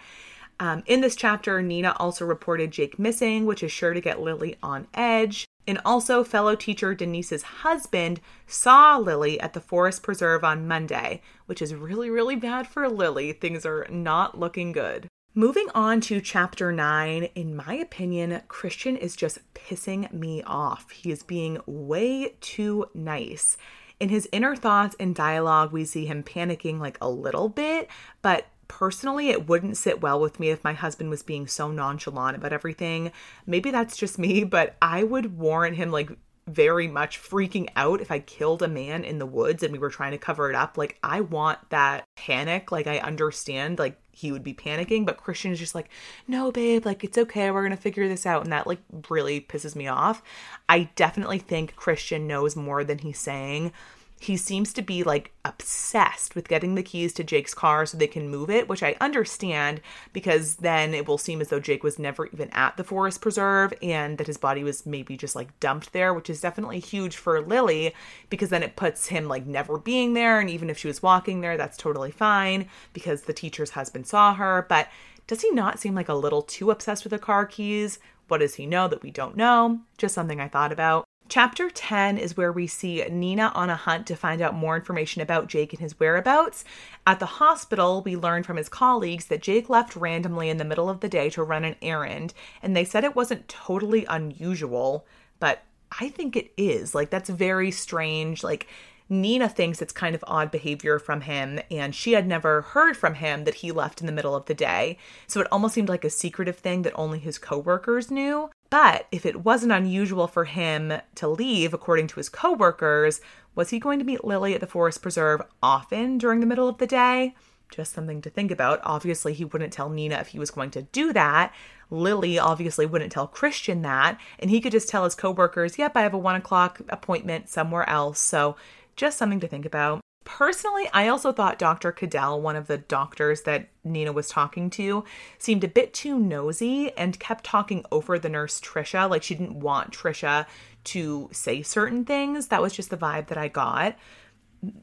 Um, 0.60 0.82
in 0.86 1.00
this 1.00 1.14
chapter, 1.14 1.62
Nina 1.62 1.94
also 1.98 2.24
reported 2.24 2.72
Jake 2.72 2.98
missing, 2.98 3.46
which 3.46 3.62
is 3.62 3.70
sure 3.70 3.94
to 3.94 4.00
get 4.00 4.20
Lily 4.20 4.56
on 4.62 4.88
edge. 4.94 5.44
And 5.68 5.80
also, 5.84 6.24
fellow 6.24 6.56
teacher 6.56 6.94
Denise's 6.94 7.42
husband 7.42 8.20
saw 8.46 8.96
Lily 8.96 9.38
at 9.38 9.52
the 9.52 9.60
forest 9.60 10.02
preserve 10.02 10.42
on 10.42 10.66
Monday, 10.66 11.20
which 11.46 11.60
is 11.60 11.74
really, 11.74 12.10
really 12.10 12.36
bad 12.36 12.66
for 12.66 12.88
Lily. 12.88 13.32
Things 13.32 13.66
are 13.66 13.86
not 13.90 14.38
looking 14.38 14.72
good. 14.72 15.08
Moving 15.34 15.68
on 15.74 16.00
to 16.00 16.20
chapter 16.20 16.72
9, 16.72 17.28
in 17.34 17.54
my 17.54 17.74
opinion, 17.74 18.40
Christian 18.48 18.96
is 18.96 19.14
just 19.14 19.38
pissing 19.54 20.10
me 20.12 20.42
off. 20.42 20.90
He 20.90 21.12
is 21.12 21.22
being 21.22 21.60
way 21.66 22.34
too 22.40 22.86
nice. 22.94 23.56
In 24.00 24.08
his 24.08 24.28
inner 24.32 24.56
thoughts 24.56 24.96
and 24.98 25.14
dialogue, 25.14 25.70
we 25.70 25.84
see 25.84 26.06
him 26.06 26.22
panicking 26.22 26.80
like 26.80 26.96
a 27.00 27.10
little 27.10 27.48
bit, 27.48 27.88
but 28.22 28.46
personally, 28.68 29.30
it 29.30 29.48
wouldn't 29.48 29.76
sit 29.76 30.00
well 30.00 30.20
with 30.20 30.38
me 30.38 30.50
if 30.50 30.62
my 30.62 30.74
husband 30.74 31.10
was 31.10 31.22
being 31.22 31.46
so 31.46 31.70
nonchalant 31.70 32.36
about 32.36 32.52
everything. 32.52 33.12
Maybe 33.46 33.70
that's 33.70 33.96
just 33.96 34.18
me, 34.18 34.44
but 34.44 34.76
I 34.80 35.02
would 35.02 35.38
warrant 35.38 35.76
him 35.76 35.90
like 35.90 36.10
very 36.48 36.88
much 36.88 37.20
freaking 37.20 37.68
out 37.76 38.00
if 38.00 38.10
I 38.10 38.20
killed 38.20 38.62
a 38.62 38.68
man 38.68 39.04
in 39.04 39.18
the 39.18 39.26
woods 39.26 39.62
and 39.62 39.72
we 39.72 39.78
were 39.78 39.90
trying 39.90 40.12
to 40.12 40.18
cover 40.18 40.48
it 40.48 40.56
up. 40.56 40.78
Like, 40.78 40.98
I 41.02 41.20
want 41.20 41.58
that 41.70 42.04
panic. 42.16 42.72
Like, 42.72 42.86
I 42.86 42.98
understand, 42.98 43.78
like, 43.78 44.00
he 44.12 44.32
would 44.32 44.42
be 44.42 44.54
panicking, 44.54 45.06
but 45.06 45.18
Christian 45.18 45.52
is 45.52 45.58
just 45.58 45.74
like, 45.74 45.90
no, 46.26 46.50
babe, 46.50 46.86
like, 46.86 47.04
it's 47.04 47.18
okay. 47.18 47.50
We're 47.50 47.62
going 47.62 47.76
to 47.76 47.82
figure 47.82 48.08
this 48.08 48.26
out. 48.26 48.42
And 48.42 48.52
that, 48.52 48.66
like, 48.66 48.80
really 49.10 49.40
pisses 49.40 49.76
me 49.76 49.86
off. 49.86 50.22
I 50.68 50.90
definitely 50.96 51.38
think 51.38 51.76
Christian 51.76 52.26
knows 52.26 52.56
more 52.56 52.82
than 52.82 52.98
he's 52.98 53.18
saying 53.18 53.72
he 54.20 54.36
seems 54.36 54.72
to 54.72 54.82
be 54.82 55.04
like 55.04 55.32
obsessed 55.44 56.34
with 56.34 56.48
getting 56.48 56.74
the 56.74 56.82
keys 56.82 57.12
to 57.14 57.24
Jake's 57.24 57.54
car 57.54 57.86
so 57.86 57.96
they 57.96 58.06
can 58.06 58.28
move 58.28 58.50
it, 58.50 58.68
which 58.68 58.82
I 58.82 58.96
understand 59.00 59.80
because 60.12 60.56
then 60.56 60.92
it 60.92 61.06
will 61.06 61.18
seem 61.18 61.40
as 61.40 61.48
though 61.48 61.60
Jake 61.60 61.84
was 61.84 61.98
never 61.98 62.26
even 62.26 62.50
at 62.50 62.76
the 62.76 62.84
forest 62.84 63.20
preserve 63.20 63.72
and 63.80 64.18
that 64.18 64.26
his 64.26 64.36
body 64.36 64.64
was 64.64 64.84
maybe 64.84 65.16
just 65.16 65.36
like 65.36 65.58
dumped 65.60 65.92
there, 65.92 66.12
which 66.12 66.28
is 66.28 66.40
definitely 66.40 66.80
huge 66.80 67.16
for 67.16 67.40
Lily 67.40 67.94
because 68.28 68.50
then 68.50 68.62
it 68.62 68.76
puts 68.76 69.06
him 69.06 69.28
like 69.28 69.46
never 69.46 69.78
being 69.78 70.14
there. 70.14 70.40
And 70.40 70.50
even 70.50 70.68
if 70.68 70.78
she 70.78 70.88
was 70.88 71.02
walking 71.02 71.40
there, 71.40 71.56
that's 71.56 71.76
totally 71.76 72.10
fine 72.10 72.68
because 72.92 73.22
the 73.22 73.32
teacher's 73.32 73.70
husband 73.70 74.06
saw 74.06 74.34
her. 74.34 74.66
But 74.68 74.88
does 75.28 75.42
he 75.42 75.50
not 75.52 75.78
seem 75.78 75.94
like 75.94 76.08
a 76.08 76.14
little 76.14 76.42
too 76.42 76.70
obsessed 76.70 77.04
with 77.04 77.12
the 77.12 77.18
car 77.18 77.46
keys? 77.46 78.00
What 78.26 78.38
does 78.38 78.56
he 78.56 78.66
know 78.66 78.88
that 78.88 79.02
we 79.02 79.10
don't 79.10 79.36
know? 79.36 79.80
Just 79.96 80.14
something 80.14 80.40
I 80.40 80.48
thought 80.48 80.72
about. 80.72 81.07
Chapter 81.28 81.68
10 81.68 82.16
is 82.16 82.38
where 82.38 82.50
we 82.50 82.66
see 82.66 83.04
Nina 83.04 83.52
on 83.54 83.68
a 83.68 83.76
hunt 83.76 84.06
to 84.06 84.16
find 84.16 84.40
out 84.40 84.54
more 84.54 84.76
information 84.76 85.20
about 85.20 85.46
Jake 85.46 85.74
and 85.74 85.80
his 85.80 86.00
whereabouts. 86.00 86.64
At 87.06 87.20
the 87.20 87.26
hospital, 87.26 88.00
we 88.02 88.16
learn 88.16 88.44
from 88.44 88.56
his 88.56 88.70
colleagues 88.70 89.26
that 89.26 89.42
Jake 89.42 89.68
left 89.68 89.94
randomly 89.94 90.48
in 90.48 90.56
the 90.56 90.64
middle 90.64 90.88
of 90.88 91.00
the 91.00 91.08
day 91.08 91.28
to 91.30 91.42
run 91.42 91.64
an 91.64 91.76
errand, 91.82 92.32
and 92.62 92.74
they 92.74 92.84
said 92.84 93.04
it 93.04 93.14
wasn't 93.14 93.46
totally 93.46 94.06
unusual, 94.06 95.06
but 95.38 95.64
I 96.00 96.08
think 96.08 96.34
it 96.34 96.50
is. 96.56 96.94
Like, 96.94 97.10
that's 97.10 97.28
very 97.28 97.72
strange. 97.72 98.42
Like, 98.42 98.66
Nina 99.10 99.50
thinks 99.50 99.82
it's 99.82 99.92
kind 99.92 100.14
of 100.14 100.24
odd 100.26 100.50
behavior 100.50 100.98
from 100.98 101.22
him, 101.22 101.60
and 101.70 101.94
she 101.94 102.12
had 102.12 102.26
never 102.26 102.62
heard 102.62 102.96
from 102.96 103.14
him 103.14 103.44
that 103.44 103.56
he 103.56 103.70
left 103.70 104.00
in 104.00 104.06
the 104.06 104.12
middle 104.12 104.34
of 104.34 104.46
the 104.46 104.54
day. 104.54 104.96
So 105.26 105.40
it 105.40 105.48
almost 105.52 105.74
seemed 105.74 105.90
like 105.90 106.04
a 106.04 106.10
secretive 106.10 106.56
thing 106.56 106.82
that 106.82 106.92
only 106.94 107.18
his 107.18 107.38
coworkers 107.38 108.10
knew. 108.10 108.50
But 108.70 109.06
if 109.10 109.24
it 109.24 109.44
wasn't 109.44 109.72
unusual 109.72 110.26
for 110.26 110.44
him 110.44 110.92
to 111.14 111.28
leave, 111.28 111.72
according 111.72 112.08
to 112.08 112.16
his 112.16 112.28
coworkers, 112.28 113.20
was 113.54 113.70
he 113.70 113.78
going 113.78 113.98
to 113.98 114.04
meet 114.04 114.24
Lily 114.24 114.54
at 114.54 114.60
the 114.60 114.66
Forest 114.66 115.02
Preserve 115.02 115.42
often 115.62 116.18
during 116.18 116.40
the 116.40 116.46
middle 116.46 116.68
of 116.68 116.78
the 116.78 116.86
day? 116.86 117.34
Just 117.70 117.92
something 117.92 118.22
to 118.22 118.30
think 118.30 118.50
about. 118.50 118.80
Obviously, 118.82 119.32
he 119.32 119.44
wouldn't 119.44 119.72
tell 119.72 119.90
Nina 119.90 120.16
if 120.16 120.28
he 120.28 120.38
was 120.38 120.50
going 120.50 120.70
to 120.70 120.82
do 120.82 121.12
that. 121.12 121.54
Lily 121.90 122.38
obviously 122.38 122.86
wouldn't 122.86 123.12
tell 123.12 123.26
Christian 123.26 123.82
that, 123.82 124.18
and 124.38 124.50
he 124.50 124.60
could 124.60 124.72
just 124.72 124.88
tell 124.88 125.04
his 125.04 125.14
coworkers, 125.14 125.78
"Yep, 125.78 125.96
I 125.96 126.02
have 126.02 126.14
a 126.14 126.18
one 126.18 126.36
o'clock 126.36 126.80
appointment 126.88 127.48
somewhere 127.48 127.88
else." 127.88 128.20
So, 128.20 128.56
just 128.96 129.18
something 129.18 129.40
to 129.40 129.48
think 129.48 129.64
about. 129.64 130.00
Personally, 130.28 130.86
I 130.92 131.08
also 131.08 131.32
thought 131.32 131.58
Dr. 131.58 131.90
Cadell, 131.90 132.42
one 132.42 132.54
of 132.54 132.66
the 132.66 132.76
doctors 132.76 133.42
that 133.42 133.70
Nina 133.82 134.12
was 134.12 134.28
talking 134.28 134.68
to, 134.70 135.02
seemed 135.38 135.64
a 135.64 135.68
bit 135.68 135.94
too 135.94 136.18
nosy 136.18 136.92
and 136.98 137.18
kept 137.18 137.44
talking 137.44 137.82
over 137.90 138.18
the 138.18 138.28
nurse 138.28 138.60
Trisha. 138.60 139.08
Like 139.08 139.22
she 139.22 139.34
didn't 139.34 139.58
want 139.58 139.92
Trisha 139.94 140.44
to 140.84 141.30
say 141.32 141.62
certain 141.62 142.04
things. 142.04 142.48
That 142.48 142.60
was 142.60 142.74
just 142.74 142.90
the 142.90 142.98
vibe 142.98 143.28
that 143.28 143.38
I 143.38 143.48
got. 143.48 143.96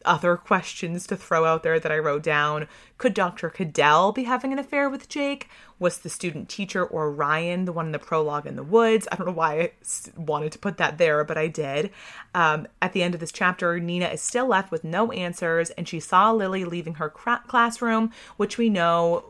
Other 0.05 0.37
questions 0.37 1.05
to 1.07 1.17
throw 1.17 1.45
out 1.45 1.63
there 1.63 1.79
that 1.79 1.91
I 1.91 1.97
wrote 1.97 2.23
down. 2.23 2.67
Could 2.97 3.13
Dr. 3.13 3.49
Cadell 3.49 4.11
be 4.13 4.23
having 4.23 4.53
an 4.53 4.59
affair 4.59 4.89
with 4.89 5.09
Jake? 5.09 5.49
Was 5.79 5.97
the 5.97 6.09
student 6.09 6.47
teacher 6.47 6.85
or 6.85 7.11
Ryan 7.11 7.65
the 7.65 7.73
one 7.73 7.87
in 7.87 7.91
the 7.91 7.99
prologue 7.99 8.45
in 8.45 8.55
the 8.55 8.63
woods? 8.63 9.07
I 9.11 9.15
don't 9.15 9.27
know 9.27 9.33
why 9.33 9.59
I 9.59 9.71
wanted 10.15 10.53
to 10.53 10.59
put 10.59 10.77
that 10.77 10.97
there, 10.97 11.23
but 11.23 11.37
I 11.37 11.47
did. 11.47 11.91
Um, 12.33 12.67
at 12.81 12.93
the 12.93 13.03
end 13.03 13.13
of 13.13 13.19
this 13.19 13.31
chapter, 13.31 13.79
Nina 13.79 14.07
is 14.07 14.21
still 14.21 14.47
left 14.47 14.71
with 14.71 14.83
no 14.83 15.11
answers, 15.11 15.71
and 15.71 15.87
she 15.87 15.99
saw 15.99 16.31
Lily 16.31 16.63
leaving 16.63 16.95
her 16.95 17.09
classroom, 17.09 18.11
which 18.37 18.57
we 18.57 18.69
know 18.69 19.25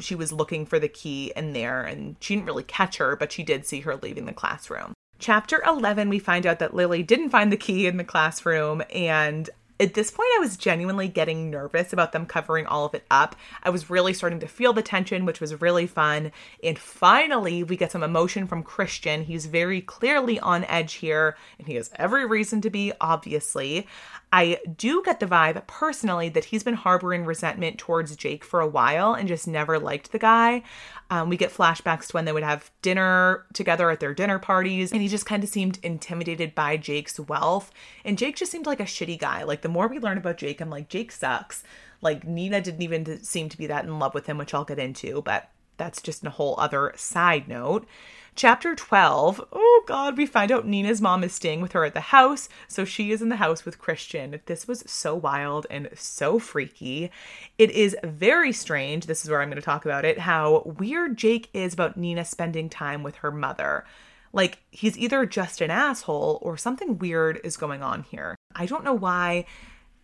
she 0.00 0.14
was 0.14 0.32
looking 0.32 0.66
for 0.66 0.78
the 0.78 0.88
key 0.88 1.32
in 1.34 1.52
there, 1.52 1.82
and 1.82 2.16
she 2.20 2.34
didn't 2.34 2.46
really 2.46 2.62
catch 2.62 2.98
her, 2.98 3.16
but 3.16 3.32
she 3.32 3.42
did 3.42 3.66
see 3.66 3.80
her 3.80 3.96
leaving 3.96 4.26
the 4.26 4.32
classroom. 4.32 4.94
Chapter 5.20 5.60
11, 5.66 6.08
we 6.08 6.20
find 6.20 6.46
out 6.46 6.60
that 6.60 6.74
Lily 6.74 7.02
didn't 7.02 7.30
find 7.30 7.52
the 7.52 7.56
key 7.56 7.86
in 7.86 7.96
the 7.96 8.04
classroom, 8.04 8.82
and 8.94 9.50
at 9.80 9.94
this 9.94 10.10
point, 10.10 10.28
I 10.36 10.40
was 10.40 10.56
genuinely 10.56 11.08
getting 11.08 11.50
nervous 11.50 11.92
about 11.92 12.12
them 12.12 12.26
covering 12.26 12.66
all 12.66 12.84
of 12.84 12.94
it 12.94 13.04
up. 13.10 13.36
I 13.62 13.70
was 13.70 13.90
really 13.90 14.12
starting 14.12 14.40
to 14.40 14.48
feel 14.48 14.72
the 14.72 14.82
tension, 14.82 15.24
which 15.24 15.40
was 15.40 15.60
really 15.60 15.86
fun. 15.86 16.32
And 16.62 16.78
finally, 16.78 17.62
we 17.62 17.76
get 17.76 17.92
some 17.92 18.02
emotion 18.02 18.46
from 18.46 18.62
Christian. 18.62 19.24
He's 19.24 19.46
very 19.46 19.80
clearly 19.80 20.40
on 20.40 20.64
edge 20.64 20.94
here, 20.94 21.36
and 21.58 21.68
he 21.68 21.74
has 21.74 21.90
every 21.94 22.26
reason 22.26 22.60
to 22.62 22.70
be, 22.70 22.92
obviously. 23.00 23.86
I 24.32 24.58
do 24.76 25.02
get 25.04 25.20
the 25.20 25.26
vibe 25.26 25.66
personally 25.66 26.28
that 26.30 26.46
he's 26.46 26.62
been 26.62 26.74
harboring 26.74 27.24
resentment 27.24 27.78
towards 27.78 28.14
Jake 28.16 28.44
for 28.44 28.60
a 28.60 28.66
while 28.66 29.14
and 29.14 29.26
just 29.26 29.48
never 29.48 29.78
liked 29.78 30.12
the 30.12 30.18
guy. 30.18 30.62
Um, 31.10 31.30
we 31.30 31.38
get 31.38 31.52
flashbacks 31.52 32.08
to 32.08 32.12
when 32.12 32.26
they 32.26 32.32
would 32.32 32.42
have 32.42 32.70
dinner 32.82 33.46
together 33.54 33.90
at 33.90 33.98
their 34.00 34.12
dinner 34.12 34.38
parties, 34.38 34.92
and 34.92 35.00
he 35.00 35.08
just 35.08 35.24
kind 35.24 35.42
of 35.42 35.48
seemed 35.48 35.78
intimidated 35.82 36.54
by 36.54 36.76
Jake's 36.76 37.18
wealth. 37.18 37.70
And 38.04 38.18
Jake 38.18 38.36
just 38.36 38.52
seemed 38.52 38.66
like 38.66 38.80
a 38.80 38.84
shitty 38.84 39.18
guy. 39.18 39.42
Like, 39.42 39.62
the 39.62 39.70
more 39.70 39.88
we 39.88 39.98
learn 39.98 40.18
about 40.18 40.36
Jake, 40.36 40.60
I'm 40.60 40.68
like, 40.68 40.88
Jake 40.88 41.10
sucks. 41.12 41.64
Like, 42.02 42.26
Nina 42.26 42.60
didn't 42.60 42.82
even 42.82 43.22
seem 43.24 43.48
to 43.48 43.56
be 43.56 43.66
that 43.66 43.84
in 43.84 43.98
love 43.98 44.12
with 44.12 44.26
him, 44.26 44.36
which 44.36 44.52
I'll 44.52 44.64
get 44.64 44.78
into, 44.78 45.22
but 45.22 45.48
that's 45.78 46.02
just 46.02 46.26
a 46.26 46.30
whole 46.30 46.54
other 46.58 46.92
side 46.96 47.48
note. 47.48 47.86
Chapter 48.38 48.76
12. 48.76 49.48
Oh 49.52 49.82
god, 49.88 50.16
we 50.16 50.24
find 50.24 50.52
out 50.52 50.64
Nina's 50.64 51.00
mom 51.00 51.24
is 51.24 51.32
staying 51.32 51.60
with 51.60 51.72
her 51.72 51.84
at 51.84 51.92
the 51.92 51.98
house, 51.98 52.48
so 52.68 52.84
she 52.84 53.10
is 53.10 53.20
in 53.20 53.30
the 53.30 53.34
house 53.42 53.64
with 53.64 53.80
Christian. 53.80 54.40
This 54.46 54.68
was 54.68 54.84
so 54.86 55.12
wild 55.16 55.66
and 55.68 55.88
so 55.96 56.38
freaky. 56.38 57.10
It 57.58 57.72
is 57.72 57.96
very 58.04 58.52
strange, 58.52 59.06
this 59.06 59.24
is 59.24 59.28
where 59.28 59.42
I'm 59.42 59.48
going 59.48 59.56
to 59.56 59.60
talk 59.60 59.84
about 59.84 60.04
it, 60.04 60.20
how 60.20 60.62
weird 60.78 61.16
Jake 61.16 61.50
is 61.52 61.74
about 61.74 61.96
Nina 61.96 62.24
spending 62.24 62.68
time 62.68 63.02
with 63.02 63.16
her 63.16 63.32
mother. 63.32 63.84
Like, 64.32 64.58
he's 64.70 64.96
either 64.96 65.26
just 65.26 65.60
an 65.60 65.72
asshole 65.72 66.38
or 66.40 66.56
something 66.56 66.96
weird 66.96 67.40
is 67.42 67.56
going 67.56 67.82
on 67.82 68.04
here. 68.04 68.36
I 68.54 68.66
don't 68.66 68.84
know 68.84 68.94
why 68.94 69.46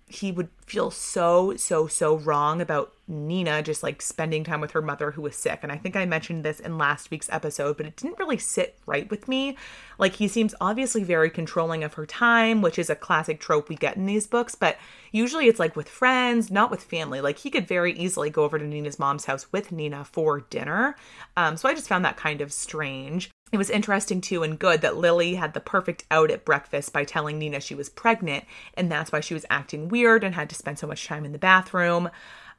he 0.07 0.31
would 0.31 0.49
feel 0.67 0.91
so 0.91 1.57
so 1.57 1.87
so 1.87 2.17
wrong 2.17 2.61
about 2.61 2.93
Nina 3.07 3.63
just 3.63 3.83
like 3.83 4.01
spending 4.01 4.45
time 4.45 4.61
with 4.61 4.71
her 4.73 4.83
mother 4.83 5.11
who 5.11 5.23
was 5.23 5.37
sick. 5.37 5.61
And 5.63 5.71
I 5.71 5.77
think 5.77 5.95
I 5.95 6.07
mentioned 6.07 6.43
this 6.43 6.61
in 6.61 6.79
last 6.79 7.11
week's 7.11 7.29
episode 7.31 7.77
but 7.77 7.87
it 7.87 7.97
didn't 7.97 8.19
really 8.19 8.39
sit 8.39 8.79
right 8.87 9.09
with 9.11 9.29
me. 9.29 9.57
Like 9.99 10.15
he 10.15 10.29
seems 10.29 10.55
obviously 10.61 11.05
very 11.05 11.31
controlling 11.31 11.85
of 11.85 11.95
her 11.95 12.07
time 12.07 12.63
which 12.63 12.79
is 12.79 12.91
a 12.91 12.95
classic 12.95 13.41
trope 13.41 13.69
we 13.69 13.77
get 13.77 13.97
in 13.97 14.07
these 14.07 14.27
books 14.27 14.55
but 14.55 14.79
usually 15.11 15.49
it's 15.49 15.61
like 15.61 15.77
with 15.77 15.89
friends 15.89 16.51
not 16.51 16.71
with 16.71 16.83
family. 16.83 17.21
Like 17.21 17.39
he 17.39 17.51
could 17.51 17.67
very 17.67 17.93
easily 17.95 18.31
go 18.31 18.45
over 18.45 18.59
to 18.59 18.67
Nina's 18.67 18.99
mom's 18.99 19.25
house 19.25 19.53
with 19.53 19.73
Nina 19.73 20.05
for 20.05 20.41
dinner. 20.41 20.97
Um 21.37 21.57
so 21.57 21.69
I 21.69 21.75
just 21.75 21.89
found 21.89 22.05
that 22.05 22.17
kind 22.17 22.41
of 22.41 22.53
strange 22.53 23.31
it 23.55 23.59
was 23.59 23.71
interesting 23.71 24.21
too 24.21 24.43
and 24.43 24.59
good 24.59 24.81
that 24.81 24.97
Lily 24.97 25.37
had 25.37 25.55
the 25.55 25.61
perfect 25.61 26.05
out 26.11 26.31
at 26.31 26.45
breakfast 26.45 26.93
by 26.93 27.05
telling 27.05 27.39
Nina 27.39 27.61
she 27.61 27.75
was 27.75 27.89
pregnant, 27.89 28.45
and 28.75 28.91
that's 28.91 29.13
why 29.13 29.21
she 29.21 29.35
was 29.35 29.47
acting 29.49 29.89
weird 29.89 30.25
and 30.25 30.35
had 30.35 30.49
to 30.51 30.57
spend 30.57 30.79
so 30.79 30.87
much 30.87 31.07
time 31.07 31.25
in 31.25 31.33
the 31.33 31.39
bathroom. 31.39 32.11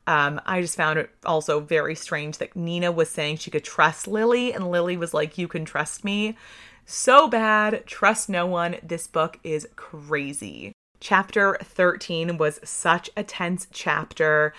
Um, 0.07 0.39
I 0.45 0.61
just 0.61 0.77
found 0.77 0.97
it 0.99 1.09
also 1.25 1.59
very 1.59 1.95
strange 1.95 2.37
that 2.37 2.55
Nina 2.55 2.91
was 2.91 3.09
saying 3.09 3.37
she 3.37 3.51
could 3.51 3.63
trust 3.63 4.07
Lily, 4.07 4.53
and 4.53 4.71
Lily 4.71 4.95
was 4.97 5.13
like, 5.13 5.37
You 5.37 5.47
can 5.47 5.65
trust 5.65 6.03
me. 6.05 6.37
So 6.85 7.27
bad. 7.27 7.85
Trust 7.85 8.29
no 8.29 8.45
one. 8.45 8.77
This 8.81 9.07
book 9.07 9.39
is 9.43 9.67
crazy. 9.75 10.71
Chapter 10.99 11.57
13 11.61 12.37
was 12.37 12.59
such 12.63 13.09
a 13.17 13.23
tense 13.23 13.67
chapter. 13.71 14.53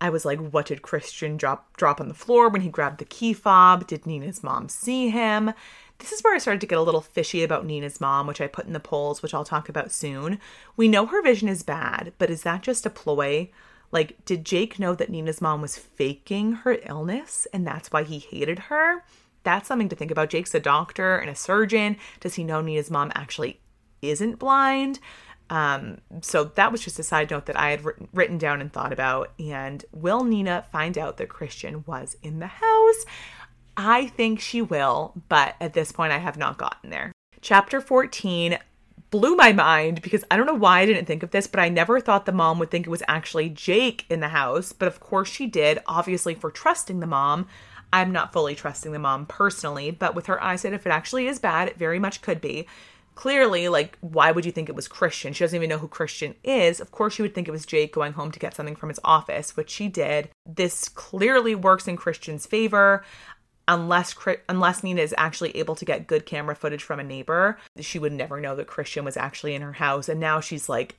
I 0.00 0.10
was 0.10 0.24
like, 0.24 0.38
what 0.38 0.66
did 0.66 0.82
Christian 0.82 1.36
drop 1.36 1.76
drop 1.76 2.00
on 2.00 2.08
the 2.08 2.14
floor 2.14 2.48
when 2.48 2.62
he 2.62 2.68
grabbed 2.68 2.98
the 2.98 3.04
key 3.04 3.32
fob? 3.32 3.86
Did 3.86 4.06
Nina's 4.06 4.42
mom 4.42 4.68
see 4.68 5.10
him? 5.10 5.52
This 5.98 6.12
is 6.12 6.22
where 6.22 6.34
I 6.34 6.38
started 6.38 6.62
to 6.62 6.66
get 6.66 6.78
a 6.78 6.82
little 6.82 7.02
fishy 7.02 7.44
about 7.44 7.66
Nina's 7.66 8.00
mom, 8.00 8.26
which 8.26 8.40
I 8.40 8.46
put 8.46 8.66
in 8.66 8.72
the 8.72 8.80
polls, 8.80 9.22
which 9.22 9.34
I'll 9.34 9.44
talk 9.44 9.68
about 9.68 9.92
soon. 9.92 10.38
We 10.74 10.88
know 10.88 11.04
her 11.04 11.22
vision 11.22 11.48
is 11.48 11.62
bad, 11.62 12.14
but 12.16 12.30
is 12.30 12.42
that 12.44 12.62
just 12.62 12.86
a 12.86 12.90
ploy? 12.90 13.50
Like, 13.92 14.24
did 14.24 14.46
Jake 14.46 14.78
know 14.78 14.94
that 14.94 15.10
Nina's 15.10 15.42
mom 15.42 15.60
was 15.60 15.76
faking 15.76 16.52
her 16.52 16.78
illness 16.86 17.46
and 17.52 17.66
that's 17.66 17.92
why 17.92 18.04
he 18.04 18.18
hated 18.18 18.58
her? 18.70 19.04
That's 19.42 19.68
something 19.68 19.88
to 19.90 19.96
think 19.96 20.10
about. 20.10 20.30
Jake's 20.30 20.54
a 20.54 20.60
doctor 20.60 21.16
and 21.16 21.28
a 21.30 21.34
surgeon. 21.34 21.96
Does 22.20 22.34
he 22.34 22.44
know 22.44 22.60
Nina's 22.60 22.90
mom 22.90 23.12
actually 23.14 23.60
isn't 24.00 24.38
blind? 24.38 25.00
Um, 25.50 25.98
so 26.22 26.44
that 26.44 26.70
was 26.70 26.80
just 26.80 26.98
a 27.00 27.02
side 27.02 27.30
note 27.30 27.46
that 27.46 27.58
I 27.58 27.70
had 27.70 27.84
written, 27.84 28.08
written 28.12 28.38
down 28.38 28.60
and 28.60 28.72
thought 28.72 28.92
about. 28.92 29.32
And 29.38 29.84
will 29.92 30.24
Nina 30.24 30.64
find 30.72 30.96
out 30.96 31.16
that 31.16 31.28
Christian 31.28 31.84
was 31.86 32.16
in 32.22 32.38
the 32.38 32.46
house? 32.46 33.04
I 33.76 34.06
think 34.06 34.40
she 34.40 34.62
will, 34.62 35.12
but 35.28 35.56
at 35.60 35.74
this 35.74 35.90
point, 35.90 36.12
I 36.12 36.18
have 36.18 36.36
not 36.36 36.58
gotten 36.58 36.90
there. 36.90 37.12
Chapter 37.40 37.80
14 37.80 38.58
blew 39.10 39.34
my 39.34 39.52
mind 39.52 40.02
because 40.02 40.24
I 40.30 40.36
don't 40.36 40.46
know 40.46 40.54
why 40.54 40.80
I 40.80 40.86
didn't 40.86 41.06
think 41.06 41.22
of 41.22 41.32
this, 41.32 41.48
but 41.48 41.60
I 41.60 41.68
never 41.68 42.00
thought 42.00 42.26
the 42.26 42.32
mom 42.32 42.58
would 42.60 42.70
think 42.70 42.86
it 42.86 42.90
was 42.90 43.02
actually 43.08 43.48
Jake 43.48 44.04
in 44.08 44.20
the 44.20 44.28
house. 44.28 44.72
But 44.72 44.86
of 44.86 45.00
course, 45.00 45.28
she 45.28 45.46
did, 45.46 45.80
obviously, 45.86 46.34
for 46.34 46.50
trusting 46.50 47.00
the 47.00 47.06
mom. 47.06 47.48
I'm 47.92 48.12
not 48.12 48.32
fully 48.32 48.54
trusting 48.54 48.92
the 48.92 49.00
mom 49.00 49.26
personally, 49.26 49.90
but 49.90 50.14
with 50.14 50.26
her 50.26 50.42
eyesight, 50.42 50.74
if 50.74 50.86
it 50.86 50.90
actually 50.90 51.26
is 51.26 51.40
bad, 51.40 51.68
it 51.68 51.76
very 51.76 51.98
much 51.98 52.22
could 52.22 52.40
be 52.40 52.66
clearly, 53.20 53.68
like, 53.68 53.98
why 54.00 54.32
would 54.32 54.46
you 54.46 54.50
think 54.50 54.70
it 54.70 54.74
was 54.74 54.88
Christian? 54.88 55.34
She 55.34 55.44
doesn't 55.44 55.54
even 55.54 55.68
know 55.68 55.76
who 55.76 55.88
Christian 55.88 56.34
is. 56.42 56.80
Of 56.80 56.90
course, 56.90 57.12
she 57.12 57.20
would 57.20 57.34
think 57.34 57.48
it 57.48 57.50
was 57.50 57.66
Jake 57.66 57.92
going 57.92 58.14
home 58.14 58.30
to 58.30 58.38
get 58.38 58.54
something 58.54 58.74
from 58.74 58.88
his 58.88 58.98
office, 59.04 59.58
which 59.58 59.68
she 59.68 59.88
did. 59.88 60.30
This 60.46 60.88
clearly 60.88 61.54
works 61.54 61.86
in 61.86 61.98
Christian's 61.98 62.46
favor. 62.46 63.04
Unless 63.68 64.14
unless 64.48 64.82
Nina 64.82 65.02
is 65.02 65.14
actually 65.18 65.54
able 65.54 65.74
to 65.74 65.84
get 65.84 66.06
good 66.06 66.24
camera 66.24 66.56
footage 66.56 66.82
from 66.82 66.98
a 66.98 67.04
neighbor, 67.04 67.58
she 67.78 67.98
would 67.98 68.12
never 68.12 68.40
know 68.40 68.56
that 68.56 68.66
Christian 68.66 69.04
was 69.04 69.18
actually 69.18 69.54
in 69.54 69.60
her 69.60 69.74
house. 69.74 70.08
And 70.08 70.18
now 70.18 70.40
she's 70.40 70.70
like 70.70 70.96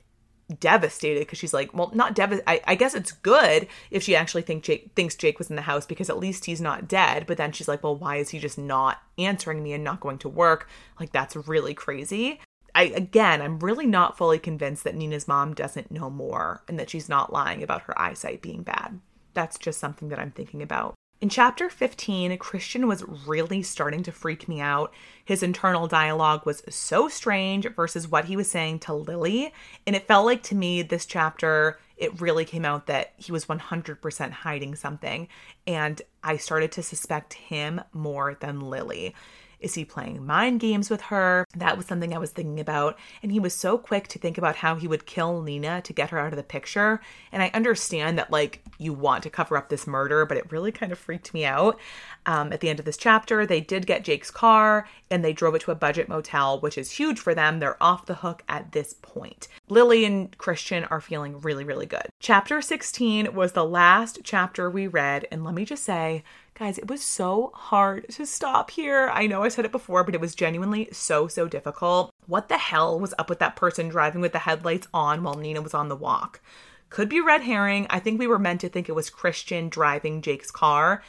devastated 0.60 1.20
because 1.20 1.38
she's 1.38 1.54
like, 1.54 1.72
well, 1.74 1.90
not 1.94 2.14
devastated. 2.14 2.48
I, 2.48 2.60
I, 2.66 2.74
guess 2.74 2.94
it's 2.94 3.12
good 3.12 3.66
if 3.90 4.02
she 4.02 4.16
actually 4.16 4.42
think 4.42 4.62
Jake 4.62 4.90
thinks 4.94 5.14
Jake 5.14 5.38
was 5.38 5.50
in 5.50 5.56
the 5.56 5.62
house 5.62 5.86
because 5.86 6.10
at 6.10 6.18
least 6.18 6.44
he's 6.44 6.60
not 6.60 6.88
dead. 6.88 7.26
But 7.26 7.36
then 7.36 7.52
she's 7.52 7.68
like, 7.68 7.82
well, 7.82 7.96
why 7.96 8.16
is 8.16 8.30
he 8.30 8.38
just 8.38 8.58
not 8.58 9.02
answering 9.18 9.62
me 9.62 9.72
and 9.72 9.84
not 9.84 10.00
going 10.00 10.18
to 10.18 10.28
work? 10.28 10.68
Like 11.00 11.12
that's 11.12 11.36
really 11.36 11.74
crazy. 11.74 12.40
I 12.74 12.84
again, 12.84 13.42
I'm 13.42 13.58
really 13.58 13.86
not 13.86 14.16
fully 14.16 14.38
convinced 14.38 14.84
that 14.84 14.94
Nina's 14.94 15.28
mom 15.28 15.54
doesn't 15.54 15.90
know 15.90 16.10
more 16.10 16.62
and 16.68 16.78
that 16.78 16.90
she's 16.90 17.08
not 17.08 17.32
lying 17.32 17.62
about 17.62 17.82
her 17.82 17.98
eyesight 18.00 18.42
being 18.42 18.62
bad. 18.62 19.00
That's 19.34 19.58
just 19.58 19.78
something 19.78 20.08
that 20.08 20.18
I'm 20.18 20.30
thinking 20.30 20.62
about. 20.62 20.94
In 21.22 21.28
chapter 21.28 21.70
15, 21.70 22.36
Christian 22.38 22.88
was 22.88 23.04
really 23.04 23.62
starting 23.62 24.02
to 24.02 24.10
freak 24.10 24.48
me 24.48 24.60
out. 24.60 24.92
His 25.24 25.40
internal 25.40 25.86
dialogue 25.86 26.44
was 26.44 26.64
so 26.68 27.08
strange 27.08 27.64
versus 27.76 28.08
what 28.08 28.24
he 28.24 28.34
was 28.34 28.50
saying 28.50 28.80
to 28.80 28.92
Lily. 28.92 29.52
And 29.86 29.94
it 29.94 30.08
felt 30.08 30.26
like 30.26 30.42
to 30.42 30.56
me, 30.56 30.82
this 30.82 31.06
chapter, 31.06 31.78
it 31.96 32.20
really 32.20 32.44
came 32.44 32.64
out 32.64 32.88
that 32.88 33.12
he 33.18 33.30
was 33.30 33.44
100% 33.44 34.30
hiding 34.32 34.74
something. 34.74 35.28
And 35.66 36.02
I 36.22 36.36
started 36.36 36.72
to 36.72 36.82
suspect 36.82 37.34
him 37.34 37.80
more 37.92 38.36
than 38.40 38.60
Lily. 38.60 39.14
Is 39.62 39.74
he 39.74 39.84
playing 39.84 40.26
mind 40.26 40.58
games 40.60 40.90
with 40.90 41.02
her? 41.02 41.46
That 41.56 41.76
was 41.76 41.86
something 41.86 42.12
I 42.12 42.18
was 42.18 42.32
thinking 42.32 42.58
about. 42.58 42.98
And 43.22 43.30
he 43.30 43.38
was 43.38 43.54
so 43.54 43.78
quick 43.78 44.08
to 44.08 44.18
think 44.18 44.36
about 44.36 44.56
how 44.56 44.74
he 44.74 44.88
would 44.88 45.06
kill 45.06 45.40
Nina 45.40 45.80
to 45.82 45.92
get 45.92 46.10
her 46.10 46.18
out 46.18 46.32
of 46.32 46.36
the 46.36 46.42
picture. 46.42 47.00
And 47.30 47.42
I 47.42 47.50
understand 47.54 48.18
that, 48.18 48.32
like, 48.32 48.62
you 48.78 48.92
want 48.92 49.22
to 49.22 49.30
cover 49.30 49.56
up 49.56 49.68
this 49.68 49.86
murder, 49.86 50.26
but 50.26 50.36
it 50.36 50.50
really 50.50 50.72
kind 50.72 50.90
of 50.90 50.98
freaked 50.98 51.32
me 51.32 51.44
out. 51.44 51.78
Um, 52.26 52.52
at 52.52 52.60
the 52.60 52.68
end 52.68 52.80
of 52.80 52.84
this 52.84 52.96
chapter, 52.96 53.46
they 53.46 53.60
did 53.60 53.86
get 53.86 54.04
Jake's 54.04 54.30
car 54.30 54.88
and 55.10 55.24
they 55.24 55.32
drove 55.32 55.54
it 55.54 55.62
to 55.62 55.70
a 55.70 55.76
budget 55.76 56.08
motel, 56.08 56.60
which 56.60 56.76
is 56.76 56.92
huge 56.92 57.18
for 57.18 57.34
them. 57.34 57.58
They're 57.58 57.82
off 57.82 58.06
the 58.06 58.14
hook 58.14 58.42
at 58.48 58.72
this 58.72 58.94
point. 58.94 59.48
Lily 59.68 60.04
and 60.04 60.36
Christian 60.38 60.84
are 60.84 61.00
feeling 61.00 61.40
really, 61.40 61.64
really 61.64 61.86
good. 61.86 62.08
Chapter 62.20 62.60
16 62.62 63.34
was 63.34 63.52
the 63.52 63.64
last 63.64 64.20
chapter 64.24 64.70
we 64.70 64.86
read. 64.86 65.26
And 65.30 65.44
let 65.52 65.56
me 65.56 65.64
just 65.66 65.84
say, 65.84 66.24
Guys, 66.54 66.78
it 66.78 66.88
was 66.88 67.02
so 67.02 67.50
hard 67.54 68.08
to 68.08 68.24
stop 68.24 68.70
here. 68.70 69.10
I 69.12 69.26
know 69.26 69.42
I 69.42 69.48
said 69.48 69.66
it 69.66 69.72
before, 69.72 70.02
but 70.02 70.14
it 70.14 70.20
was 70.20 70.34
genuinely 70.34 70.88
so, 70.92 71.28
so 71.28 71.46
difficult. 71.46 72.10
What 72.26 72.48
the 72.48 72.56
hell 72.56 72.98
was 72.98 73.12
up 73.18 73.28
with 73.28 73.38
that 73.40 73.56
person 73.56 73.88
driving 73.88 74.22
with 74.22 74.32
the 74.32 74.38
headlights 74.38 74.88
on 74.94 75.22
while 75.22 75.34
Nina 75.34 75.60
was 75.60 75.74
on 75.74 75.88
the 75.88 75.96
walk? 75.96 76.40
Could 76.88 77.10
be 77.10 77.20
red 77.20 77.42
herring. 77.42 77.86
I 77.90 77.98
think 77.98 78.18
we 78.18 78.26
were 78.26 78.38
meant 78.38 78.62
to 78.62 78.70
think 78.70 78.88
it 78.88 78.94
was 78.94 79.10
Christian 79.10 79.68
driving 79.68 80.22
Jake's 80.22 80.50
car, 80.50 81.02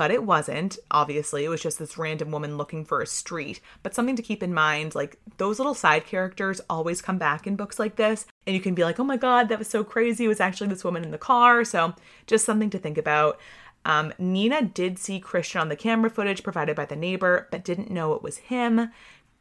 but 0.00 0.10
it 0.10 0.24
wasn't. 0.24 0.78
Obviously, 0.90 1.44
it 1.44 1.50
was 1.50 1.62
just 1.62 1.78
this 1.78 1.98
random 1.98 2.30
woman 2.30 2.56
looking 2.56 2.86
for 2.86 3.02
a 3.02 3.06
street. 3.06 3.60
But 3.82 3.94
something 3.94 4.16
to 4.16 4.22
keep 4.22 4.42
in 4.42 4.54
mind 4.54 4.94
like, 4.94 5.18
those 5.36 5.58
little 5.58 5.74
side 5.74 6.06
characters 6.06 6.62
always 6.70 7.02
come 7.02 7.18
back 7.18 7.46
in 7.46 7.54
books 7.54 7.78
like 7.78 7.96
this. 7.96 8.24
and 8.46 8.56
you 8.56 8.62
can 8.62 8.74
be 8.74 8.82
like, 8.82 8.98
oh 8.98 9.04
my 9.04 9.18
God, 9.18 9.50
that 9.50 9.58
was 9.58 9.68
so 9.68 9.84
crazy. 9.84 10.24
It 10.24 10.28
was 10.28 10.40
actually 10.40 10.68
this 10.68 10.84
woman 10.84 11.04
in 11.04 11.10
the 11.10 11.18
car. 11.18 11.64
So 11.64 11.94
just 12.26 12.46
something 12.46 12.70
to 12.70 12.78
think 12.78 12.96
about. 12.96 13.38
Um, 13.84 14.12
Nina 14.18 14.62
did 14.62 14.98
see 14.98 15.20
Christian 15.20 15.60
on 15.60 15.68
the 15.68 15.76
camera 15.76 16.10
footage 16.10 16.42
provided 16.42 16.76
by 16.76 16.84
the 16.84 16.96
neighbor, 16.96 17.48
but 17.50 17.64
didn't 17.64 17.90
know 17.90 18.12
it 18.12 18.22
was 18.22 18.38
him. 18.38 18.90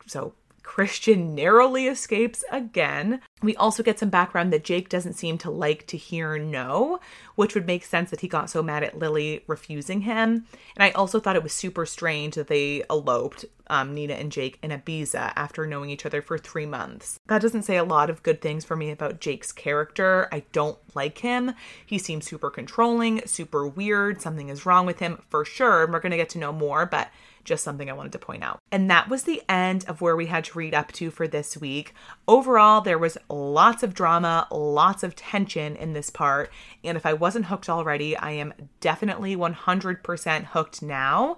So 0.06 0.34
Christian 0.70 1.34
narrowly 1.34 1.88
escapes 1.88 2.44
again. 2.52 3.22
We 3.42 3.56
also 3.56 3.82
get 3.82 3.98
some 3.98 4.12
background 4.12 4.54
that 4.54 4.64
Jake 4.64 4.88
doesn't 4.88 5.14
seem 5.14 5.40
to 5.40 5.50
like 5.50 5.88
to 5.88 5.98
hear 5.98 6.38
no, 6.38 7.00
which 7.34 7.56
would 7.56 7.66
make 7.66 7.84
sense 7.84 8.12
that 8.12 8.22
he 8.22 8.28
got 8.28 8.52
so 8.52 8.62
mad 8.62 8.84
at 8.84 9.00
Lily 9.00 9.44
refusing 9.48 10.02
him. 10.02 10.46
And 10.76 10.84
I 10.84 10.92
also 10.92 11.20
thought 11.20 11.36
it 11.36 11.42
was 11.42 11.54
super 11.54 11.88
strange 11.88 12.36
that 12.36 12.50
they 12.50 12.84
eloped, 12.88 13.46
um, 13.66 13.96
Nina 13.96 14.14
and 14.14 14.32
Jake, 14.32 14.60
in 14.62 14.70
Ibiza 14.70 15.34
after 15.36 15.66
knowing 15.66 15.90
each 15.90 16.06
other 16.06 16.22
for 16.22 16.38
three 16.38 16.68
months. 16.68 17.20
That 17.26 17.42
doesn't 17.42 17.64
say 17.64 17.78
a 17.78 17.84
lot 17.84 18.12
of 18.12 18.22
good 18.22 18.40
things 18.40 18.64
for 18.64 18.76
me 18.76 18.92
about 18.92 19.20
Jake's 19.20 19.52
character. 19.52 20.30
I 20.32 20.44
don't 20.52 20.78
like 20.94 21.18
him. 21.18 21.56
He 21.84 21.98
seems 21.98 22.28
super 22.28 22.52
controlling, 22.52 23.26
super 23.26 23.68
weird. 23.68 24.22
Something 24.22 24.50
is 24.50 24.68
wrong 24.68 24.86
with 24.86 25.00
him 25.00 25.24
for 25.30 25.44
sure. 25.44 25.86
And 25.86 25.92
we're 25.92 26.00
going 26.00 26.12
to 26.12 26.18
get 26.18 26.30
to 26.30 26.40
know 26.40 26.54
more, 26.54 26.86
but 26.86 27.10
just 27.44 27.64
something 27.64 27.90
I 27.90 27.94
wanted 27.94 28.12
to 28.14 28.20
point 28.20 28.44
out. 28.44 28.60
And 28.72 28.90
that 28.90 29.10
was 29.10 29.24
the 29.24 29.42
end 29.50 29.86
of 29.88 30.02
where 30.02 30.16
we 30.16 30.28
had 30.28 30.46
to 30.46 30.58
read 30.58 30.74
up 30.74 30.92
to 30.94 31.12
for 31.12 31.28
this 31.28 31.58
week. 31.58 31.94
Overall, 32.28 32.82
there 32.82 32.98
was 32.98 33.18
lots 33.30 33.84
of 33.84 33.94
drama, 33.94 34.48
lots 34.52 35.04
of 35.04 35.16
tension 35.16 35.76
in 35.76 35.94
this 35.94 36.10
part. 36.10 36.52
And 36.84 36.98
if 36.98 37.06
I 37.06 37.14
wasn't 37.14 37.46
hooked 37.46 37.70
already, 37.70 38.16
I 38.16 38.32
am 38.32 38.54
definitely 38.80 39.36
100% 39.36 40.44
hooked 40.46 40.82
now. 40.82 41.38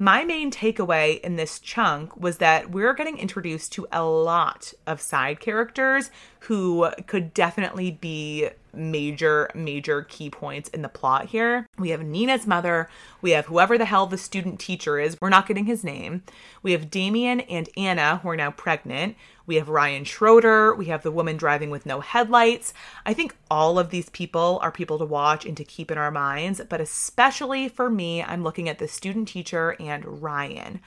My 0.00 0.24
main 0.24 0.52
takeaway 0.52 1.20
in 1.22 1.34
this 1.34 1.58
chunk 1.58 2.16
was 2.16 2.38
that 2.38 2.70
we're 2.70 2.94
getting 2.94 3.18
introduced 3.18 3.72
to 3.72 3.88
a 3.90 4.04
lot 4.04 4.72
of 4.86 5.00
side 5.00 5.40
characters 5.40 6.12
who 6.40 6.88
could 7.08 7.34
definitely 7.34 7.90
be 7.90 8.48
major, 8.74 9.50
major 9.54 10.02
key 10.02 10.30
points 10.30 10.68
in 10.70 10.82
the 10.82 10.88
plot 10.88 11.26
here. 11.26 11.66
We 11.78 11.90
have 11.90 12.02
Nina's 12.02 12.46
mother. 12.46 12.88
We 13.20 13.32
have 13.32 13.46
whoever 13.46 13.78
the 13.78 13.84
hell 13.84 14.06
the 14.06 14.18
student 14.18 14.60
teacher 14.60 14.98
is. 14.98 15.16
We're 15.20 15.28
not 15.28 15.46
getting 15.46 15.66
his 15.66 15.84
name. 15.84 16.22
We 16.62 16.72
have 16.72 16.90
Damien 16.90 17.40
and 17.40 17.68
Anna, 17.76 18.18
who 18.18 18.28
are 18.30 18.36
now 18.36 18.50
pregnant. 18.50 19.16
We 19.46 19.56
have 19.56 19.68
Ryan 19.68 20.04
Schroeder. 20.04 20.74
We 20.74 20.86
have 20.86 21.02
the 21.02 21.10
woman 21.10 21.36
driving 21.36 21.70
with 21.70 21.86
no 21.86 22.00
headlights. 22.00 22.74
I 23.06 23.14
think 23.14 23.34
all 23.50 23.78
of 23.78 23.90
these 23.90 24.10
people 24.10 24.58
are 24.62 24.70
people 24.70 24.98
to 24.98 25.06
watch 25.06 25.46
and 25.46 25.56
to 25.56 25.64
keep 25.64 25.90
in 25.90 25.98
our 25.98 26.10
minds, 26.10 26.60
but 26.68 26.80
especially 26.80 27.68
for 27.68 27.88
me, 27.88 28.22
I'm 28.22 28.44
looking 28.44 28.68
at 28.68 28.78
the 28.78 28.88
student 28.88 29.28
teacher 29.28 29.74
and 29.80 30.22
Ryan. 30.22 30.80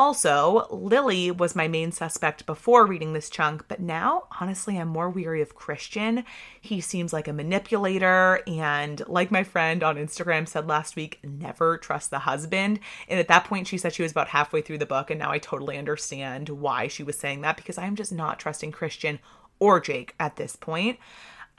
Also, 0.00 0.66
Lily 0.70 1.30
was 1.30 1.54
my 1.54 1.68
main 1.68 1.92
suspect 1.92 2.46
before 2.46 2.86
reading 2.86 3.12
this 3.12 3.28
chunk, 3.28 3.68
but 3.68 3.80
now, 3.80 4.24
honestly, 4.40 4.78
I'm 4.78 4.88
more 4.88 5.10
weary 5.10 5.42
of 5.42 5.54
Christian. 5.54 6.24
He 6.58 6.80
seems 6.80 7.12
like 7.12 7.28
a 7.28 7.34
manipulator, 7.34 8.40
and 8.46 9.06
like 9.08 9.30
my 9.30 9.44
friend 9.44 9.82
on 9.82 9.96
Instagram 9.96 10.48
said 10.48 10.66
last 10.66 10.96
week, 10.96 11.18
never 11.22 11.76
trust 11.76 12.08
the 12.08 12.20
husband. 12.20 12.80
And 13.08 13.20
at 13.20 13.28
that 13.28 13.44
point, 13.44 13.66
she 13.66 13.76
said 13.76 13.92
she 13.92 14.02
was 14.02 14.10
about 14.10 14.28
halfway 14.28 14.62
through 14.62 14.78
the 14.78 14.86
book, 14.86 15.10
and 15.10 15.20
now 15.20 15.32
I 15.32 15.38
totally 15.38 15.76
understand 15.76 16.48
why 16.48 16.88
she 16.88 17.02
was 17.02 17.18
saying 17.18 17.42
that 17.42 17.58
because 17.58 17.76
I'm 17.76 17.94
just 17.94 18.10
not 18.10 18.38
trusting 18.38 18.72
Christian 18.72 19.18
or 19.58 19.80
Jake 19.80 20.14
at 20.18 20.36
this 20.36 20.56
point. 20.56 20.98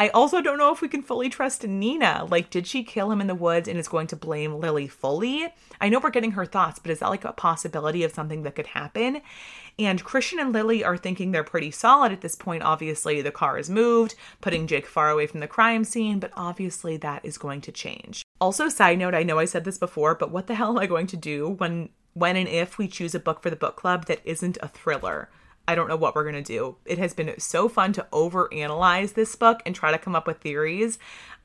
I 0.01 0.09
also 0.15 0.41
don't 0.41 0.57
know 0.57 0.73
if 0.73 0.81
we 0.81 0.87
can 0.87 1.03
fully 1.03 1.29
trust 1.29 1.63
Nina. 1.63 2.27
Like, 2.27 2.49
did 2.49 2.65
she 2.65 2.83
kill 2.83 3.11
him 3.11 3.21
in 3.21 3.27
the 3.27 3.35
woods 3.35 3.67
and 3.67 3.77
is 3.77 3.87
going 3.87 4.07
to 4.07 4.15
blame 4.15 4.55
Lily 4.55 4.87
fully? 4.87 5.53
I 5.79 5.89
know 5.89 5.99
we're 5.99 6.09
getting 6.09 6.31
her 6.31 6.43
thoughts, 6.43 6.79
but 6.79 6.89
is 6.89 7.01
that 7.01 7.11
like 7.11 7.23
a 7.23 7.33
possibility 7.33 8.03
of 8.03 8.11
something 8.11 8.41
that 8.41 8.55
could 8.55 8.65
happen? 8.65 9.21
And 9.77 10.03
Christian 10.03 10.39
and 10.39 10.51
Lily 10.51 10.83
are 10.83 10.97
thinking 10.97 11.29
they're 11.29 11.43
pretty 11.43 11.69
solid 11.69 12.11
at 12.11 12.21
this 12.21 12.33
point. 12.33 12.63
Obviously, 12.63 13.21
the 13.21 13.29
car 13.29 13.59
is 13.59 13.69
moved, 13.69 14.15
putting 14.41 14.65
Jake 14.65 14.87
far 14.87 15.11
away 15.11 15.27
from 15.27 15.39
the 15.39 15.47
crime 15.47 15.83
scene, 15.83 16.19
but 16.19 16.31
obviously 16.35 16.97
that 16.97 17.23
is 17.23 17.37
going 17.37 17.61
to 17.61 17.71
change. 17.71 18.25
Also, 18.39 18.69
side 18.69 18.97
note, 18.97 19.13
I 19.13 19.21
know 19.21 19.37
I 19.37 19.45
said 19.45 19.65
this 19.65 19.77
before, 19.77 20.15
but 20.15 20.31
what 20.31 20.47
the 20.47 20.55
hell 20.55 20.71
am 20.71 20.79
I 20.79 20.87
going 20.87 21.05
to 21.05 21.17
do 21.17 21.47
when 21.47 21.89
when 22.15 22.37
and 22.37 22.49
if 22.49 22.79
we 22.79 22.87
choose 22.87 23.13
a 23.13 23.19
book 23.19 23.43
for 23.43 23.51
the 23.51 23.55
book 23.55 23.75
club 23.75 24.07
that 24.07 24.21
isn't 24.25 24.57
a 24.63 24.67
thriller? 24.67 25.29
I 25.71 25.75
don't 25.75 25.87
know 25.87 25.95
what 25.95 26.15
we're 26.15 26.29
going 26.29 26.43
to 26.43 26.53
do. 26.53 26.75
It 26.85 26.97
has 26.97 27.13
been 27.13 27.33
so 27.39 27.69
fun 27.69 27.93
to 27.93 28.05
overanalyze 28.11 29.13
this 29.13 29.35
book 29.35 29.61
and 29.65 29.73
try 29.73 29.91
to 29.91 29.97
come 29.97 30.15
up 30.15 30.27
with 30.27 30.39
theories. 30.39 30.99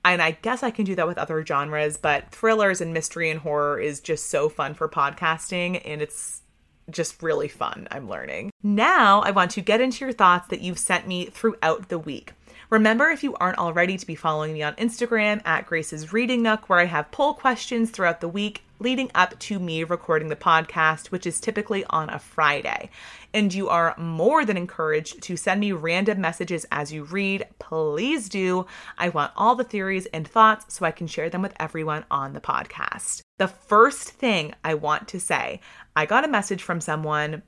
And 0.05 0.21
I 0.21 0.33
guess 0.33 0.63
I 0.63 0.71
can 0.71 0.85
do 0.85 0.97
that 0.97 1.07
with 1.07 1.19
other 1.19 1.45
genres, 1.47 1.97
but 1.97 2.31
thrillers 2.31 2.81
and 2.81 2.93
mystery 2.93 3.31
and 3.31 3.41
horror 3.41 3.79
is 3.79 4.01
just 4.01 4.29
so 4.29 4.49
fun 4.49 4.75
for 4.75 4.89
podcasting 4.89 5.81
and 5.85 6.03
it's 6.03 6.43
just 6.91 7.23
really 7.23 7.49
fun. 7.49 7.87
I'm 7.91 8.09
learning. 8.09 8.51
Now, 8.63 9.21
I 9.23 9.31
want 9.31 9.53
to 9.53 9.61
get 9.61 9.81
into 9.81 10.05
your 10.05 10.13
thoughts 10.13 10.49
that 10.49 10.61
you've 10.61 10.79
sent 10.79 11.07
me 11.07 11.27
throughout 11.27 11.89
the 11.89 11.99
week. 11.99 12.33
Remember, 12.71 13.11
if 13.11 13.23
you 13.23 13.35
aren't 13.37 13.59
already, 13.59 13.97
to 13.97 14.07
be 14.07 14.17
following 14.17 14.53
me 14.53 14.63
on 14.63 14.75
Instagram 14.75 15.41
at 15.45 15.67
Grace's 15.67 16.13
Reading 16.13 16.43
Nook, 16.43 16.69
where 16.69 16.81
I 16.81 16.87
have 16.87 17.13
poll 17.13 17.35
questions 17.35 17.91
throughout 17.91 18.21
the 18.21 18.29
week 18.29 18.63
leading 18.79 19.11
up 19.15 19.39
to 19.39 19.59
me 19.59 19.85
recording 19.85 20.29
the 20.29 20.37
podcast, 20.37 21.07
which 21.07 21.27
is 21.27 21.41
typically 21.41 21.85
on 21.91 22.11
a 22.11 22.19
Friday. 22.19 22.91
And 23.33 23.55
you 23.55 23.69
are 23.69 23.95
more 23.97 24.45
than 24.45 24.57
encouraged 24.57 25.23
to 25.23 25.37
send 25.37 25.61
me 25.61 25.73
random 25.73 26.21
messages 26.21 26.67
as 26.71 26.93
you 26.93 27.05
read. 27.05 27.47
Please 27.59 28.29
do. 28.29 28.67
I 28.99 29.11
want 29.11 29.33
all 29.37 29.55
the 29.55 29.65
theories 29.65 30.07
and 30.07 30.27
thoughts 30.27 30.75
so 30.75 30.85
I 30.85 30.91
can 30.91 31.07
share 31.07 31.31
them 31.31 31.43
with 31.43 31.55
everyone 31.59 32.05
on 32.11 32.33
the 32.33 32.41
podcast. 32.41 33.23
The 33.39 33.49
first 33.49 34.11
thing 34.11 34.55
I 34.65 34.75
want 34.75 35.09
to 35.09 35.21
say 35.21 35.61
I 35.95 36.05
got 36.05 36.25
a 36.25 36.29
message 36.29 36.63
from 36.63 36.81
someone 36.81 37.43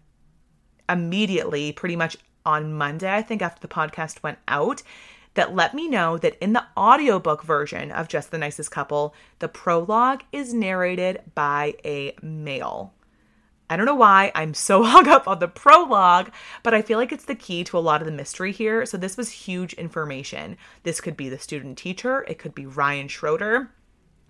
immediately, 0.89 1.73
pretty 1.73 1.97
much 1.97 2.17
on 2.49 2.73
Monday, 2.73 3.15
I 3.15 3.21
think, 3.21 3.43
after 3.43 3.61
the 3.61 3.73
podcast 3.73 4.23
went 4.23 4.39
out 4.49 4.83
that 5.35 5.55
let 5.55 5.75
me 5.75 5.87
know 5.87 6.17
that 6.17 6.37
in 6.43 6.55
the 6.55 6.65
audiobook 6.77 7.45
version 7.45 7.93
of 7.93 8.09
Just 8.09 8.31
the 8.31 8.39
Nicest 8.39 8.71
Couple, 8.71 9.15
the 9.39 9.49
prologue 9.49 10.23
is 10.33 10.55
narrated 10.55 11.21
by 11.35 11.75
a 11.85 12.17
male. 12.23 12.95
I 13.69 13.77
don't 13.77 13.85
know 13.85 13.95
why 13.95 14.33
I'm 14.35 14.55
so 14.55 14.83
hung 14.85 15.07
up 15.09 15.29
on 15.29 15.41
the 15.41 15.47
prologue, 15.47 16.33
but 16.63 16.73
I 16.73 16.81
feel 16.81 16.99
like 16.99 17.13
it's 17.13 17.27
the 17.27 17.35
key 17.35 17.65
to 17.65 17.77
a 17.77 17.81
lot 17.81 18.01
of 18.01 18.07
the 18.07 18.13
mystery 18.13 18.51
here. 18.51 18.87
So, 18.87 18.97
this 18.97 19.19
was 19.19 19.31
huge 19.31 19.75
information. 19.75 20.57
This 20.85 21.03
could 21.03 21.19
be 21.19 21.29
the 21.29 21.39
student 21.39 21.77
teacher, 21.77 22.25
it 22.29 22.39
could 22.39 22.55
be 22.55 22.65
Ryan 22.65 23.09
Schroeder, 23.09 23.71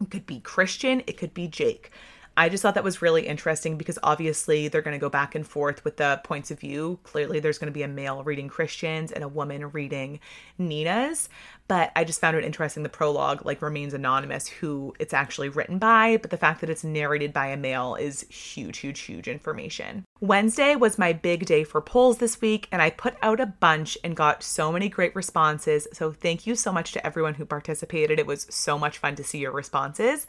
it 0.00 0.10
could 0.10 0.26
be 0.26 0.40
Christian, 0.40 1.04
it 1.06 1.16
could 1.16 1.34
be 1.34 1.46
Jake. 1.46 1.92
I 2.38 2.48
just 2.48 2.62
thought 2.62 2.74
that 2.74 2.84
was 2.84 3.02
really 3.02 3.26
interesting 3.26 3.76
because 3.76 3.98
obviously 4.00 4.68
they're 4.68 4.80
going 4.80 4.94
to 4.94 5.00
go 5.00 5.10
back 5.10 5.34
and 5.34 5.44
forth 5.44 5.84
with 5.84 5.96
the 5.96 6.20
points 6.22 6.52
of 6.52 6.60
view. 6.60 7.00
Clearly, 7.02 7.40
there's 7.40 7.58
going 7.58 7.66
to 7.66 7.72
be 7.72 7.82
a 7.82 7.88
male 7.88 8.22
reading 8.22 8.48
Christian's 8.48 9.10
and 9.10 9.24
a 9.24 9.28
woman 9.28 9.72
reading 9.72 10.20
Nina's. 10.56 11.28
But 11.68 11.92
I 11.94 12.04
just 12.04 12.20
found 12.20 12.34
it 12.34 12.44
interesting. 12.44 12.82
The 12.82 12.88
prologue 12.88 13.44
like 13.44 13.60
remains 13.60 13.92
anonymous 13.92 14.48
who 14.48 14.94
it's 14.98 15.12
actually 15.12 15.50
written 15.50 15.78
by, 15.78 16.16
but 16.16 16.30
the 16.30 16.38
fact 16.38 16.62
that 16.62 16.70
it's 16.70 16.82
narrated 16.82 17.34
by 17.34 17.48
a 17.48 17.58
male 17.58 17.94
is 17.94 18.22
huge, 18.30 18.78
huge, 18.78 19.00
huge 19.00 19.28
information. 19.28 20.04
Wednesday 20.20 20.74
was 20.76 20.98
my 20.98 21.12
big 21.12 21.44
day 21.44 21.64
for 21.64 21.82
polls 21.82 22.18
this 22.18 22.40
week, 22.40 22.68
and 22.72 22.80
I 22.80 22.88
put 22.88 23.16
out 23.20 23.38
a 23.38 23.46
bunch 23.46 23.98
and 24.02 24.16
got 24.16 24.42
so 24.42 24.72
many 24.72 24.88
great 24.88 25.14
responses. 25.14 25.86
So 25.92 26.10
thank 26.10 26.46
you 26.46 26.54
so 26.54 26.72
much 26.72 26.92
to 26.92 27.06
everyone 27.06 27.34
who 27.34 27.44
participated. 27.44 28.18
It 28.18 28.26
was 28.26 28.46
so 28.48 28.78
much 28.78 28.96
fun 28.96 29.14
to 29.16 29.24
see 29.24 29.38
your 29.38 29.52
responses. 29.52 30.26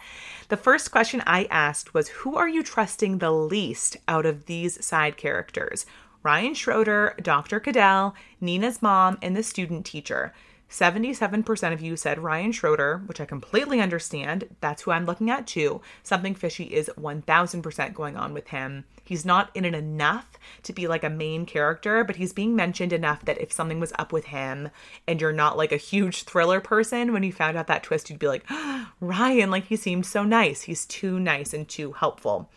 The 0.50 0.58
first 0.58 0.92
question 0.92 1.24
I 1.26 1.48
asked 1.50 1.94
was 1.94 2.10
Who 2.10 2.36
are 2.36 2.50
you 2.50 2.64
trusting 2.64 3.18
the 3.18 3.32
least 3.32 3.96
out 4.10 4.26
of 4.26 4.46
these 4.46 4.86
side 4.86 5.16
characters? 5.16 5.86
Ryan 6.22 6.54
Schroeder, 6.54 7.16
Dr. 7.22 7.62
Cadell, 7.62 8.14
Nina's 8.42 8.82
mom, 8.82 9.18
and 9.22 9.38
the 9.38 9.44
student 9.44 9.86
teacher. 9.86 10.34
77% 10.70 11.74
of 11.74 11.82
you 11.82 11.95
said 11.95 12.20
Ryan 12.20 12.51
Schroeder, 12.51 13.01
which 13.07 13.20
I 13.20 13.26
completely 13.26 13.82
understand. 13.82 14.55
That's 14.61 14.84
who 14.84 14.91
I'm 14.91 15.05
looking 15.05 15.32
at 15.32 15.47
too. 15.47 15.82
Something 16.03 16.36
fishy 16.36 16.65
is 16.65 16.91
1000% 16.95 17.93
going 17.93 18.15
on 18.15 18.34
with 18.34 18.49
him. 18.49 18.86
He's 19.03 19.26
not 19.26 19.49
in 19.55 19.65
it 19.65 19.74
enough 19.74 20.38
to 20.63 20.74
be 20.74 20.88
like 20.88 21.03
a 21.03 21.09
main 21.09 21.47
character, 21.47 22.03
but 22.03 22.17
he's 22.17 22.34
being 22.34 22.55
mentioned 22.55 22.93
enough 22.93 23.26
that 23.26 23.41
if 23.41 23.51
something 23.51 23.80
was 23.80 23.93
up 23.97 24.13
with 24.13 24.26
him 24.26 24.70
and 25.07 25.20
you're 25.20 25.32
not 25.32 25.57
like 25.57 25.72
a 25.72 25.78
huge 25.78 26.24
thriller 26.24 26.61
person, 26.61 27.13
when 27.13 27.24
you 27.24 27.34
found 27.34 27.57
out 27.57 27.65
that 27.67 27.82
twist, 27.82 28.09
you'd 28.09 28.20
be 28.20 28.28
like, 28.28 28.45
oh, 28.51 28.91
Ryan, 28.99 29.49
like 29.49 29.65
he 29.65 29.76
seemed 29.76 30.05
so 30.05 30.24
nice. 30.24 30.61
He's 30.61 30.86
too 30.86 31.20
nice 31.20 31.53
and 31.53 31.67
too 31.67 31.93
helpful. 31.93 32.51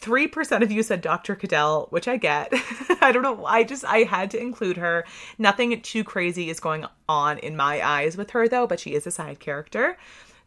3% 0.00 0.62
of 0.62 0.70
you 0.70 0.82
said 0.82 1.00
Dr. 1.00 1.34
Cadell, 1.34 1.88
which 1.90 2.08
I 2.08 2.16
get. 2.16 2.52
I 3.00 3.12
don't 3.12 3.22
know. 3.22 3.44
I 3.44 3.64
just, 3.64 3.84
I 3.84 3.98
had 3.98 4.30
to 4.32 4.40
include 4.40 4.76
her. 4.76 5.04
Nothing 5.38 5.80
too 5.80 6.04
crazy 6.04 6.50
is 6.50 6.60
going 6.60 6.86
on 7.08 7.38
in 7.38 7.56
my 7.56 7.86
eyes 7.86 8.16
with 8.16 8.30
her, 8.30 8.48
though, 8.48 8.66
but 8.66 8.80
she 8.80 8.94
is 8.94 9.06
a 9.06 9.10
side 9.10 9.40
character. 9.40 9.96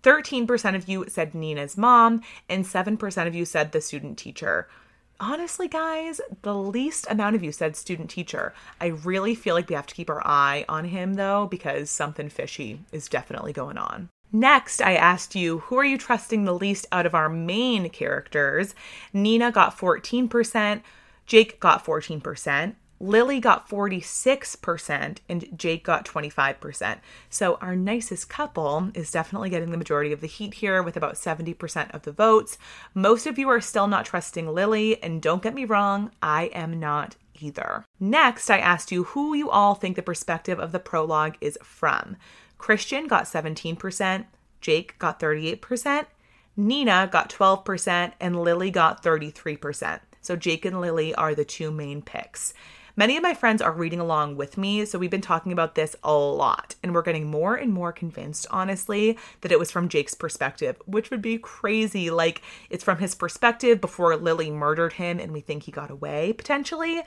13% 0.04 0.76
of 0.76 0.89
you 0.89 1.06
said 1.08 1.36
Nina's 1.36 1.78
mom, 1.78 2.22
and 2.49 2.66
7% 2.66 3.28
of 3.28 3.36
you 3.36 3.45
said 3.45 3.72
the 3.72 3.82
student 3.82 4.18
teacher. 4.18 4.68
Honestly, 5.20 5.68
guys, 5.68 6.20
the 6.41 6.56
least 6.56 7.06
amount 7.10 7.36
of 7.36 7.43
you 7.43 7.52
said 7.52 7.76
student 7.76 8.10
teacher. 8.10 8.56
I 8.80 8.88
really 8.88 9.36
feel 9.36 9.54
like 9.54 9.70
we 9.70 9.76
have 9.76 9.86
to 9.86 9.93
keep 9.93 10.10
our 10.10 10.26
eye 10.26 10.66
on 10.68 10.86
him, 10.86 11.14
though, 11.14 11.45
because 11.45 11.91
something 11.91 12.30
fishy 12.30 12.80
is 12.91 13.08
definitely 13.08 13.54
going 13.54 13.78
on. 13.78 14.10
Next, 14.32 14.82
I 14.82 14.94
asked 14.94 15.36
you, 15.36 15.60
who 15.60 15.78
are 15.78 15.86
you 15.86 15.98
trusting 15.98 16.46
the 16.46 16.54
least 16.54 16.88
out 16.92 17.06
of 17.06 17.14
our 17.14 17.30
main 17.30 17.90
characters? 17.90 18.74
Nina 19.14 19.52
got 19.52 19.78
14%, 19.78 20.82
Jake 21.26 21.60
got 21.60 21.86
14%, 21.86 22.76
Lily 23.02 23.40
got 23.40 23.68
46% 23.68 25.18
and 25.28 25.58
Jake 25.58 25.84
got 25.84 26.06
25%. 26.06 27.00
So 27.30 27.56
our 27.56 27.76
nicest 27.76 28.30
couple 28.30 28.92
is 28.94 29.12
definitely 29.12 29.50
getting 29.50 29.72
the 29.72 29.78
majority 29.78 30.14
of 30.14 30.22
the 30.22 30.28
heat 30.28 30.56
here 30.56 30.84
with 30.84 30.96
about 30.96 31.16
70% 31.16 31.94
of 31.96 32.04
the 32.04 32.12
votes. 32.12 32.60
Most 32.94 33.26
of 33.26 33.40
you 33.40 33.50
are 33.50 33.60
still 33.60 33.88
not 33.88 34.06
trusting 34.06 34.48
Lily, 34.48 35.02
and 35.02 35.22
don't 35.22 35.42
get 35.42 35.56
me 35.56 35.66
wrong, 35.66 36.12
I 36.22 36.46
am 36.54 36.80
not 36.80 37.16
either. 37.40 37.86
Next, 38.00 38.52
I 38.52 38.60
asked 38.60 38.92
you 38.92 39.06
who 39.06 39.34
you 39.34 39.50
all 39.50 39.74
think 39.74 39.96
the 39.96 40.04
perspective 40.04 40.60
of 40.60 40.72
the 40.72 40.80
prologue 40.80 41.38
is 41.42 41.58
from. 41.64 42.18
Christian 42.62 43.07
got 43.07 43.24
17%, 43.24 44.26
Jake 44.62 44.99
got 44.99 45.20
38%, 45.20 46.05
Nina 46.55 47.09
got 47.12 47.28
12%, 47.28 48.12
and 48.20 48.39
Lily 48.39 48.70
got 48.70 49.01
33%. 49.01 49.99
So 50.22 50.36
Jake 50.36 50.64
and 50.64 50.80
Lily 50.80 51.16
are 51.16 51.34
the 51.34 51.43
two 51.43 51.72
main 51.72 52.03
picks. 52.03 52.53
Many 52.95 53.18
of 53.18 53.24
my 53.24 53.34
friends 53.34 53.64
are 53.64 53.72
reading 53.72 53.99
along 53.99 54.36
with 54.36 54.59
me, 54.59 54.86
so 54.86 54.99
we've 54.99 55.09
been 55.09 55.22
talking 55.22 55.51
about 55.51 55.74
this 55.74 55.95
a 56.03 56.14
lot, 56.14 56.76
and 56.84 56.93
we're 56.93 57.01
getting 57.01 57.32
more 57.32 57.55
and 57.55 57.74
more 57.74 57.91
convinced, 57.91 58.45
honestly, 58.51 59.18
that 59.41 59.51
it 59.51 59.57
was 59.57 59.72
from 59.72 59.89
Jake's 59.89 60.14
perspective, 60.14 60.80
which 60.86 61.09
would 61.09 61.22
be 61.22 61.39
crazy. 61.39 62.12
Like, 62.12 62.43
it's 62.70 62.84
from 62.84 62.99
his 62.99 63.16
perspective 63.16 63.82
before 63.82 64.16
Lily 64.18 64.51
murdered 64.51 64.93
him, 64.93 65.20
and 65.20 65.32
we 65.32 65.41
think 65.41 65.64
he 65.64 65.72
got 65.72 65.89
away, 65.89 66.34
potentially. 66.34 67.01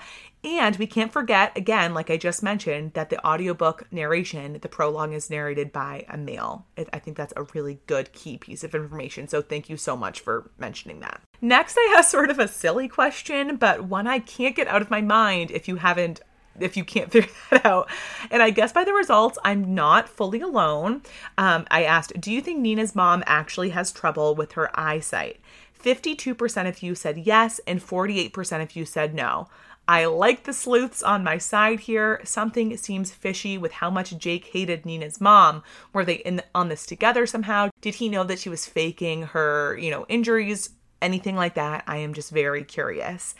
And 0.44 0.76
we 0.76 0.86
can't 0.86 1.10
forget, 1.10 1.56
again, 1.56 1.94
like 1.94 2.10
I 2.10 2.18
just 2.18 2.42
mentioned, 2.42 2.92
that 2.92 3.08
the 3.08 3.24
audiobook 3.26 3.90
narration, 3.90 4.58
the 4.60 4.68
prologue 4.68 5.14
is 5.14 5.30
narrated 5.30 5.72
by 5.72 6.04
a 6.06 6.18
male. 6.18 6.66
I 6.92 6.98
think 6.98 7.16
that's 7.16 7.32
a 7.34 7.46
really 7.54 7.80
good 7.86 8.12
key 8.12 8.36
piece 8.36 8.62
of 8.62 8.74
information. 8.74 9.26
So 9.26 9.40
thank 9.40 9.70
you 9.70 9.78
so 9.78 9.96
much 9.96 10.20
for 10.20 10.50
mentioning 10.58 11.00
that. 11.00 11.22
Next, 11.40 11.78
I 11.78 11.94
have 11.96 12.04
sort 12.04 12.28
of 12.28 12.38
a 12.38 12.46
silly 12.46 12.88
question, 12.88 13.56
but 13.56 13.84
one 13.84 14.06
I 14.06 14.18
can't 14.18 14.54
get 14.54 14.68
out 14.68 14.82
of 14.82 14.90
my 14.90 15.00
mind 15.00 15.50
if 15.50 15.66
you 15.66 15.76
haven't 15.76 16.20
if 16.60 16.76
you 16.76 16.84
can't 16.84 17.10
figure 17.12 17.30
that 17.50 17.64
out. 17.64 17.88
And 18.30 18.42
I 18.42 18.50
guess 18.50 18.70
by 18.70 18.84
the 18.84 18.92
results, 18.92 19.38
I'm 19.44 19.74
not 19.74 20.08
fully 20.08 20.40
alone. 20.40 21.02
Um, 21.38 21.66
I 21.70 21.84
asked, 21.84 22.20
Do 22.20 22.30
you 22.30 22.40
think 22.40 22.60
Nina's 22.60 22.94
mom 22.94 23.24
actually 23.26 23.70
has 23.70 23.90
trouble 23.92 24.34
with 24.34 24.52
her 24.52 24.70
eyesight? 24.78 25.40
52% 25.82 26.68
of 26.68 26.82
you 26.82 26.94
said 26.94 27.18
yes, 27.18 27.60
and 27.66 27.80
48% 27.80 28.62
of 28.62 28.74
you 28.74 28.84
said 28.84 29.14
no. 29.14 29.48
I 29.86 30.06
like 30.06 30.44
the 30.44 30.54
sleuths 30.54 31.02
on 31.02 31.22
my 31.22 31.36
side 31.36 31.80
here. 31.80 32.20
Something 32.24 32.74
seems 32.76 33.12
fishy 33.12 33.58
with 33.58 33.72
how 33.72 33.90
much 33.90 34.16
Jake 34.16 34.46
hated 34.46 34.86
Nina's 34.86 35.20
mom. 35.20 35.62
Were 35.92 36.04
they 36.04 36.14
in 36.14 36.40
on 36.54 36.68
this 36.68 36.86
together 36.86 37.26
somehow? 37.26 37.68
Did 37.82 37.96
he 37.96 38.08
know 38.08 38.24
that 38.24 38.38
she 38.38 38.48
was 38.48 38.66
faking 38.66 39.22
her, 39.22 39.76
you 39.76 39.90
know, 39.90 40.06
injuries? 40.08 40.70
Anything 41.02 41.36
like 41.36 41.54
that? 41.54 41.84
I 41.86 41.98
am 41.98 42.14
just 42.14 42.30
very 42.30 42.64
curious. 42.64 43.34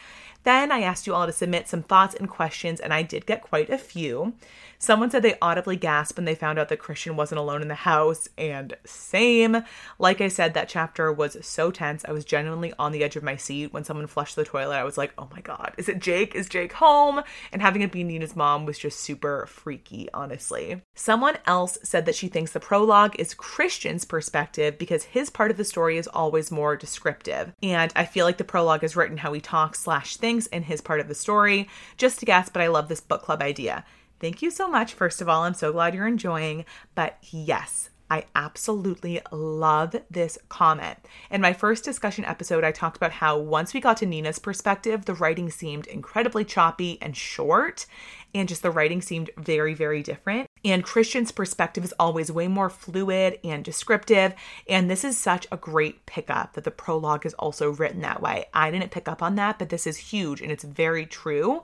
Then 0.45 0.71
I 0.71 0.83
asked 0.83 1.07
you 1.07 1.15
all 1.15 1.27
to 1.27 1.33
submit 1.33 1.69
some 1.69 1.83
thoughts 1.83 2.15
and 2.15 2.29
questions, 2.29 2.81
and 2.81 2.93
I 2.93 3.03
did 3.03 3.27
get 3.27 3.43
quite 3.43 3.71
a 3.71 3.79
few. 3.79 4.35
Someone 4.79 5.11
said 5.11 5.23
they 5.23 5.39
audibly 5.41 5.77
gasped 5.77 6.19
when 6.19 6.27
they 6.27 6.35
found 6.35 6.59
out 6.59 6.69
that 6.69 6.79
Christian 6.79 7.17
wasn't 7.17 7.39
alone 7.39 7.63
in 7.63 7.69
the 7.69 7.75
house, 7.75 8.29
and 8.37 8.77
same. 8.85 9.63
Like 9.99 10.21
I 10.21 10.29
said, 10.29 10.53
that 10.53 10.69
chapter 10.69 11.11
was 11.11 11.39
so 11.41 11.71
tense. 11.71 12.05
I 12.07 12.13
was 12.13 12.27
genuinely 12.27 12.75
on 12.79 12.93
the 12.93 13.03
edge 13.03 13.17
of 13.17 13.23
my 13.23 13.37
seat 13.37 13.73
when 13.73 13.85
someone 13.85 14.07
flushed 14.07 14.37
the 14.37 14.45
toilet. 14.45 14.77
I 14.77 14.85
was 14.85 14.99
like, 14.99 15.15
oh 15.17 15.29
my 15.33 15.41
god, 15.41 15.73
is 15.79 15.89
it 15.89 16.01
Jake? 16.01 16.35
Is 16.35 16.51
Jake 16.51 16.75
home? 16.75 17.23
And 17.51 17.63
having 17.63 17.81
it 17.81 17.93
be 17.93 18.05
Nina's 18.05 18.37
mom 18.37 18.67
was 18.67 18.79
just 18.79 19.01
super 19.01 19.47
freaky, 19.47 20.11
honestly. 20.13 20.83
Someone 20.95 21.39
else 21.47 21.79
said 21.83 22.05
that 22.05 22.15
she 22.15 22.29
thinks 22.29 22.53
the 22.53 22.61
prologue 22.61 23.17
is 23.19 23.33
Christian's 23.33 24.05
perspective 24.05 24.77
because 24.77 25.05
his 25.05 25.31
part 25.31 25.51
of 25.51 25.57
the 25.57 25.65
story 25.65 25.97
is 25.97 26.09
always 26.09 26.51
more 26.51 26.77
descriptive. 26.77 27.55
And 27.63 27.91
I 27.97 28.05
feel 28.05 28.27
like 28.27 28.37
the 28.37 28.45
prologue 28.45 28.85
is 28.85 28.97
written 28.97 29.17
how 29.17 29.33
he 29.33 29.41
talks 29.41 29.81
slash 29.81 30.19
thinks 30.19 30.34
in 30.49 30.65
his 30.65 30.81
part 30.81 31.01
of 31.01 31.09
the 31.09 31.15
story. 31.15 31.69
Just 31.97 32.19
to 32.21 32.27
guess, 32.27 32.49
but 32.49 32.63
I 32.63 32.69
love 32.69 32.89
this 32.89 33.01
book 33.01 33.23
club 33.23 33.43
idea. 33.43 33.85
Thank 34.21 34.43
you 34.43 34.51
so 34.51 34.69
much. 34.69 34.95
First 34.95 35.21
of 35.21 35.29
all, 35.29 35.43
I'm 35.43 35.55
so 35.55 35.73
glad 35.73 35.95
you're 35.95 36.07
enjoying. 36.07 36.65
But 36.95 37.19
yes, 37.31 37.91
I 38.11 38.27
absolutely 38.35 39.21
love 39.33 39.97
this 40.11 40.39
comment. 40.49 40.99
In 41.31 41.41
my 41.41 41.53
first 41.53 41.85
discussion 41.85 42.25
episode, 42.25 42.63
I 42.63 42.71
talked 42.71 42.97
about 42.97 43.13
how 43.13 43.39
once 43.39 43.75
we 43.75 43.81
got 43.81 43.97
to 43.99 44.07
Nina's 44.07 44.39
perspective, 44.39 45.05
the 45.05 45.15
writing 45.15 45.51
seemed 45.51 45.87
incredibly 45.87 46.45
choppy 46.45 46.99
and 47.01 47.17
short, 47.17 47.87
and 48.35 48.49
just 48.49 48.63
the 48.63 48.71
writing 48.71 49.01
seemed 49.01 49.31
very, 49.37 49.75
very 49.75 50.03
different. 50.03 50.49
And 50.65 50.83
Christian's 50.83 51.31
perspective 51.31 51.85
is 51.85 51.95
always 51.99 52.33
way 52.33 52.49
more 52.49 52.71
fluid 52.71 53.39
and 53.45 53.65
descriptive. 53.65 54.35
And 54.69 54.91
this 54.91 55.05
is 55.05 55.19
such 55.19 55.47
a 55.53 55.57
great 55.57 56.07
pickup 56.07 56.55
that 56.55 56.65
the 56.65 56.71
prologue 56.71 57.27
is 57.27 57.35
also 57.35 57.71
written 57.71 58.01
that 58.01 58.23
way. 58.23 58.47
I 58.55 58.71
didn't 58.71 58.91
pick 58.91 59.07
up 59.07 59.23
on 59.23 59.35
that, 59.37 59.59
but 59.59 59.69
this 59.69 59.87
is 59.87 59.97
huge 59.97 60.41
and 60.41 60.51
it's 60.51 60.65
very 60.65 61.05
true. 61.05 61.63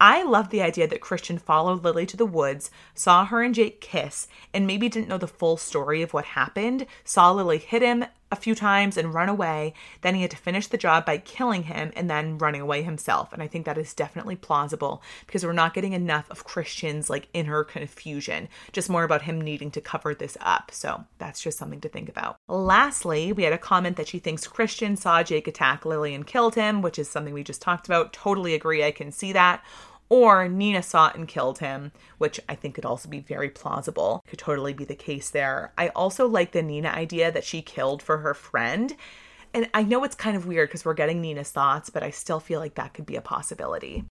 I 0.00 0.22
love 0.22 0.48
the 0.48 0.62
idea 0.62 0.88
that 0.88 1.02
Christian 1.02 1.36
followed 1.36 1.84
Lily 1.84 2.06
to 2.06 2.16
the 2.16 2.24
woods, 2.24 2.70
saw 2.94 3.26
her 3.26 3.42
and 3.42 3.54
Jake 3.54 3.82
kiss, 3.82 4.28
and 4.54 4.66
maybe 4.66 4.88
didn't 4.88 5.08
know 5.08 5.18
the 5.18 5.28
full 5.28 5.58
story 5.58 6.00
of 6.00 6.14
what 6.14 6.24
happened, 6.24 6.86
saw 7.04 7.30
Lily 7.30 7.58
hit 7.58 7.82
him 7.82 8.06
a 8.30 8.36
few 8.36 8.54
times 8.54 8.96
and 8.96 9.12
run 9.12 9.28
away. 9.28 9.74
Then 10.02 10.14
he 10.14 10.22
had 10.22 10.30
to 10.30 10.36
finish 10.36 10.66
the 10.66 10.78
job 10.78 11.04
by 11.04 11.18
killing 11.18 11.64
him 11.64 11.92
and 11.96 12.08
then 12.08 12.38
running 12.38 12.60
away 12.60 12.82
himself. 12.82 13.32
And 13.32 13.42
I 13.42 13.46
think 13.46 13.66
that 13.66 13.78
is 13.78 13.94
definitely 13.94 14.36
plausible 14.36 15.02
because 15.26 15.44
we're 15.44 15.52
not 15.52 15.74
getting 15.74 15.92
enough 15.92 16.30
of 16.30 16.44
Christian's 16.44 17.10
like 17.10 17.28
inner 17.32 17.64
confusion, 17.64 18.48
just 18.72 18.90
more 18.90 19.04
about 19.04 19.22
him 19.22 19.40
needing 19.40 19.70
to 19.72 19.80
cover 19.80 20.14
this 20.14 20.36
up. 20.40 20.70
So 20.72 21.04
that's 21.18 21.42
just 21.42 21.58
something 21.58 21.80
to 21.80 21.88
think 21.88 22.08
about. 22.08 22.36
Lastly, 22.48 23.32
we 23.32 23.42
had 23.42 23.52
a 23.52 23.58
comment 23.58 23.96
that 23.96 24.08
she 24.08 24.18
thinks 24.18 24.46
Christian 24.46 24.96
saw 24.96 25.22
Jake 25.22 25.48
attack 25.48 25.84
Lily 25.84 26.14
and 26.14 26.26
killed 26.26 26.54
him, 26.54 26.82
which 26.82 26.98
is 26.98 27.08
something 27.08 27.34
we 27.34 27.42
just 27.42 27.62
talked 27.62 27.86
about. 27.86 28.12
Totally 28.12 28.54
agree. 28.54 28.84
I 28.84 28.92
can 28.92 29.12
see 29.12 29.32
that 29.32 29.62
or 30.10 30.48
Nina 30.48 30.82
saw 30.82 31.08
it 31.08 31.14
and 31.14 31.26
killed 31.26 31.60
him, 31.60 31.92
which 32.18 32.40
I 32.48 32.54
think 32.56 32.74
could 32.74 32.84
also 32.84 33.08
be 33.08 33.20
very 33.20 33.48
plausible. 33.48 34.22
Could 34.26 34.40
totally 34.40 34.74
be 34.74 34.84
the 34.84 34.96
case 34.96 35.30
there. 35.30 35.72
I 35.78 35.88
also 35.88 36.26
like 36.26 36.52
the 36.52 36.62
Nina 36.62 36.88
idea 36.88 37.32
that 37.32 37.44
she 37.44 37.62
killed 37.62 38.02
for 38.02 38.18
her 38.18 38.34
friend. 38.34 38.94
And 39.54 39.70
I 39.72 39.84
know 39.84 40.04
it's 40.04 40.14
kind 40.14 40.36
of 40.36 40.46
weird 40.46 40.68
because 40.68 40.84
we're 40.84 40.94
getting 40.94 41.20
Nina's 41.20 41.50
thoughts, 41.50 41.90
but 41.90 42.02
I 42.02 42.10
still 42.10 42.40
feel 42.40 42.60
like 42.60 42.74
that 42.74 42.92
could 42.92 43.06
be 43.06 43.16
a 43.16 43.22
possibility. 43.22 44.04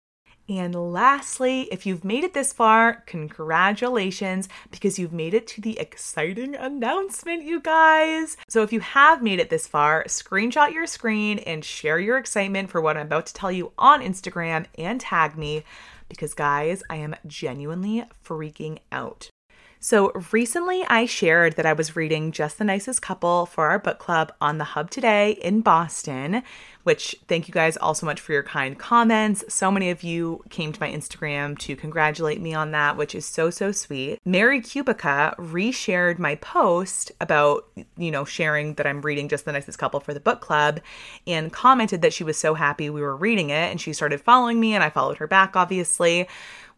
And 0.49 0.93
lastly, 0.93 1.63
if 1.73 1.87
you've 1.87 2.05
made 2.05 2.23
it 2.23 2.33
this 2.33 2.53
far, 2.53 3.03
congratulations 3.07 4.49
because 4.71 4.99
you've 4.99 5.13
made 5.13 5.35
it 5.35 5.47
to 5.49 5.61
the 5.61 5.79
exciting 5.79 6.55
announcement, 6.55 7.43
you 7.43 7.61
guys. 7.61 8.37
So 8.49 8.63
if 8.63 8.73
you 8.73 8.81
have 8.81 9.23
made 9.23 9.41
it 9.41 9.51
this 9.51 9.67
far, 9.67 10.05
screenshot 10.05 10.73
your 10.73 10.87
screen 10.87 11.41
and 11.41 11.65
share 11.65 11.99
your 11.99 12.17
excitement 12.17 12.71
for 12.71 12.81
what 12.81 12.97
I'm 12.97 13.07
about 13.07 13.27
to 13.27 13.35
tell 13.35 13.51
you 13.51 13.73
on 13.77 14.03
Instagram 14.03 14.67
and 14.79 15.01
tag 15.01 15.37
me 15.37 15.65
because, 16.09 16.35
guys, 16.35 16.83
I 16.89 16.97
am 16.97 17.17
genuinely 17.27 18.05
freaking 18.25 18.79
out. 18.93 19.31
So 19.79 20.11
recently 20.33 20.85
I 20.89 21.05
shared 21.07 21.57
that 21.57 21.67
I 21.67 21.75
was 21.75 21.97
reading 21.97 22.33
Just 22.33 22.59
the 22.59 22.65
Nicest 22.65 23.03
Couple 23.03 23.47
for 23.47 23.69
our 23.69 23.79
book 23.79 23.99
club 23.99 24.33
on 24.41 24.59
the 24.59 24.65
Hub 24.65 24.91
today 24.91 25.33
in 25.43 25.61
Boston, 25.61 26.43
which 26.85 27.15
thank 27.29 27.47
you 27.47 27.53
guys 27.53 27.77
all 27.77 27.95
so 27.95 28.07
much 28.07 28.21
for 28.21 28.33
your 28.33 28.43
kind 28.43 28.79
comments. 28.79 29.45
So 29.49 29.71
many 29.71 29.91
of 29.91 30.03
you 30.03 30.43
came 30.49 30.73
to 30.73 30.81
my 30.81 30.91
Instagram 30.91 31.59
to 31.59 31.77
congratulate 31.77 32.41
me 32.41 32.55
on 32.55 32.71
that, 32.71 32.97
which 32.97 33.15
is 33.15 33.27
so, 33.27 33.51
so 33.51 33.71
sweet. 33.71 34.19
Mary 34.25 34.61
Kubica 34.61 35.37
reshared 35.37 36.19
my 36.19 36.37
post 36.37 37.13
about, 37.21 37.67
you 37.99 38.11
know, 38.11 38.25
sharing 38.25 38.75
that 38.75 38.87
I'm 38.87 39.03
reading 39.03 39.29
Just 39.29 39.45
the 39.45 39.53
Nicest 39.53 39.79
Couple 39.79 40.01
for 40.01 40.15
the 40.15 40.21
book 40.21 40.41
club 40.41 40.81
and 41.27 41.53
commented 41.53 42.01
that 42.03 42.15
she 42.15 42.25
was 42.25 42.39
so 42.39 42.55
happy 42.55 42.89
we 42.89 43.03
were 43.03 43.17
reading 43.17 43.51
it 43.51 43.71
and 43.71 43.81
she 43.81 43.93
started 43.93 44.23
following 44.23 44.59
me 44.59 44.75
and 44.75 44.83
I 44.83 44.89
followed 44.89 45.19
her 45.19 45.27
back, 45.27 45.55
obviously. 45.55 46.27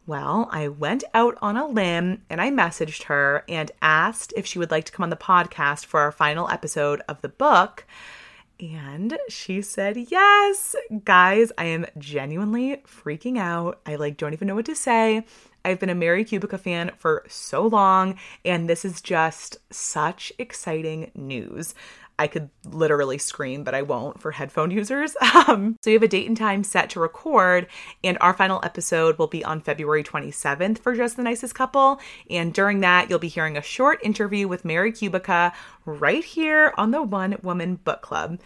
Well, 0.09 0.49
I 0.51 0.69
went 0.69 1.05
out 1.13 1.37
on 1.43 1.59
a 1.59 1.67
limb 1.67 2.23
and 2.31 2.41
I 2.41 2.51
messaged 2.51 3.03
her 3.05 3.45
and 3.47 3.71
asked 3.83 4.33
if 4.39 4.47
she 4.47 4.59
would 4.59 4.71
like 4.71 4.85
to 4.85 4.93
come 4.93 5.05
on 5.05 5.11
the 5.11 5.17
podcast 5.17 5.85
for 5.85 6.01
our 6.01 6.11
final 6.11 6.49
episode 6.49 7.03
of 7.11 7.21
the 7.21 7.29
book. 7.29 7.85
And 8.59 9.19
she 9.29 9.61
said 9.61 9.99
yes. 9.99 10.75
Guys, 11.05 11.53
I 11.59 11.67
am 11.67 11.85
genuinely 11.99 12.83
freaking 12.87 13.37
out. 13.37 13.83
I 13.85 13.97
like 13.97 14.17
don't 14.17 14.33
even 14.33 14.49
know 14.49 14.55
what 14.55 14.65
to 14.65 14.75
say. 14.75 15.27
I've 15.63 15.79
been 15.79 15.91
a 15.91 15.95
Mary 15.95 16.25
Kubica 16.25 16.59
fan 16.59 16.93
for 16.97 17.23
so 17.29 17.67
long, 17.67 18.19
and 18.47 18.67
this 18.67 18.87
is 18.87 19.03
just 19.03 19.59
such 19.71 20.33
exciting 20.39 21.11
news. 21.15 21.75
I 22.19 22.27
could 22.27 22.51
literally 22.65 23.19
scream, 23.19 23.65
but 23.65 23.75
I 23.75 23.83
won't 23.83 24.21
for 24.21 24.33
headphone 24.33 24.71
users. 24.71 25.17
Um, 25.49 25.77
so 25.83 25.91
we 25.91 25.95
have 25.95 26.03
a 26.03 26.09
date 26.09 26.27
and 26.27 26.37
time 26.37 26.65
set 26.65 26.91
to 26.91 27.01
record, 27.01 27.69
and 28.03 28.19
our 28.21 28.35
final 28.35 28.61
episode 28.65 29.19
will 29.19 29.29
be 29.29 29.45
on 29.45 29.61
February 29.61 30.03
27th 30.03 30.79
for 30.79 30.95
Just 30.95 31.17
the 31.17 31.23
Nicest 31.23 31.55
Couple. 31.55 32.01
And 32.29 32.53
during 32.53 32.81
that, 32.81 33.09
you'll 33.09 33.19
be 33.19 33.29
hearing 33.29 33.57
a 33.57 33.63
short 33.63 34.01
interview 34.03 34.49
with 34.49 34.65
Mary 34.65 34.93
Kubica 34.93 35.53
right 35.87 36.25
here 36.25 36.75
on 36.77 36.91
the 36.91 37.03
One 37.03 37.39
Woman 37.43 37.77
Book 37.77 38.03
Club. 38.03 38.41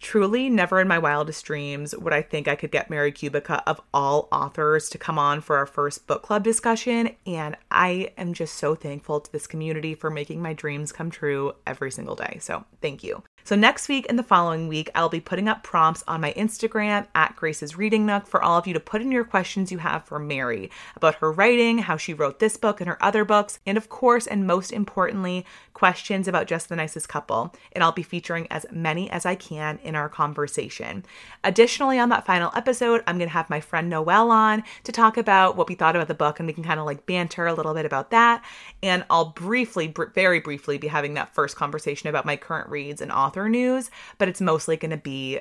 Truly, 0.00 0.50
never 0.50 0.80
in 0.80 0.88
my 0.88 0.98
wildest 0.98 1.44
dreams 1.44 1.96
would 1.96 2.12
I 2.12 2.22
think 2.22 2.48
I 2.48 2.54
could 2.54 2.70
get 2.70 2.90
Mary 2.90 3.10
Kubica 3.10 3.62
of 3.66 3.80
all 3.94 4.28
authors 4.30 4.88
to 4.90 4.98
come 4.98 5.18
on 5.18 5.40
for 5.40 5.56
our 5.56 5.66
first 5.66 6.06
book 6.06 6.22
club 6.22 6.44
discussion. 6.44 7.16
And 7.26 7.56
I 7.70 8.12
am 8.18 8.34
just 8.34 8.54
so 8.54 8.74
thankful 8.74 9.20
to 9.20 9.32
this 9.32 9.46
community 9.46 9.94
for 9.94 10.10
making 10.10 10.42
my 10.42 10.52
dreams 10.52 10.92
come 10.92 11.10
true 11.10 11.54
every 11.66 11.90
single 11.90 12.14
day. 12.14 12.38
So, 12.40 12.64
thank 12.82 13.02
you. 13.02 13.22
So, 13.46 13.54
next 13.54 13.88
week 13.88 14.06
and 14.08 14.18
the 14.18 14.24
following 14.24 14.66
week, 14.66 14.90
I'll 14.92 15.08
be 15.08 15.20
putting 15.20 15.48
up 15.48 15.62
prompts 15.62 16.02
on 16.08 16.20
my 16.20 16.32
Instagram 16.32 17.06
at 17.14 17.36
Grace's 17.36 17.78
Reading 17.78 18.04
Nook 18.04 18.26
for 18.26 18.42
all 18.42 18.58
of 18.58 18.66
you 18.66 18.74
to 18.74 18.80
put 18.80 19.00
in 19.00 19.12
your 19.12 19.22
questions 19.22 19.70
you 19.70 19.78
have 19.78 20.04
for 20.04 20.18
Mary 20.18 20.68
about 20.96 21.14
her 21.16 21.30
writing, 21.30 21.78
how 21.78 21.96
she 21.96 22.12
wrote 22.12 22.40
this 22.40 22.56
book 22.56 22.80
and 22.80 22.88
her 22.88 23.00
other 23.00 23.24
books, 23.24 23.60
and 23.64 23.78
of 23.78 23.88
course, 23.88 24.26
and 24.26 24.48
most 24.48 24.72
importantly, 24.72 25.46
questions 25.76 26.26
about 26.26 26.46
Just 26.46 26.70
the 26.70 26.76
Nicest 26.76 27.06
Couple. 27.06 27.54
And 27.72 27.84
I'll 27.84 27.92
be 27.92 28.02
featuring 28.02 28.46
as 28.50 28.64
many 28.72 29.10
as 29.10 29.26
I 29.26 29.34
can 29.34 29.78
in 29.84 29.94
our 29.94 30.08
conversation. 30.08 31.04
Additionally, 31.44 31.98
on 31.98 32.08
that 32.08 32.24
final 32.24 32.50
episode, 32.56 33.02
I'm 33.06 33.18
going 33.18 33.28
to 33.28 33.34
have 33.34 33.50
my 33.50 33.60
friend 33.60 33.90
Noelle 33.90 34.30
on 34.30 34.64
to 34.84 34.90
talk 34.90 35.18
about 35.18 35.54
what 35.54 35.68
we 35.68 35.74
thought 35.74 35.94
about 35.94 36.08
the 36.08 36.14
book, 36.14 36.40
and 36.40 36.46
we 36.46 36.54
can 36.54 36.64
kind 36.64 36.80
of 36.80 36.86
like 36.86 37.04
banter 37.04 37.46
a 37.46 37.52
little 37.52 37.74
bit 37.74 37.84
about 37.84 38.10
that. 38.10 38.42
And 38.82 39.04
I'll 39.10 39.26
briefly, 39.32 39.86
br- 39.86 40.06
very 40.06 40.40
briefly, 40.40 40.78
be 40.78 40.88
having 40.88 41.12
that 41.12 41.34
first 41.34 41.56
conversation 41.56 42.08
about 42.08 42.24
my 42.24 42.36
current 42.36 42.70
reads 42.70 43.02
and 43.02 43.12
author 43.12 43.46
news, 43.46 43.90
but 44.16 44.28
it's 44.30 44.40
mostly 44.40 44.78
going 44.78 44.92
to 44.92 44.96
be 44.96 45.40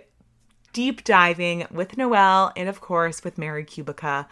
deep 0.74 1.06
diving 1.06 1.66
with 1.72 1.98
Noelle 1.98 2.52
and, 2.58 2.68
of 2.68 2.82
course, 2.82 3.24
with 3.24 3.38
Mary 3.38 3.64
Kubica. 3.64 4.28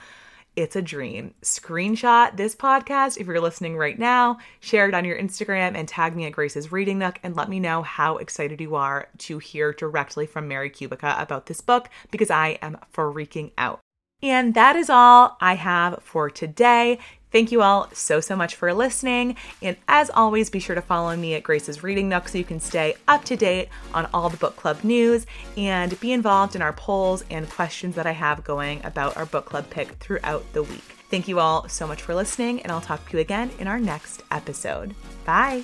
It's 0.55 0.75
a 0.75 0.83
dream. 0.83 1.33
Screenshot 1.41 2.37
this 2.37 2.55
podcast 2.55 3.17
if 3.17 3.25
you're 3.25 3.41
listening 3.41 3.75
right 3.75 3.97
now, 3.97 4.37
share 4.59 4.87
it 4.87 4.93
on 4.93 5.03
your 5.03 5.17
Instagram, 5.17 5.75
and 5.75 5.87
tag 5.87 6.15
me 6.15 6.25
at 6.25 6.33
Grace's 6.33 6.71
Reading 6.71 6.99
Nook 6.99 7.19
and 7.23 7.35
let 7.35 7.49
me 7.49 7.59
know 7.59 7.81
how 7.81 8.17
excited 8.17 8.61
you 8.61 8.75
are 8.75 9.07
to 9.17 9.39
hear 9.39 9.73
directly 9.73 10.27
from 10.27 10.47
Mary 10.47 10.69
Kubica 10.69 11.19
about 11.19 11.47
this 11.47 11.59
book 11.59 11.89
because 12.11 12.29
I 12.29 12.59
am 12.61 12.77
freaking 12.93 13.51
out. 13.57 13.79
And 14.21 14.53
that 14.53 14.75
is 14.75 14.91
all 14.91 15.37
I 15.41 15.55
have 15.55 15.99
for 16.03 16.29
today. 16.29 16.99
Thank 17.33 17.51
you 17.51 17.63
all 17.63 17.89
so, 17.93 18.21
so 18.21 18.35
much 18.35 18.55
for 18.55 18.71
listening. 18.73 19.35
And 19.61 19.75
as 19.87 20.11
always, 20.11 20.51
be 20.51 20.59
sure 20.59 20.75
to 20.75 20.81
follow 20.81 21.15
me 21.17 21.33
at 21.33 21.43
Grace's 21.43 21.83
Reading 21.83 22.07
Nook 22.07 22.29
so 22.29 22.37
you 22.37 22.43
can 22.45 22.59
stay 22.59 22.93
up 23.07 23.25
to 23.25 23.35
date 23.35 23.69
on 23.93 24.07
all 24.13 24.29
the 24.29 24.37
book 24.37 24.55
club 24.55 24.83
news 24.83 25.25
and 25.57 25.99
be 25.99 26.13
involved 26.13 26.55
in 26.55 26.61
our 26.61 26.73
polls 26.73 27.25
and 27.31 27.49
questions 27.49 27.95
that 27.95 28.05
I 28.05 28.11
have 28.11 28.43
going 28.43 28.85
about 28.85 29.17
our 29.17 29.25
book 29.25 29.45
club 29.45 29.69
pick 29.71 29.89
throughout 29.93 30.45
the 30.53 30.63
week. 30.63 30.83
Thank 31.09 31.27
you 31.27 31.39
all 31.39 31.67
so 31.67 31.85
much 31.87 32.01
for 32.01 32.15
listening, 32.15 32.61
and 32.61 32.71
I'll 32.71 32.81
talk 32.81 33.07
to 33.09 33.17
you 33.17 33.21
again 33.21 33.51
in 33.59 33.67
our 33.67 33.79
next 33.79 34.23
episode. 34.31 34.95
Bye. 35.25 35.63